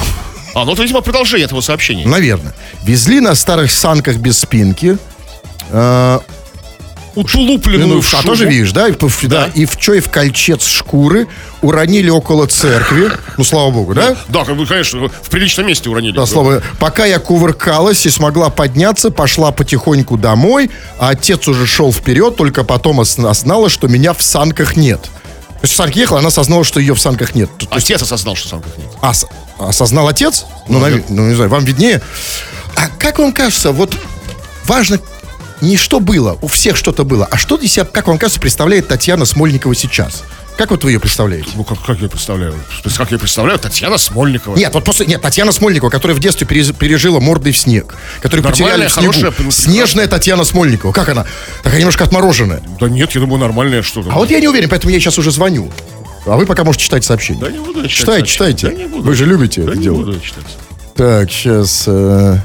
А, 0.54 0.64
ну, 0.64 0.72
это, 0.72 0.82
видимо, 0.82 1.00
продолжение 1.00 1.46
этого 1.46 1.60
сообщения. 1.60 2.06
Наверное. 2.06 2.54
Везли 2.82 3.20
на 3.20 3.34
старых 3.34 3.70
санках 3.70 4.16
без 4.16 4.38
спинки. 4.38 4.98
Э, 5.70 6.20
Утулупленную 7.20 7.88
ну, 7.96 8.00
в 8.00 8.06
а 8.06 8.10
шубу. 8.18 8.22
тоже 8.28 8.46
видишь, 8.46 8.72
да? 8.72 8.88
И, 8.88 8.92
в- 8.92 9.28
да, 9.28 9.48
и 9.54 9.64
в 9.66 9.76
чё, 9.76 9.94
и 9.94 10.00
в 10.00 10.08
кольчец 10.10 10.64
шкуры 10.66 11.26
уронили 11.62 12.08
около 12.10 12.46
церкви. 12.46 13.10
Ну, 13.36 13.44
слава 13.44 13.70
богу, 13.70 13.94
да? 13.94 14.16
Да, 14.28 14.44
как 14.44 14.56
бы, 14.56 14.66
конечно, 14.66 15.08
в 15.08 15.28
приличном 15.30 15.66
месте 15.66 15.88
уронили. 15.90 16.14
Да, 16.16 16.26
слава. 16.26 16.62
Пока 16.78 17.04
я 17.04 17.18
кувыркалась 17.18 18.06
и 18.06 18.10
смогла 18.10 18.50
подняться, 18.50 19.10
пошла 19.10 19.52
потихоньку 19.52 20.16
домой, 20.16 20.70
а 20.98 21.10
отец 21.10 21.46
уже 21.48 21.66
шел 21.66 21.92
вперед, 21.92 22.36
только 22.36 22.64
потом 22.64 22.98
ос- 23.00 23.18
осознала, 23.18 23.68
что 23.68 23.88
меня 23.88 24.12
в 24.14 24.22
санках 24.22 24.76
нет. 24.76 25.00
То 25.02 25.64
есть 25.64 25.74
в 25.74 25.76
санке 25.76 26.00
ехала, 26.00 26.20
она 26.20 26.28
осознала, 26.28 26.64
что 26.64 26.80
ее 26.80 26.94
в 26.94 27.00
санках 27.00 27.34
нет. 27.34 27.50
То- 27.58 27.66
то 27.66 27.74
есть 27.76 27.90
Отец 27.90 28.02
осознал, 28.02 28.34
что 28.34 28.48
санках 28.48 28.72
нет. 28.78 28.88
Ос- 29.02 29.26
осознал 29.58 30.08
отец? 30.08 30.46
Ну, 30.68 30.78
наве- 30.80 31.04
ну, 31.10 31.26
не 31.28 31.34
знаю, 31.34 31.50
вам 31.50 31.64
виднее. 31.66 32.00
А 32.76 32.88
как 32.98 33.18
вам 33.18 33.32
кажется, 33.32 33.72
вот 33.72 33.94
важно 34.64 34.98
не 35.60 35.76
что 35.76 36.00
было, 36.00 36.38
у 36.42 36.46
всех 36.48 36.76
что-то 36.76 37.04
было, 37.04 37.26
а 37.30 37.36
что 37.36 37.56
из 37.56 37.72
себя, 37.72 37.84
как 37.84 38.08
вам 38.08 38.18
кажется, 38.18 38.40
представляет 38.40 38.88
Татьяна 38.88 39.24
Смольникова 39.24 39.74
сейчас? 39.74 40.22
Как 40.56 40.70
вот 40.72 40.84
вы 40.84 40.90
ее 40.92 41.00
представляете? 41.00 41.48
Ну, 41.54 41.64
как, 41.64 41.80
как 41.82 42.00
я 42.00 42.08
представляю? 42.08 42.52
То 42.52 42.58
есть, 42.86 42.98
как 42.98 43.10
я 43.10 43.18
представляю, 43.18 43.58
Татьяна 43.58 43.96
Смольникова. 43.96 44.56
Нет, 44.56 44.74
вот 44.74 44.84
после, 44.84 45.06
нет, 45.06 45.22
Татьяна 45.22 45.52
Смольникова, 45.52 45.88
которая 45.88 46.14
в 46.14 46.20
детстве 46.20 46.46
перез- 46.46 46.74
пережила 46.74 47.18
мордой 47.18 47.52
в 47.52 47.56
снег, 47.56 47.94
которую 48.20 48.42
Нормальная, 48.44 48.88
потеряли 48.88 48.88
в 48.88 48.92
снегу. 48.92 49.32
хорошая, 49.32 49.50
Снежная 49.50 50.06
Татьяна 50.06 50.44
Смольникова. 50.44 50.92
Как 50.92 51.08
она? 51.08 51.24
Такая 51.62 51.78
немножко 51.78 52.04
отмороженная. 52.04 52.62
Да 52.78 52.90
нет, 52.90 53.10
я 53.12 53.20
думаю, 53.22 53.40
нормальное 53.40 53.82
что-то. 53.82 54.10
А 54.10 54.16
вот 54.16 54.30
я 54.30 54.38
не 54.40 54.48
уверен, 54.48 54.68
поэтому 54.68 54.90
я 54.90 54.96
ей 54.96 55.00
сейчас 55.00 55.16
уже 55.18 55.30
звоню. 55.30 55.70
А 56.26 56.36
вы 56.36 56.44
пока 56.44 56.62
можете 56.64 56.84
читать 56.84 57.04
сообщение. 57.04 57.42
Да 57.42 57.50
не 57.50 57.58
буду 57.58 57.88
читать 57.88 57.90
Читайте, 58.26 58.26
читайте. 58.28 58.66
Да 58.66 58.72
не 58.74 58.84
буду. 58.84 59.02
Вы 59.04 59.14
же 59.14 59.24
любите 59.24 59.62
Да 59.62 59.68
это 59.70 59.78
не 59.78 59.84
делать. 59.84 60.04
буду 60.04 60.20
читать. 60.20 60.44
Так, 60.94 61.30
сейчас... 61.30 61.84
э, 61.86 62.36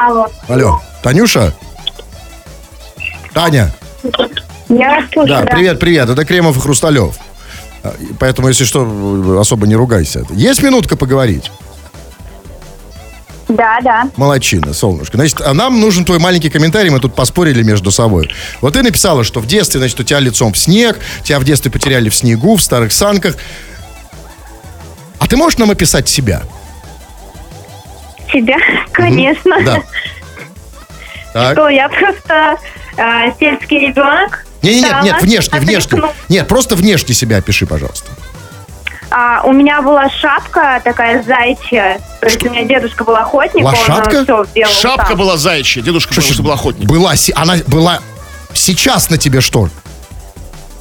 Алло, 0.00 0.28
Алло, 0.48 0.80
Танюша? 1.02 1.52
Таня? 3.34 3.70
я 4.70 4.88
вас 4.96 5.04
слушаю. 5.12 5.44
Да, 5.44 5.50
привет, 5.54 5.78
привет. 5.78 6.08
Это 6.08 6.24
Кремов 6.24 6.56
и 6.56 6.60
Хрусталев. 6.60 7.16
А, 7.82 7.94
Поэтому, 8.18 8.48
если 8.48 8.64
что, 8.64 9.38
особо 9.38 9.66
не 9.66 9.76
ругайся. 9.76 10.24
Есть 10.30 10.62
минутка 10.62 10.96
поговорить? 10.96 11.52
Да, 13.48 13.78
да. 13.82 14.08
Молодчина, 14.16 14.72
солнышко. 14.72 15.18
Значит, 15.18 15.42
а 15.42 15.52
нам 15.52 15.78
нужен 15.78 16.06
твой 16.06 16.18
маленький 16.18 16.48
комментарий, 16.48 16.88
мы 16.88 17.00
тут 17.00 17.14
поспорили 17.14 17.62
между 17.62 17.90
собой. 17.90 18.30
Вот 18.62 18.72
ты 18.72 18.82
написала, 18.82 19.22
что 19.22 19.40
в 19.40 19.46
детстве, 19.46 19.80
значит, 19.80 20.00
у 20.00 20.02
тебя 20.02 20.20
лицом 20.20 20.54
в 20.54 20.58
снег, 20.58 20.98
тебя 21.24 21.38
в 21.38 21.44
детстве 21.44 21.70
потеряли 21.70 22.08
в 22.08 22.14
снегу, 22.14 22.56
в 22.56 22.62
старых 22.62 22.92
санках. 22.92 23.36
А 25.18 25.26
ты 25.26 25.36
можешь 25.36 25.58
нам 25.58 25.70
описать 25.70 26.08
себя? 26.08 26.44
Тебя, 28.32 28.56
конечно. 28.92 29.56
Да. 29.64 29.82
Так. 31.32 31.52
Что, 31.52 31.68
я 31.68 31.88
просто 31.88 32.56
э, 32.96 33.32
сельский 33.38 33.88
ребенок. 33.88 34.44
Не, 34.62 34.74
не, 34.74 34.80
нет, 34.82 35.02
нет, 35.02 35.22
внешне, 35.22 35.60
внешне. 35.60 36.02
Нет, 36.28 36.48
просто 36.48 36.76
внешне 36.76 37.14
себя 37.14 37.36
опиши, 37.38 37.66
пожалуйста. 37.66 38.10
А, 39.12 39.42
у 39.44 39.52
меня 39.52 39.82
была 39.82 40.08
шапка 40.08 40.80
такая 40.84 41.22
зайчья. 41.22 42.00
То 42.20 42.26
есть 42.26 42.44
у 42.44 42.50
меня 42.50 42.64
дедушка 42.64 43.04
был 43.04 43.16
охотник, 43.16 43.64
Лошадка? 43.64 44.18
он 44.18 44.24
все 44.24 44.46
делал 44.54 44.72
Шапка 44.72 45.06
сам. 45.08 45.18
была 45.18 45.36
заячья, 45.36 45.82
дедушка 45.82 46.12
Что 46.12 46.20
потому 46.20 46.34
что 46.34 46.42
был 46.44 46.52
охотник. 46.52 46.88
Была, 46.88 47.14
она 47.34 47.54
была 47.66 47.98
сейчас 48.54 49.10
на 49.10 49.18
тебе 49.18 49.40
что? 49.40 49.68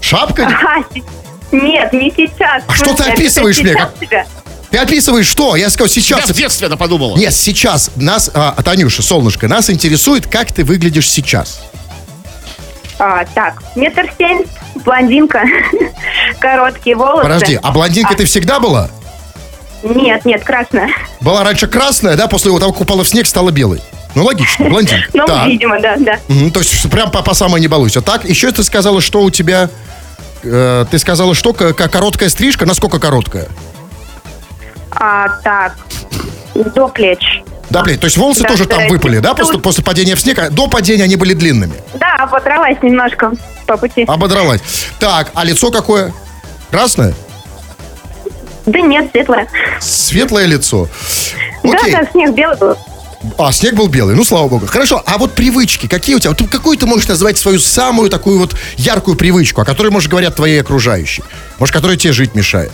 Шапка? 0.02 0.48
С- 0.94 1.52
нет, 1.52 1.92
не 1.94 2.12
сейчас. 2.16 2.64
А 2.68 2.74
что 2.74 2.96
ты 2.96 3.04
описываешь 3.12 3.58
мне? 3.60 3.74
Как- 3.74 3.98
тебя? 4.00 4.26
Ты 4.72 4.78
описываешь 4.78 5.28
что? 5.28 5.56
Я 5.56 5.70
сказал, 5.70 5.88
сейчас. 5.90 6.30
в 6.30 6.34
детстве 6.34 6.68
она 6.68 6.78
подумала. 6.78 7.18
Нет, 7.18 7.34
сейчас 7.34 7.90
нас, 7.96 8.30
а, 8.34 8.52
Танюша, 8.64 9.02
солнышко, 9.02 9.48
нас 9.48 9.70
интересует, 9.70 10.28
как 10.28 10.52
ты 10.52 10.64
выглядишь 10.64 11.10
сейчас. 11.10 11.62
А, 13.00 13.26
так, 13.34 13.64
метр 13.76 14.12
семь, 14.18 14.44
блондинка, 14.84 15.44
короткие 16.40 16.96
волосы. 16.96 17.24
Подожди, 17.24 17.60
а 17.62 17.72
блондинка 17.72 18.16
ты 18.16 18.26
всегда 18.26 18.60
была? 18.60 18.90
Нет, 19.84 20.26
нет, 20.26 20.44
красная. 20.44 20.90
Была 21.22 21.44
раньше 21.44 21.66
красная, 21.68 22.16
да, 22.18 22.28
после 22.28 22.52
того, 22.60 22.74
как 22.74 22.82
упала 22.82 23.04
в 23.04 23.10
снег, 23.10 23.26
стала 23.26 23.50
белой. 23.52 23.82
Ну, 24.16 24.26
логично, 24.26 24.70
блондинка. 24.70 25.08
Ну, 25.14 25.26
Так. 25.26 25.48
видимо, 25.48 25.80
да, 25.80 25.96
да. 25.98 26.20
Мгм, 26.28 26.52
то 26.52 26.60
есть 26.60 26.90
прям 26.92 27.10
по, 27.12 27.22
по 27.24 27.34
самой 27.34 27.62
не 27.62 27.68
балуйся. 27.68 28.02
Так, 28.02 28.26
еще 28.26 28.52
ты 28.52 28.64
сказала, 28.64 29.00
что 29.02 29.22
у 29.22 29.30
тебя... 29.32 29.70
э, 30.44 30.86
ты 30.92 31.00
сказала, 31.00 31.34
что 31.34 31.54
к- 31.54 31.74
к- 31.74 31.88
короткая 31.90 32.28
стрижка. 32.30 32.66
Насколько 32.66 33.00
короткая? 33.00 33.48
А, 35.00 35.30
так, 35.44 35.76
до 36.54 36.88
плеч. 36.90 37.42
Да, 37.70 37.84
блин, 37.84 38.00
то 38.00 38.06
есть 38.06 38.18
волосы 38.18 38.42
Да, 38.44 38.50
тоже 38.50 38.66
там 38.66 38.80
да, 38.80 38.88
выпали, 38.88 39.20
да, 39.20 39.34
после, 39.34 39.60
после 39.60 39.84
падения 39.84 40.16
в 40.16 40.22
снег? 40.22 40.40
а 40.40 40.50
До 40.50 40.68
падения 40.68 41.04
они 41.04 41.16
были 41.16 41.34
длинными. 41.34 41.76
Да, 41.94 42.16
ободралась 42.16 42.78
немножко 42.82 43.32
по 43.68 43.78
пути. 43.78 44.06
Ободралась. 44.08 44.62
Так, 45.00 45.32
а 45.36 45.44
лицо 45.46 45.72
какое? 45.72 46.12
Красное? 46.72 47.14
Да 48.66 48.82
нет, 48.82 49.10
светлая. 49.12 49.48
Светлое 49.80 50.46
лицо. 50.46 50.88
Да, 51.64 51.72
Окей. 51.74 51.92
да, 51.92 52.06
снег 52.12 52.32
белый 52.34 52.58
был. 52.58 52.78
А, 53.38 53.52
снег 53.52 53.76
был 53.76 53.88
белый, 53.88 54.16
ну, 54.16 54.24
слава 54.24 54.48
богу. 54.48 54.66
Хорошо, 54.66 55.04
а 55.06 55.18
вот 55.18 55.34
привычки, 55.34 55.88
какие 55.88 56.16
у 56.16 56.20
тебя? 56.20 56.32
Вот 56.32 56.50
какую 56.50 56.78
ты 56.78 56.86
можешь 56.86 57.08
назвать 57.08 57.38
свою 57.38 57.60
самую 57.60 58.10
такую 58.10 58.40
вот 58.40 58.56
яркую 58.78 59.18
привычку, 59.18 59.62
о 59.62 59.66
которой, 59.66 59.90
может, 59.90 60.10
говорят 60.10 60.36
твои 60.36 60.58
окружающие? 60.58 61.26
Может, 61.60 61.74
которая 61.76 61.98
тебе 61.98 62.14
жить 62.14 62.34
мешает? 62.34 62.72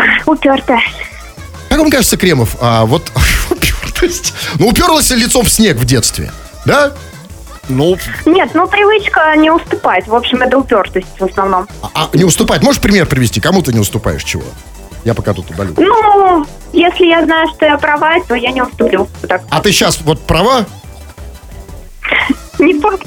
Упертая. 0.26 0.80
Как 1.68 1.78
вам 1.78 1.90
кажется, 1.90 2.16
Кремов, 2.16 2.56
а 2.60 2.84
вот 2.84 3.10
упертость? 3.50 4.32
Ну, 4.58 4.68
уперлась 4.68 5.10
лицом 5.10 5.44
в 5.44 5.50
снег 5.50 5.76
в 5.76 5.84
детстве, 5.84 6.30
да? 6.64 6.92
Ну, 7.68 7.96
Нет, 8.24 8.50
ну 8.54 8.68
привычка 8.68 9.34
не 9.36 9.50
уступать. 9.50 10.06
В 10.06 10.14
общем, 10.14 10.40
это 10.42 10.56
упертость 10.56 11.08
в 11.18 11.24
основном. 11.24 11.66
А, 11.82 12.08
а 12.12 12.16
не 12.16 12.22
уступать? 12.24 12.62
Можешь 12.62 12.80
пример 12.80 13.06
привести? 13.06 13.40
Кому 13.40 13.60
ты 13.62 13.72
не 13.72 13.80
уступаешь 13.80 14.22
чего? 14.22 14.44
Я 15.04 15.14
пока 15.14 15.32
тут 15.32 15.50
удалю. 15.50 15.74
Ну, 15.76 16.46
если 16.72 17.06
я 17.06 17.24
знаю, 17.24 17.48
что 17.54 17.66
я 17.66 17.76
права, 17.76 18.20
то 18.26 18.34
я 18.36 18.52
не 18.52 18.62
уступлю. 18.62 19.08
Так. 19.28 19.42
А 19.50 19.60
ты 19.60 19.72
сейчас 19.72 20.00
вот 20.00 20.24
права? 20.26 20.64
Не 22.58 22.80
факт. 22.80 23.06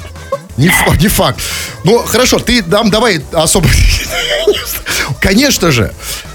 Не, 0.56 0.68
фа- 0.68 0.94
не 0.96 1.08
факт. 1.08 1.40
Ну, 1.84 1.98
хорошо, 1.98 2.38
ты 2.38 2.62
нам 2.62 2.90
давай 2.90 3.20
особо... 3.32 3.66
Конечно 5.20 5.70
же. 5.72 5.92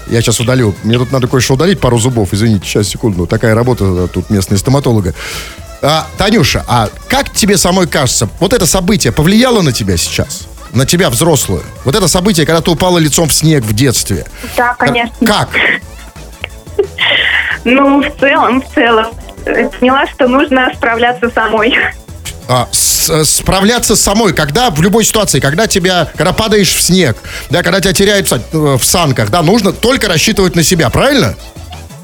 Я 0.08 0.20
сейчас 0.22 0.38
удалю. 0.40 0.74
Мне 0.84 0.98
тут 0.98 1.10
надо 1.12 1.26
кое-что 1.26 1.54
удалить, 1.54 1.80
пару 1.80 1.98
зубов. 1.98 2.32
Извините, 2.32 2.64
сейчас, 2.66 2.88
секунду. 2.88 3.26
Такая 3.26 3.54
работа 3.54 3.84
э, 3.84 4.08
тут 4.12 4.30
местная 4.30 4.58
стоматолога. 4.58 5.14
А, 5.82 6.06
Танюша, 6.16 6.64
а 6.68 6.88
как 7.08 7.30
тебе 7.30 7.56
самой 7.56 7.86
кажется, 7.86 8.28
вот 8.40 8.52
это 8.52 8.66
событие 8.66 9.12
повлияло 9.12 9.62
на 9.62 9.72
тебя 9.72 9.96
сейчас? 9.96 10.46
На 10.72 10.86
тебя, 10.86 11.10
взрослую? 11.10 11.62
Вот 11.84 11.94
это 11.94 12.08
событие, 12.08 12.46
когда 12.46 12.60
ты 12.60 12.70
упала 12.70 12.98
лицом 12.98 13.28
в 13.28 13.34
снег 13.34 13.64
в 13.64 13.72
детстве. 13.74 14.26
Да, 14.56 14.74
конечно. 14.74 15.14
Как? 15.26 15.48
Ну, 17.64 18.00
в 18.00 18.20
целом, 18.20 18.62
в 18.62 18.74
целом. 18.74 19.06
Поняла, 19.80 20.06
что 20.06 20.28
нужно 20.28 20.70
справляться 20.76 21.30
самой. 21.30 21.74
а, 22.48 22.68
с- 22.70 22.95
справляться 23.24 23.96
с 23.96 24.00
самой, 24.00 24.32
когда 24.32 24.70
в 24.70 24.80
любой 24.80 25.04
ситуации, 25.04 25.40
когда 25.40 25.66
тебя, 25.66 26.08
когда 26.16 26.32
падаешь 26.32 26.74
в 26.74 26.82
снег, 26.82 27.16
да, 27.50 27.62
когда 27.62 27.80
тебя 27.80 27.92
теряют 27.92 28.30
в 28.30 28.74
э, 28.74 28.78
санках, 28.82 29.30
да, 29.30 29.42
нужно 29.42 29.72
только 29.72 30.08
рассчитывать 30.08 30.54
на 30.54 30.62
себя, 30.62 30.90
правильно? 30.90 31.34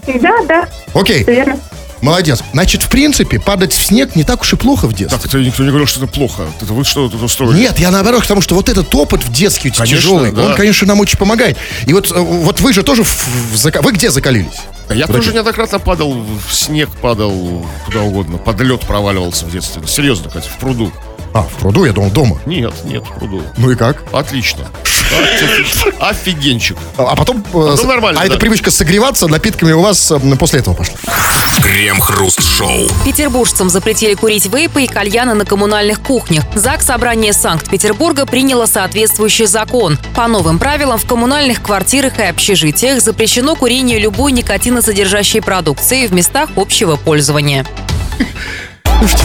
Да, 0.07 0.33
да, 0.49 0.69
Окей, 0.95 1.23
верно. 1.25 1.59
Молодец. 2.03 2.43
Значит, 2.53 2.83
в 2.83 2.89
принципе, 2.89 3.41
падать 3.41 3.73
в 3.73 3.83
снег 3.83 4.15
не 4.17 4.25
так 4.25 4.43
уж 4.43 4.53
и 4.53 4.57
плохо 4.57 4.87
в 4.87 4.93
детстве. 4.93 5.19
так 5.19 5.27
это 5.27 5.39
никто 5.39 5.63
не 5.63 5.69
говорил, 5.71 5.87
что 5.87 6.05
это 6.05 6.13
плохо. 6.13 6.47
Это 6.61 6.73
вы 6.73 6.85
что 6.85 7.09
тут 7.09 7.23
устроили? 7.23 7.59
Нет, 7.59 7.79
я 7.79 7.91
наоборот, 7.91 8.23
потому 8.23 8.41
что 8.41 8.55
вот 8.55 8.69
этот 8.69 8.95
опыт 8.95 9.23
в 9.25 9.33
тебя 9.33 9.51
Конечно, 9.51 9.85
тяжелый, 9.87 10.33
да. 10.33 10.47
он, 10.47 10.55
конечно, 10.55 10.87
нам 10.87 11.01
очень 11.01 11.19
помогает. 11.19 11.57
И 11.87 11.93
вот, 11.93 12.11
э, 12.11 12.19
вот 12.19 12.61
вы 12.61 12.73
же 12.73 12.83
тоже, 12.83 13.03
в- 13.05 13.27
в 13.57 13.83
вы 13.83 13.93
где 13.93 14.11
закалились? 14.11 14.61
Я 14.91 15.07
Куда 15.07 15.19
тоже 15.19 15.31
ты? 15.31 15.37
неоднократно 15.37 15.79
падал 15.79 16.13
в 16.13 16.53
снег, 16.53 16.91
падал 17.01 17.67
куда 17.87 18.01
угодно. 18.03 18.39
Под 18.39 18.61
лед 18.61 18.81
проваливался 18.83 19.47
в 19.47 19.51
детстве. 19.51 19.83
Серьезно, 19.87 20.29
Катя, 20.31 20.49
в 20.49 20.59
пруду. 20.59 20.93
А, 21.33 21.43
в 21.43 21.53
пруду, 21.61 21.85
я 21.85 21.93
думал, 21.93 22.11
дома. 22.11 22.39
Нет, 22.45 22.75
нет, 22.85 23.05
в 23.05 23.19
пруду. 23.19 23.43
Ну 23.57 23.71
и 23.71 23.75
как? 23.75 24.03
Отлично. 24.13 24.67
Офи- 25.13 25.95
Офигенчик. 26.01 26.77
А 26.97 27.15
потом... 27.17 27.45
э, 27.55 27.77
с- 27.77 27.83
нормально, 27.85 28.21
а 28.21 28.27
эта 28.27 28.39
привычка 28.39 28.71
согреваться 28.71 29.29
напитками 29.29 29.73
у 29.73 29.81
вас 29.83 30.11
э, 30.11 30.19
после 30.39 30.61
этого 30.61 30.75
пошла. 30.75 30.95
Крем-хруст-шоу. 31.63 32.89
Петербуржцам 33.05 33.69
запретили 33.71 34.15
курить 34.15 34.47
вейпы 34.47 34.83
и 34.85 34.87
кальяны 34.87 35.35
на 35.35 35.45
коммунальных 35.45 36.01
кухнях. 36.01 36.45
ЗАГС 36.55 36.87
Собрание 36.87 37.33
Санкт-Петербурга 37.33 38.27
приняло 38.27 38.67
соответствующий 38.67 39.47
закон. 39.47 39.99
По 40.15 40.27
новым 40.29 40.59
правилам 40.59 40.99
в 40.99 41.07
коммунальных 41.07 41.63
квартирах 41.63 42.19
и 42.19 42.23
общежитиях 42.23 43.01
запрещено 43.01 43.55
курение 43.55 43.99
любой 43.99 44.33
никотиносодержащей 44.33 45.41
продукции 45.43 46.07
в 46.07 46.13
местах 46.13 46.51
общего 46.57 46.97
пользования. 46.97 47.65
Слушайте, 48.99 49.25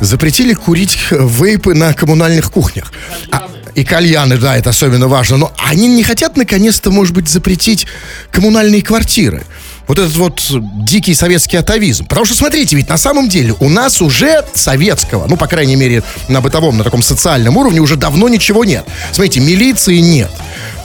запретили 0.00 0.52
курить 0.54 0.98
вейпы 1.10 1.74
на 1.74 1.92
коммунальных 1.94 2.50
кухнях. 2.50 2.92
А, 3.30 3.48
и 3.74 3.84
кальяны, 3.84 4.36
да, 4.36 4.56
это 4.56 4.70
особенно 4.70 5.08
важно. 5.08 5.36
Но 5.36 5.52
они 5.56 5.88
не 5.88 6.02
хотят, 6.02 6.36
наконец-то, 6.36 6.90
может 6.90 7.14
быть, 7.14 7.28
запретить 7.28 7.86
коммунальные 8.30 8.82
квартиры. 8.82 9.44
Вот 9.88 9.98
этот 9.98 10.14
вот 10.16 10.42
дикий 10.84 11.14
советский 11.14 11.56
атовизм. 11.56 12.06
Потому 12.06 12.24
что, 12.24 12.34
смотрите, 12.34 12.76
ведь 12.76 12.88
на 12.88 12.96
самом 12.96 13.28
деле 13.28 13.54
у 13.60 13.68
нас 13.68 14.00
уже 14.00 14.44
советского, 14.54 15.26
ну, 15.26 15.36
по 15.36 15.46
крайней 15.46 15.76
мере, 15.76 16.02
на 16.28 16.40
бытовом, 16.40 16.78
на 16.78 16.84
таком 16.84 17.02
социальном 17.02 17.56
уровне 17.56 17.80
уже 17.80 17.96
давно 17.96 18.28
ничего 18.28 18.64
нет. 18.64 18.86
Смотрите, 19.12 19.40
милиции 19.40 19.98
нет. 19.98 20.30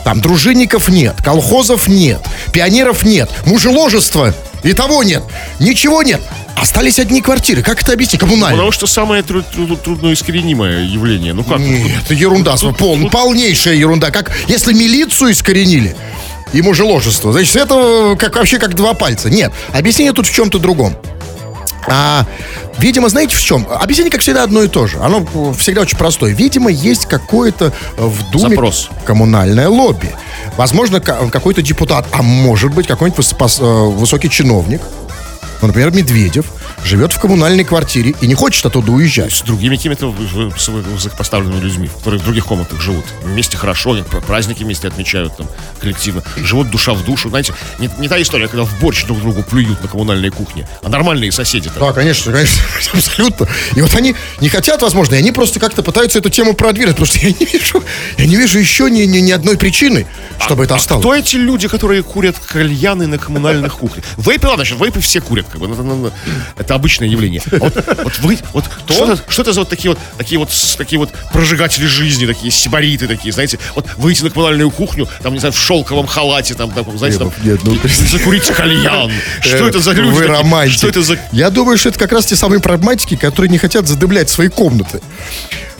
Там 0.04 0.21
дружинников 0.21 0.88
нет, 0.88 1.17
колхозов 1.21 1.89
нет, 1.89 2.21
пионеров 2.54 3.04
нет, 3.04 3.30
мужеложества 3.45 4.34
и 4.67 4.73
того 4.73 5.03
нет. 5.03 5.23
Ничего 5.60 6.03
нет. 6.03 6.21
Остались 6.56 6.99
одни 6.99 7.21
квартиры. 7.21 7.62
Как 7.62 7.82
это 7.82 7.93
объяснить? 7.93 8.19
Коммунальные. 8.19 8.56
Потому 8.58 8.71
что 8.71 8.88
самое 8.88 9.21
тру- 9.23 9.43
тру- 9.43 9.77
трудноискоренимое 9.77 10.84
явление. 10.86 11.34
Ну 11.34 11.43
как? 11.43 11.60
Нет, 11.60 12.10
ерунда, 12.10 12.56
пол, 12.77 13.10
полнейшая 13.10 13.75
ерунда. 13.75 14.10
Как 14.12 14.32
если 14.47 14.74
милицию 14.74 15.32
искоренили 15.32 15.95
и 16.53 16.61
мужеложество, 16.61 17.32
значит, 17.32 17.55
это 17.55 18.15
как 18.18 18.36
вообще 18.36 18.57
как 18.57 18.74
два 18.76 18.93
пальца. 18.93 19.30
Нет, 19.30 19.51
объяснение 19.72 20.13
тут 20.13 20.26
в 20.28 20.34
чем-то 20.34 20.57
другом. 20.59 20.95
А, 21.89 22.26
видимо, 22.78 23.09
знаете 23.09 23.36
в 23.36 23.41
чем? 23.41 23.67
Объяснение, 23.69 24.11
как 24.11 24.21
всегда, 24.21 24.43
одно 24.43 24.63
и 24.63 24.67
то 24.67 24.88
же. 24.88 24.97
Оно 24.99 25.25
э, 25.34 25.53
всегда 25.57 25.82
очень 25.82 25.97
простое. 25.97 26.34
Видимо, 26.34 26.69
есть 26.69 27.05
какое-то 27.05 27.73
э, 27.97 28.05
в 28.05 28.32
Думе 28.32 28.49
Запрос. 28.49 28.89
коммунальное 29.05 29.67
лобби. 29.69 30.11
Возможно, 30.57 30.99
ка- 30.99 31.30
какой-то 31.32 31.61
депутат, 31.61 32.05
а 32.11 32.21
может 32.21 32.73
быть, 32.73 32.88
какой-нибудь 32.88 33.25
э, 33.59 33.63
высокий 33.63 34.30
чиновник, 34.30 34.82
ну, 35.61 35.67
например, 35.67 35.91
Медведев, 35.93 36.45
живет 36.84 37.13
в 37.13 37.19
коммунальной 37.19 37.63
квартире 37.63 38.13
и 38.21 38.28
не 38.28 38.34
хочет 38.36 38.65
оттуда 38.65 38.91
уезжать. 38.91 39.34
с 39.34 39.41
другими 39.41 39.75
какими-то 39.75 40.07
высокопоставленными 40.07 41.59
людьми, 41.59 41.88
которые 41.88 42.19
в 42.21 42.23
других 42.23 42.45
комнатах 42.45 42.82
живут. 42.82 43.05
Вместе 43.23 43.57
хорошо, 43.57 43.97
праздники 44.25 44.63
вместе 44.63 44.88
отмечают 44.88 45.36
там 45.38 45.47
коллективно. 45.82 46.23
Живут 46.38 46.69
душа 46.69 46.93
в 46.93 47.03
душу. 47.03 47.30
Знаете, 47.30 47.53
не, 47.80 47.89
не 47.99 48.07
та 48.07 48.21
история, 48.21 48.47
когда 48.47 48.63
в 48.63 48.80
борщ 48.80 49.05
друг 49.05 49.19
другу 49.19 49.43
плюют 49.43 49.82
на 49.82 49.88
коммунальной 49.89 50.30
кухне, 50.30 50.67
а 50.84 50.89
нормальные 50.89 51.32
соседи. 51.32 51.69
Да, 51.80 51.91
конечно, 51.93 52.32
конечно, 52.32 52.61
абсолютно. 52.93 53.47
И 53.75 53.82
вот 53.82 53.93
они 53.95 54.15
не 54.41 54.49
хотят, 54.49 54.82
возможно, 54.82 55.15
и 55.15 55.17
они 55.19 55.32
просто 55.32 55.59
как-то 55.59 55.84
пытаются 55.84 56.19
эту 56.19 56.30
тему 56.30 56.53
продвинуть, 56.53 56.95
потому 56.95 57.07
что 57.07 57.19
я 57.19 57.30
не 57.38 57.45
вижу, 57.45 57.84
я 58.17 58.25
не 58.25 58.36
вижу 58.36 58.59
еще 58.59 58.89
ни, 58.89 59.01
ни, 59.03 59.19
ни 59.19 59.32
одной 59.32 59.57
причины, 59.57 60.07
чтобы 60.39 60.63
это 60.63 60.75
А 60.75 60.78
осталось. 60.78 61.01
кто 61.03 61.13
эти 61.15 61.36
люди, 61.36 61.67
которые 61.67 62.03
курят 62.03 62.38
кальяны 62.39 63.07
на 63.07 63.17
коммунальных 63.17 63.78
кухнях? 63.78 64.05
Вейпы, 64.17 64.47
ладно, 64.47 64.63
сейчас 64.63 64.80
вейпы 64.80 64.99
все 65.01 65.19
курят, 65.21 65.47
как 65.51 65.59
бы, 65.59 65.67
ну, 65.67 65.75
ну, 65.75 65.95
ну, 65.95 66.11
это 66.68 66.76
обычное 66.76 67.07
явление. 67.07 67.41
А 67.49 67.57
Вот, 67.59 67.74
вот 68.03 68.20
вы, 68.20 68.38
вот 68.51 68.65
что, 68.89 69.13
это, 69.13 69.24
что 69.30 69.41
это 69.41 69.53
за 69.53 69.61
вот 69.61 69.70
такие 69.70 69.91
вот, 69.91 69.99
такие 70.18 70.38
вот, 70.38 70.49
такие 70.78 70.99
вот 70.99 71.09
прожигатели 71.32 71.86
жизни, 71.86 72.26
такие 72.26 72.51
сибариты 72.51 73.07
такие, 73.07 73.32
знаете, 73.32 73.57
вот 73.74 73.86
выйти 73.95 74.24
на 74.24 74.30
коммунальную 74.30 74.70
кухню, 74.70 75.07
там, 75.24 75.34
не 75.34 75.39
знаю, 75.39 75.53
в 75.53 75.57
шелковом 75.57 76.07
халате, 76.07 76.55
там, 76.55 76.72
таком, 76.72 76.97
знаете, 76.97 77.20
там, 77.20 77.32
Нет, 77.41 77.61
ну, 77.63 77.78
закурить 78.11 78.47
кальян. 78.47 79.09
Что 79.39 79.68
это 79.70 79.80
за 79.80 79.93
люди? 79.93 80.13
Вы 80.13 80.28
романтик. 80.28 80.78
Что 80.78 80.89
это 80.89 81.01
за... 81.01 81.18
Я 81.32 81.49
думаю, 81.49 81.78
что 81.78 81.88
это 81.88 81.99
как 81.99 82.11
раз 82.11 82.26
те 82.26 82.36
самые 82.36 82.59
прагматики, 82.59 83.15
которые 83.15 83.49
не 83.49 83.57
хотят 83.57 83.88
задымлять 83.88 84.30
свои 84.30 84.49
комнаты. 84.49 85.01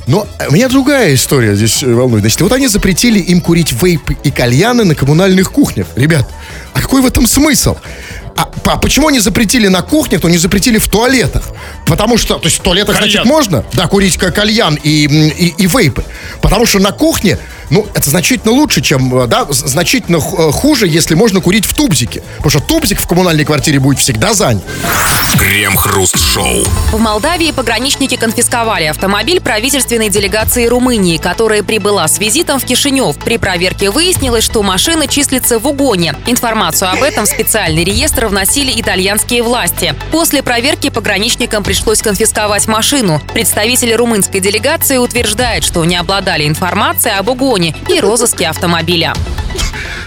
Но 0.08 0.26
э, 0.40 0.50
меня 0.52 0.70
другая 0.70 1.14
история 1.14 1.54
здесь 1.56 1.84
э, 1.84 1.94
волнует. 1.94 2.22
Значит, 2.22 2.40
вот 2.40 2.54
они 2.54 2.70
запретили 2.70 3.20
им 3.20 3.42
курить 3.42 3.74
вейпы 3.74 4.16
и 4.24 4.32
кальяны 4.32 4.86
на 4.86 4.96
коммунальных 4.96 5.52
кухнях. 5.52 5.88
Ребят, 5.98 6.30
а 6.74 6.82
какой 6.82 7.02
в 7.02 7.06
этом 7.06 7.28
смысл? 7.28 7.76
А, 8.38 8.46
по- 8.46 8.78
почему 8.78 9.08
они 9.08 9.20
запретили 9.20 9.68
на 9.68 9.82
кухнях, 9.82 10.22
то 10.22 10.30
не 10.30 10.38
запретили 10.38 10.78
в 10.78 10.88
туалетах? 10.88 11.44
Потому 11.86 12.18
что, 12.18 12.36
то 12.38 12.46
есть 12.46 12.60
в 12.60 12.62
туалетах, 12.62 12.96
значит, 12.98 13.18
Кальян. 13.22 13.28
можно, 13.28 13.66
да, 13.74 13.88
курить 13.88 14.18
ка- 14.18 14.32
кальян 14.32 14.76
и, 14.76 15.06
и, 15.06 15.54
и 15.58 15.66
вейпы. 15.68 16.04
Потому 16.42 16.66
что 16.66 16.80
на 16.80 16.92
кухне, 16.92 17.40
ну, 17.70 17.88
это 17.96 18.10
значительно 18.10 18.52
лучше, 18.54 18.82
чем, 18.82 19.14
э, 19.22 19.28
да, 19.28 19.48
значительно 19.50 20.18
э, 20.18 20.52
хуже, 20.52 20.88
если 20.88 21.16
можно 21.16 21.42
курить 21.42 21.66
в 21.66 21.74
тубзике. 21.74 22.22
Потому 22.38 22.50
что 22.52 22.60
тубзик 22.60 23.02
в 23.02 23.08
коммунальной 23.08 23.44
квартире 23.46 23.80
будет 23.80 24.00
всегда 24.00 24.34
занят. 24.34 24.64
Крем-хруст-шоу. 25.40 26.64
В 26.92 27.00
Молдавии 27.00 27.52
пограничники 27.52 28.16
конфисковали 28.16 28.86
автомобиль 28.86 29.40
правительственной 29.42 30.10
делегации 30.10 30.66
Румынии, 30.68 31.18
которая 31.18 31.64
прибыла 31.64 32.08
с 32.08 32.20
визитом 32.20 32.60
в 32.60 32.66
Кишинев. 32.66 33.18
При 33.18 33.38
проверке 33.38 33.90
выяснилось, 33.90 34.44
что 34.44 34.62
машина 34.64 35.08
числится 35.08 35.60
в 35.60 35.68
угоне. 35.68 36.16
Информацию 36.26 36.92
об 36.92 37.02
этом 37.04 37.26
в 37.26 37.30
специальный 37.30 37.84
реестр 37.84 38.27
вносили 38.28 38.72
итальянские 38.80 39.44
власти. 39.44 39.96
После 40.12 40.42
проверки 40.44 40.90
пограничникам 40.90 41.64
пришлось 41.64 42.02
конфисковать 42.02 42.68
машину. 42.68 43.22
Представители 43.34 43.94
румынской 43.94 44.40
делегации 44.40 44.98
утверждают, 44.98 45.64
что 45.66 45.84
не 45.86 45.96
обладали 45.96 46.48
информацией 46.48 47.16
об 47.16 47.30
угоне 47.30 47.76
и 47.90 48.00
розыске 48.00 48.48
автомобиля. 48.48 49.14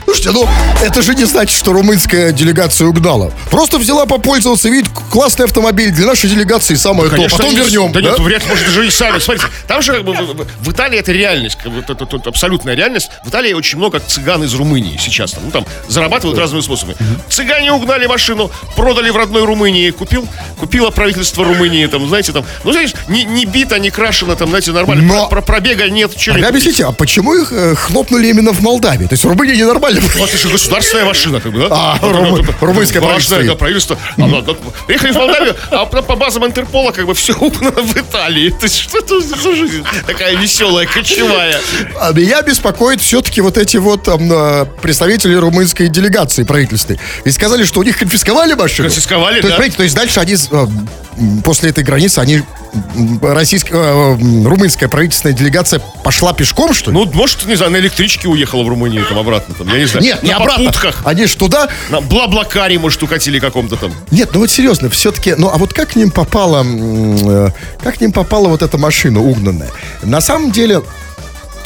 Слушайте, 0.04 0.30
ну, 0.32 0.48
это 0.82 1.02
же 1.02 1.14
не 1.14 1.24
значит, 1.24 1.56
что 1.56 1.72
румынская 1.72 2.32
делегация 2.32 2.88
угнала. 2.88 3.32
Просто 3.50 3.78
взяла 3.78 4.06
попользоваться, 4.06 4.68
видит, 4.68 4.90
классный 5.12 5.44
автомобиль 5.46 5.92
для 5.92 6.04
нашей 6.06 6.28
делегации, 6.28 6.74
самое 6.74 7.08
то. 7.08 7.14
Конечно, 7.16 7.38
Потом 7.38 7.50
они- 7.54 7.60
вернем. 7.60 7.92
Да, 7.92 8.00
да? 8.00 8.08
нет, 8.10 8.18
вряд 8.18 8.42
ли, 8.42 8.48
может, 8.50 8.66
даже 8.66 8.86
и 8.86 8.90
сами. 8.90 9.18
Смотрите, 9.20 9.46
там 9.68 9.82
же 9.82 9.92
как 9.92 10.04
бы, 10.04 10.12
в, 10.12 10.16
в- 10.34 10.46
в 10.64 10.72
Италии 10.72 10.98
это 10.98 11.12
реальность, 11.12 11.56
как 11.62 11.72
бы, 11.72 11.78
это, 11.78 11.92
это- 11.92 12.16
это 12.16 12.28
абсолютная 12.28 12.74
реальность. 12.74 13.10
В 13.24 13.28
Италии 13.28 13.52
очень 13.52 13.78
много 13.78 14.00
цыган 14.00 14.42
из 14.42 14.52
Румынии 14.54 14.98
сейчас. 15.00 15.30
Там, 15.32 15.42
ну, 15.44 15.50
там 15.52 15.66
зарабатывают 15.88 16.38
разными 16.38 16.62
способами. 16.62 16.96
Цыгане 17.28 17.72
угнали 17.72 18.06
машину, 18.10 18.50
продали 18.76 19.10
в 19.10 19.16
родной 19.16 19.44
Румынии, 19.44 19.90
купил, 19.90 20.26
купило 20.58 20.90
правительство 20.90 21.44
Румынии, 21.44 21.86
там, 21.86 22.06
знаете, 22.08 22.32
там, 22.32 22.44
ну, 22.64 22.72
знаешь, 22.72 22.92
не, 23.08 23.24
не 23.24 23.44
бита, 23.46 23.78
не 23.78 23.90
крашено, 23.90 24.36
там, 24.36 24.48
знаете, 24.50 24.72
нормально. 24.72 25.02
Но- 25.04 25.28
Про, 25.28 25.40
про 25.40 25.42
пробега 25.54 25.88
нет. 25.88 26.12
А 26.28 26.48
объясните, 26.48 26.84
а 26.84 26.92
почему 26.92 27.34
их 27.34 27.52
э, 27.52 27.74
хлопнули 27.74 28.28
именно 28.28 28.52
в 28.52 28.60
Молдавии? 28.60 29.06
То 29.06 29.14
есть 29.14 29.24
в 29.24 29.28
Румынии 29.28 29.56
ненормально? 29.56 30.00
Вот 30.18 30.28
это 30.28 30.36
же 30.38 30.48
государственная 30.48 31.04
машина, 31.04 31.40
как 31.40 31.52
бы, 31.52 31.60
да? 31.60 31.66
А, 31.70 31.98
Вот, 32.02 32.12
румы- 32.14 32.42
вот, 32.42 32.54
румынское 32.60 33.00
важное, 33.00 33.38
правительство. 33.38 33.44
да, 33.46 33.54
правительство. 33.54 33.98
Оно, 34.16 34.40
да, 34.42 34.52
приехали 34.86 35.12
в 35.12 35.16
Молдавию, 35.16 35.56
а 35.70 35.86
по 35.86 36.16
базам 36.16 36.44
Интерпола 36.46 36.92
как 36.92 37.06
бы 37.06 37.14
все 37.14 37.32
в 37.34 37.96
Италии. 37.96 38.50
То 38.50 38.64
есть 38.64 38.78
что 38.78 38.98
это 38.98 39.20
за 39.20 39.36
жизнь 39.54 39.84
такая 40.06 40.36
веселая, 40.36 40.86
кочевая? 40.86 41.60
А 42.00 42.12
меня 42.12 42.42
беспокоит 42.42 43.00
все-таки 43.00 43.40
вот 43.40 43.56
эти 43.58 43.76
вот 43.76 44.02
там, 44.04 44.30
э, 44.32 44.66
представители 44.82 45.34
румынской 45.34 45.88
делегации 45.88 46.44
правительственной. 46.44 46.98
Ведь 47.24 47.34
сказали, 47.34 47.64
что 47.64 47.80
у 47.80 47.82
них 47.82 47.96
конфисковали 48.00 48.54
машину. 48.54 48.88
Конфисковали, 48.88 49.40
то 49.40 49.46
есть, 49.46 49.48
да. 49.48 49.54
понимаете, 49.56 49.76
то 49.76 49.82
есть 49.84 49.94
дальше 49.94 50.20
они, 50.20 50.36
м, 50.50 51.42
после 51.42 51.70
этой 51.70 51.84
границы, 51.84 52.18
они, 52.18 52.42
российская, 53.22 54.16
румынская 54.16 54.88
правительственная 54.88 55.36
делегация 55.36 55.80
пошла 56.02 56.32
пешком, 56.32 56.72
что 56.72 56.90
ли? 56.90 56.96
Ну, 56.96 57.04
может, 57.12 57.44
не 57.46 57.56
знаю, 57.56 57.72
на 57.72 57.76
электричке 57.76 58.26
уехала 58.28 58.62
в 58.62 58.68
Румынию, 58.68 59.04
там, 59.06 59.18
обратно, 59.18 59.54
там, 59.54 59.68
я 59.68 59.78
не 59.78 59.84
знаю. 59.86 60.04
Нет, 60.04 60.22
не 60.22 60.30
на 60.30 60.36
обратно. 60.38 60.64
попутках. 60.64 61.02
Они 61.04 61.26
ж 61.26 61.34
туда... 61.34 61.68
На 61.90 62.00
Блаблакаре, 62.00 62.78
может, 62.78 63.02
укатили 63.02 63.38
каком-то 63.38 63.76
там. 63.76 63.92
Нет, 64.10 64.30
ну 64.32 64.40
вот 64.40 64.50
серьезно, 64.50 64.88
все-таки, 64.88 65.34
ну 65.36 65.50
а 65.52 65.58
вот 65.58 65.72
как 65.74 65.90
к 65.90 65.96
ним 65.96 66.10
попала, 66.10 66.64
э, 66.64 67.48
как 67.82 67.96
к 67.96 68.00
ним 68.00 68.12
попала 68.12 68.48
вот 68.48 68.62
эта 68.62 68.78
машина 68.78 69.20
угнанная? 69.20 69.70
На 70.02 70.20
самом 70.20 70.50
деле, 70.52 70.82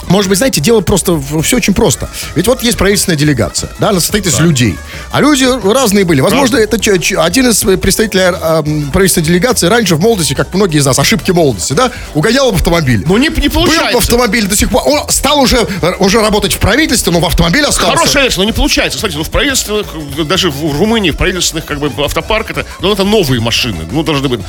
может 0.08 0.28
быть, 0.28 0.38
знаете, 0.38 0.60
дело 0.60 0.80
просто, 0.80 1.20
все 1.42 1.56
очень 1.56 1.74
просто. 1.74 2.08
Ведь 2.34 2.46
вот 2.46 2.62
есть 2.62 2.76
правительственная 2.78 3.16
делегация, 3.18 3.70
да, 3.78 3.90
она 3.90 4.00
состоит 4.00 4.26
из 4.26 4.38
людей. 4.40 4.76
А 5.10 5.20
люди 5.20 5.46
разные 5.66 6.04
были. 6.04 6.20
Возможно, 6.20 6.56
это 6.56 6.78
ч- 6.78 6.98
ч- 6.98 7.16
один 7.18 7.48
из 7.50 7.60
представителей 7.78 8.22
м, 8.24 8.90
правительственной 8.90 9.26
делегации 9.26 9.66
раньше 9.68 9.96
в 9.96 10.00
молодости, 10.00 10.34
как 10.34 10.52
многие 10.54 10.78
из 10.78 10.86
нас, 10.86 10.98
ошибки 10.98 11.30
молодости, 11.30 11.72
да, 11.72 11.90
угонял 12.14 12.50
в 12.52 12.54
автомобиль. 12.54 13.04
Ну, 13.06 13.16
не, 13.16 13.28
не 13.28 13.48
Был 13.48 13.48
в 13.48 13.52
получается. 13.52 13.98
автомобиле 13.98 14.46
до 14.46 14.56
сих 14.56 14.70
пор. 14.70 14.82
Он 14.86 15.08
стал 15.08 15.40
уже, 15.40 15.66
уже 15.98 16.20
работать 16.20 16.52
в 16.54 16.58
правительстве, 16.58 17.12
но 17.12 17.20
в 17.20 17.26
автомобиле 17.26 17.66
остался. 17.66 17.96
Хорошая 17.96 18.24
вещь, 18.24 18.36
но 18.36 18.44
не 18.44 18.52
получается. 18.52 18.98
Смотрите, 18.98 19.18
ну 19.18 19.24
в 19.24 19.30
правительственных, 19.30 19.86
даже 20.26 20.50
в 20.50 20.78
Румынии, 20.78 21.10
в 21.10 21.16
правительственных 21.16 21.64
как 21.66 21.78
бы 21.78 21.90
автопарк 22.04 22.50
это, 22.50 22.66
ну 22.80 22.92
это 22.92 23.04
новые 23.04 23.40
машины, 23.40 23.84
ну 23.90 24.02
должны 24.02 24.28
быть, 24.28 24.40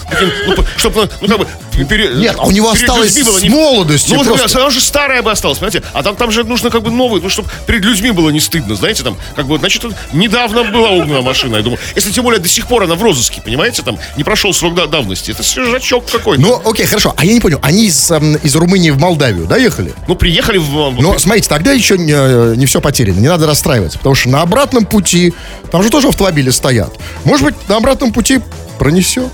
ну, 0.48 0.56
чтобы, 0.78 1.10
ну 1.22 1.28
как 1.28 1.40
бы 1.40 1.48
пере- 1.90 2.14
Нет, 2.16 2.36
а 2.38 2.46
у 2.46 2.52
него 2.52 2.70
осталось 2.72 3.14
было 3.24 3.40
с 3.40 3.44
молодости 3.44 4.14
Ну 4.14 4.24
просто. 4.24 4.60
она 4.60 4.70
же 4.70 4.82
старая 4.82 5.22
бы 5.22 5.32
осталась, 5.32 5.45
понимаете, 5.54 5.84
а 5.94 6.04
там 6.04 6.16
там 6.16 6.32
же 6.32 6.44
нужно 6.44 6.70
как 6.70 6.84
бы 6.84 6.92
новый, 6.92 7.22
ну 7.22 7.30
чтобы 7.30 7.50
перед 7.68 7.84
людьми 7.84 8.12
было 8.12 8.30
не 8.30 8.40
стыдно, 8.40 8.76
знаете, 8.76 9.04
там 9.04 9.18
как 9.36 9.48
бы 9.48 9.58
значит 9.58 9.86
недавно 10.14 10.64
была 10.64 10.90
угнана 10.92 11.22
машина, 11.22 11.58
я 11.58 11.62
думаю, 11.62 11.80
если 11.96 12.12
тем 12.12 12.24
более 12.24 12.40
до 12.40 12.48
сих 12.48 12.68
пор 12.68 12.84
она 12.84 12.96
в 12.96 13.04
розыске, 13.04 13.42
понимаете, 13.42 13.84
там 13.84 13.98
не 14.18 14.24
прошел 14.24 14.54
срок 14.54 14.76
да- 14.76 14.88
давности, 14.88 15.32
это 15.32 15.44
свежачок 15.44 16.06
какой-то. 16.10 16.42
Ну, 16.42 16.62
окей, 16.66 16.86
хорошо. 16.86 17.14
А 17.18 17.26
я 17.26 17.34
не 17.34 17.40
понял, 17.40 17.60
они 17.62 17.86
из, 17.86 18.12
эм, 18.12 18.36
из 18.36 18.56
Румынии 18.56 18.90
в 18.90 19.00
Молдавию, 19.00 19.46
да, 19.46 19.58
ехали? 19.58 19.94
Ну, 20.08 20.16
приехали 20.16 20.58
в... 20.58 20.96
Но 21.00 21.18
смотрите, 21.20 21.50
тогда 21.50 21.72
еще 21.72 21.98
не, 21.98 22.14
э, 22.16 22.56
не 22.56 22.66
все 22.66 22.82
потеряно, 22.82 23.20
не 23.20 23.28
надо 23.28 23.48
расстраиваться, 23.48 23.98
потому 23.98 24.16
что 24.16 24.30
на 24.30 24.42
обратном 24.42 24.86
пути, 24.86 25.34
там 25.72 25.84
же 25.84 25.90
тоже 25.90 26.08
автомобили 26.08 26.50
стоят. 26.50 26.94
Может 27.24 27.46
быть, 27.46 27.56
на 27.68 27.78
обратном 27.78 28.12
пути 28.12 28.40
пронесет. 28.78 29.32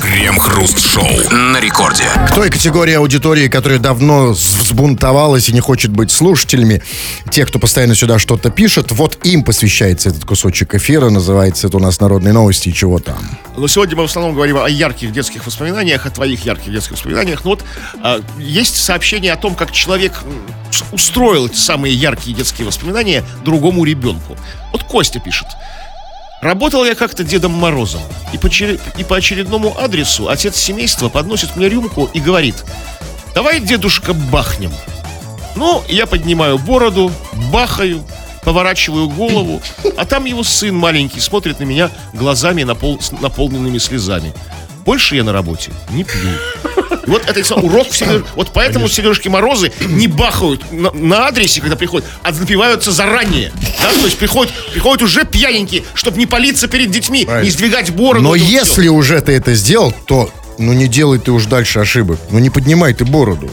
Крем-хруст-шоу 0.00 1.30
на 1.30 1.60
рекорде. 1.60 2.04
К 2.28 2.34
той 2.34 2.50
категории 2.50 2.94
аудитории, 2.94 3.48
которая 3.48 3.78
давно 3.78 4.30
взбунтовалась 4.30 5.48
и 5.48 5.52
не 5.52 5.60
хочет 5.60 5.90
быть 5.90 6.10
слушателями, 6.10 6.82
те, 7.30 7.44
кто 7.44 7.58
постоянно 7.58 7.94
сюда 7.94 8.18
что-то 8.18 8.50
пишет, 8.50 8.90
вот 8.92 9.18
им 9.24 9.44
посвящается 9.44 10.08
этот 10.08 10.24
кусочек 10.24 10.74
эфира, 10.74 11.10
называется 11.10 11.66
это 11.66 11.76
у 11.76 11.80
нас 11.80 12.00
«Народные 12.00 12.32
новости» 12.32 12.70
и 12.70 12.74
чего 12.74 12.98
там. 12.98 13.18
Но 13.56 13.68
сегодня 13.68 13.96
мы 13.96 14.02
в 14.02 14.06
основном 14.06 14.34
говорим 14.34 14.56
о 14.56 14.68
ярких 14.68 15.12
детских 15.12 15.46
воспоминаниях, 15.46 16.06
о 16.06 16.10
твоих 16.10 16.44
ярких 16.44 16.72
детских 16.72 16.92
воспоминаниях. 16.92 17.44
Ну 17.44 17.50
вот 17.50 17.64
а, 18.02 18.20
есть 18.38 18.76
сообщение 18.76 19.32
о 19.32 19.36
том, 19.36 19.54
как 19.54 19.70
человек 19.70 20.24
устроил 20.92 21.46
эти 21.46 21.56
самые 21.56 21.94
яркие 21.94 22.34
детские 22.34 22.66
воспоминания 22.66 23.24
другому 23.44 23.84
ребенку. 23.84 24.36
Вот 24.72 24.84
Костя 24.84 25.20
пишет. 25.20 25.46
Работал 26.40 26.84
я 26.86 26.94
как-то 26.94 27.22
Дедом 27.22 27.52
Морозом, 27.52 28.00
и 28.32 28.38
по, 28.38 28.46
и 28.46 29.04
по 29.04 29.16
очередному 29.16 29.78
адресу 29.78 30.28
отец 30.28 30.56
семейства 30.56 31.10
подносит 31.10 31.54
мне 31.56 31.68
рюмку 31.68 32.08
и 32.14 32.20
говорит, 32.20 32.64
давай, 33.34 33.60
дедушка, 33.60 34.14
бахнем. 34.14 34.72
Ну, 35.54 35.82
я 35.88 36.06
поднимаю 36.06 36.56
бороду, 36.56 37.12
бахаю, 37.52 38.02
поворачиваю 38.42 39.08
голову, 39.10 39.60
а 39.98 40.06
там 40.06 40.24
его 40.24 40.42
сын 40.42 40.74
маленький 40.74 41.20
смотрит 41.20 41.60
на 41.60 41.64
меня 41.64 41.90
глазами 42.14 42.62
напол- 42.62 43.00
наполненными 43.20 43.76
слезами. 43.76 44.32
Больше 44.86 45.16
я 45.16 45.24
на 45.24 45.32
работе 45.32 45.72
не 45.90 46.04
пью. 46.04 46.30
Вот 47.10 47.26
это 47.28 47.54
урок 47.56 47.88
в 47.90 47.92
Сереж- 48.00 48.24
Вот 48.36 48.50
поэтому 48.54 48.88
Сережки 48.88 49.28
Морозы 49.28 49.72
не 49.80 50.06
бахают 50.06 50.70
на, 50.72 50.90
на 50.92 51.26
адресе, 51.26 51.60
когда 51.60 51.76
приходят, 51.76 52.08
а 52.22 52.30
напиваются 52.32 52.92
заранее. 52.92 53.52
Да? 53.80 53.90
То 53.92 54.06
есть 54.06 54.16
приходят, 54.18 54.52
приходят 54.72 55.02
уже 55.02 55.24
пьяненькие, 55.24 55.82
чтобы 55.94 56.18
не 56.18 56.26
палиться 56.26 56.68
перед 56.68 56.90
детьми, 56.90 57.28
не 57.42 57.50
сдвигать 57.50 57.90
бороду. 57.90 58.22
Но 58.22 58.34
если 58.34 58.88
уже 58.88 59.20
ты 59.20 59.32
это 59.32 59.54
сделал, 59.54 59.92
то 60.06 60.30
Ну 60.58 60.72
не 60.72 60.88
делай 60.88 61.18
ты 61.18 61.32
уж 61.32 61.46
дальше 61.46 61.80
ошибок. 61.80 62.18
Ну 62.30 62.38
не 62.38 62.48
поднимай 62.50 62.94
ты 62.94 63.04
бороду. 63.04 63.50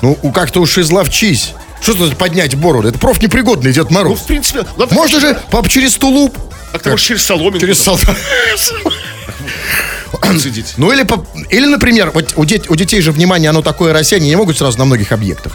Ну 0.00 0.14
как-то 0.32 0.60
уж 0.60 0.78
изловчись. 0.78 1.52
Что 1.80 1.94
тут 1.94 2.16
поднять 2.16 2.54
бороду? 2.54 2.88
Это 2.88 2.98
профнепригодный 2.98 3.72
Дед 3.72 3.90
Ну, 3.90 3.96
Мороз. 3.96 4.20
в 4.20 4.26
принципе, 4.26 4.60
ладно, 4.76 4.94
Можно 4.94 5.18
же 5.18 5.38
пап, 5.50 5.68
через 5.68 5.96
тулуп. 5.96 6.36
как-то 6.70 6.90
может 6.90 7.04
через 7.06 7.24
соломинку. 7.24 7.58
Через 7.58 7.78
солдат. 7.80 8.16
процедить. 10.22 10.74
Ну 10.76 10.92
или, 10.92 11.02
по- 11.02 11.26
или 11.50 11.66
например, 11.66 12.10
вот 12.14 12.32
у, 12.36 12.44
дет- 12.44 12.66
у 12.68 12.76
детей 12.76 13.00
же 13.00 13.12
внимание, 13.12 13.50
оно 13.50 13.62
такое 13.62 13.92
они 14.16 14.28
не 14.28 14.36
могут 14.36 14.56
сразу 14.58 14.78
на 14.78 14.84
многих 14.84 15.12
объектах. 15.12 15.52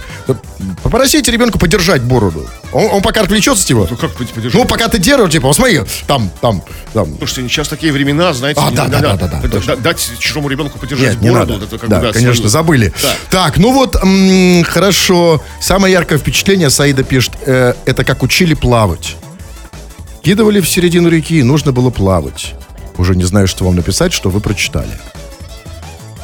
Попросите 0.84 1.32
ребенка 1.32 1.58
подержать 1.58 2.02
бороду. 2.04 2.48
Он, 2.72 2.86
он 2.92 3.02
пока 3.02 3.22
отвлечется 3.22 3.64
с 3.64 3.70
него. 3.70 3.88
Ну, 3.90 3.98
как 3.98 4.12
подержать? 4.12 4.54
Ну, 4.54 4.66
пока 4.66 4.88
ты 4.90 5.00
держишь, 5.00 5.32
типа, 5.32 5.48
посмотри, 5.48 5.82
там, 6.06 6.30
там, 6.42 6.62
там. 6.94 7.18
Слушайте, 7.18 7.50
сейчас 7.50 7.68
такие 7.68 7.92
времена, 7.94 8.34
знаете, 8.34 8.62
А, 8.64 8.70
не- 8.70 8.76
да, 8.76 8.86
не- 8.86 8.92
да, 8.92 8.98
не- 8.98 9.04
да, 9.04 9.16
да, 9.16 9.28
да, 9.28 9.42
д- 9.42 9.50
точно. 9.50 9.76
д- 9.76 9.82
дать 9.82 10.12
чужому 10.20 10.50
ребенку 10.50 10.78
подержать 10.80 11.14
Нет, 11.14 11.22
не 11.22 11.30
бороду, 11.32 11.54
надо. 11.54 11.66
это 11.66 11.78
как 11.78 11.90
да, 11.90 12.00
бы, 12.00 12.08
да, 12.08 12.14
конечно, 12.14 12.36
свою- 12.36 12.50
забыли. 12.50 12.94
Да. 13.02 13.16
Так, 13.30 13.58
ну 13.58 13.72
вот, 13.72 13.96
м, 13.96 14.64
хорошо. 14.64 15.42
Самое 15.62 15.94
яркое 15.94 16.18
впечатление, 16.18 16.70
Саида 16.70 17.04
пишет, 17.04 17.32
э, 17.46 17.74
это 17.86 18.04
как 18.04 18.22
учили 18.24 18.54
плавать. 18.54 19.16
Кидывали 20.24 20.60
в 20.60 20.68
середину 20.70 21.08
реки, 21.10 21.42
нужно 21.44 21.72
было 21.72 21.90
плавать. 21.90 22.54
Уже 22.98 23.16
не 23.16 23.24
знаю, 23.24 23.48
что 23.48 23.66
вам 23.66 23.76
написать, 23.76 24.14
что 24.14 24.30
вы 24.30 24.40
прочитали. 24.40 24.92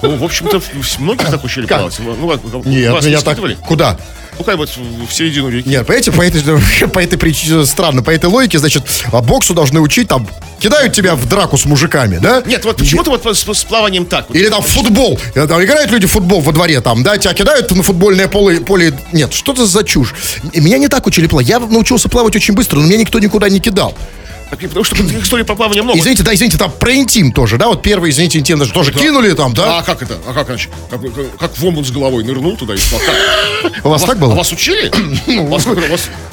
Ну, 0.02 0.18
в 0.18 0.24
общем-то, 0.24 0.62
многих 1.00 1.30
так 1.30 1.44
учили 1.46 1.66
Как? 1.66 1.78
плавать. 1.78 2.00
Ну, 2.00 2.28
как- 2.28 2.66
Нет, 2.66 2.92
вас 2.92 3.06
не 3.06 3.12
меня 3.12 3.22
так... 3.22 3.36
скидывали? 3.36 3.58
Куда? 3.66 3.98
Ну, 4.38 4.44
как 4.44 4.58
бы 4.58 4.66
в 4.66 5.14
середину 5.14 5.50
реки. 5.50 5.70
Нет, 5.70 5.86
понимаете, 5.86 6.12
по 6.12 6.22
этой, 6.22 6.88
по 6.90 7.00
этой 7.00 7.18
причине, 7.18 7.66
странно, 7.66 8.04
по 8.04 8.10
этой 8.10 8.26
логике, 8.26 8.60
значит, 8.60 8.84
а 9.12 9.22
боксу 9.22 9.54
должны 9.54 9.80
учить, 9.80 10.08
там, 10.10 10.28
кидают 10.60 10.94
тебя 10.94 11.16
в 11.16 11.28
драку 11.30 11.58
с 11.58 11.66
мужиками, 11.66 12.18
да? 12.18 12.42
Нет, 12.46 12.66
вот 12.66 12.78
почему-то 12.78 13.12
вот 13.12 13.24
с, 13.26 13.44
с 13.46 13.64
плаванием 13.64 14.06
так. 14.06 14.28
вот. 14.28 14.36
Или 14.36 14.50
там 14.50 14.62
футбол. 14.62 15.20
Там 15.34 15.64
играют 15.64 15.92
люди 15.92 16.08
в 16.08 16.12
футбол 16.12 16.42
во 16.42 16.52
дворе, 16.52 16.82
там, 16.82 17.04
да, 17.04 17.18
тебя 17.18 17.34
кидают 17.34 17.72
на 17.72 17.84
футбольное 17.84 18.28
поле. 18.28 18.60
поле... 18.60 18.94
Нет, 19.14 19.34
что 19.34 19.54
это 19.54 19.66
за 19.66 19.84
чушь? 19.84 20.14
Меня 20.54 20.80
не 20.80 20.88
так 20.88 21.06
учили 21.06 21.28
плавать. 21.28 21.48
Я 21.48 21.60
научился 21.60 22.10
плавать 22.10 22.36
очень 22.36 22.56
быстро, 22.56 22.78
но 22.80 22.88
меня 22.88 22.98
никто 22.98 23.20
никуда 23.20 23.50
не 23.50 23.60
кидал. 23.60 23.96
Потому 24.56 24.84
что 24.84 24.96
истории 25.20 25.44
про 25.44 25.56
плавание 25.56 25.84
много. 25.84 25.98
Извините, 26.00 26.24
да, 26.24 26.34
извините, 26.34 26.58
там 26.58 26.72
про 26.72 26.94
интим 26.96 27.32
тоже, 27.32 27.58
да, 27.58 27.68
вот 27.68 27.82
первый, 27.82 28.12
извините, 28.12 28.40
интим 28.40 28.60
даже 28.60 28.72
тоже 28.74 28.92
кинули 28.92 29.34
там, 29.34 29.54
да? 29.54 29.80
А 29.80 29.84
как 29.84 30.02
это? 30.02 30.18
А 30.28 30.34
как 30.34 30.50
иначе? 30.50 30.70
Как, 30.90 31.02
как- 31.02 31.38
как 31.38 31.58
в 31.58 31.66
омут 31.66 31.88
с 31.88 31.92
головой 31.92 32.24
нырнул 32.24 32.56
туда 32.58 32.74
и 32.74 32.78
спал. 32.78 33.00
У 33.84 33.90
вас 33.90 34.04
так 34.04 34.18
было? 34.18 34.34
А 34.34 34.36
вас 34.38 34.52
учили? 34.52 34.92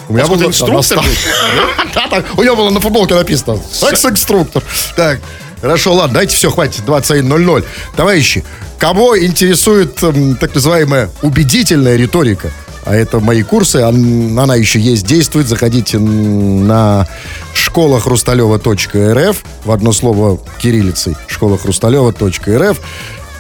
У 0.09 0.13
меня 0.13 0.27
был 0.27 0.43
инструктор? 0.43 1.01
Да, 1.95 2.25
у 2.37 2.43
него 2.43 2.57
было 2.57 2.71
на 2.71 2.81
футболке 2.81 3.15
написано 3.15 3.59
«Секс-инструктор». 3.73 4.63
Так, 4.97 5.21
хорошо, 5.61 5.95
ладно, 5.95 6.15
дайте 6.15 6.37
все, 6.37 6.51
хватит, 6.51 6.83
21.00. 6.87 7.65
Товарищи, 7.97 8.45
кого 8.79 9.19
интересует 9.19 9.97
так 9.97 10.55
называемая 10.55 11.11
убедительная 11.23 11.97
риторика? 11.97 12.53
А 12.85 12.95
это 12.95 13.21
мои 13.21 13.43
курсы, 13.43 13.77
она 13.77 14.55
еще 14.55 14.81
есть, 14.81 15.07
действует. 15.07 15.49
Заходите 15.49 15.99
на 15.99 17.07
школахрусталева.рф 17.55 19.45
в 19.65 19.71
одно 19.71 19.93
слово 19.93 20.39
кириллицей 20.59 21.17
школахрусталева.рф. 21.29 22.81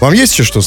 Вам 0.01 0.14
есть 0.14 0.32
еще 0.32 0.44
что 0.44 0.62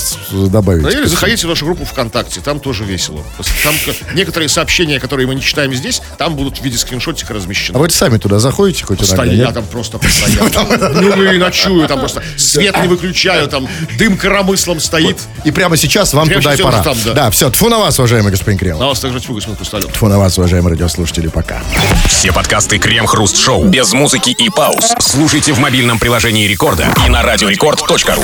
добавить? 0.47 0.83
Ну, 0.83 0.89
или 0.89 1.05
заходите 1.05 1.47
в 1.47 1.49
нашу 1.49 1.65
группу 1.65 1.85
ВКонтакте, 1.85 2.39
там 2.41 2.59
тоже 2.59 2.83
весело. 2.83 3.23
Там 3.63 3.73
некоторые 4.13 4.47
сообщения, 4.47 4.99
которые 4.99 5.25
мы 5.27 5.35
не 5.35 5.41
читаем 5.41 5.73
здесь, 5.73 6.01
там 6.17 6.35
будут 6.35 6.59
в 6.59 6.63
виде 6.63 6.77
скриншотика 6.77 7.33
А 7.33 7.37
размещены. 7.37 7.79
вы 7.79 7.89
сами 7.89 8.17
туда 8.17 8.39
заходите 8.39 8.85
хоть 8.85 8.99
иногда? 8.99 9.15
Постоянно, 9.15 9.45
нет? 9.45 9.53
там 9.53 9.65
просто 9.65 9.97
постоянно. 9.99 11.01
Ну 11.01 11.23
и 11.23 11.37
ночую, 11.37 11.87
там 11.87 11.99
просто 11.99 12.23
свет 12.37 12.79
не 12.81 12.87
выключаю, 12.87 13.47
там 13.47 13.67
дым 13.97 14.17
коромыслом 14.17 14.79
стоит. 14.79 15.17
И 15.43 15.51
прямо 15.51 15.77
сейчас 15.77 16.13
вам 16.13 16.29
туда 16.29 16.53
и 16.53 16.61
пора. 16.61 16.83
да. 17.13 17.29
все, 17.31 17.49
тьфу 17.49 17.69
на 17.69 17.79
вас, 17.79 17.97
уважаемый 17.97 18.31
господин 18.31 18.59
Кремов. 18.59 18.79
На 18.81 18.87
вас 18.87 18.99
также 18.99 19.19
тьфу, 19.19 19.33
господин 19.33 19.57
Хрусталев. 19.57 19.91
Тьфу 19.91 20.07
на 20.07 20.19
вас, 20.19 20.37
уважаемые 20.37 20.71
радиослушатели, 20.73 21.27
пока. 21.27 21.61
Все 22.07 22.31
подкасты 22.31 22.77
Крем-Хруст 22.77 23.37
Шоу 23.37 23.65
без 23.65 23.93
музыки 23.93 24.29
и 24.29 24.49
пауз. 24.49 24.93
Слушайте 24.99 25.53
в 25.53 25.59
мобильном 25.59 25.97
приложении 25.97 26.47
Рекорда 26.47 26.87
и 27.05 27.09
на 27.09 27.23
радиорекорд.ру. 27.23 28.23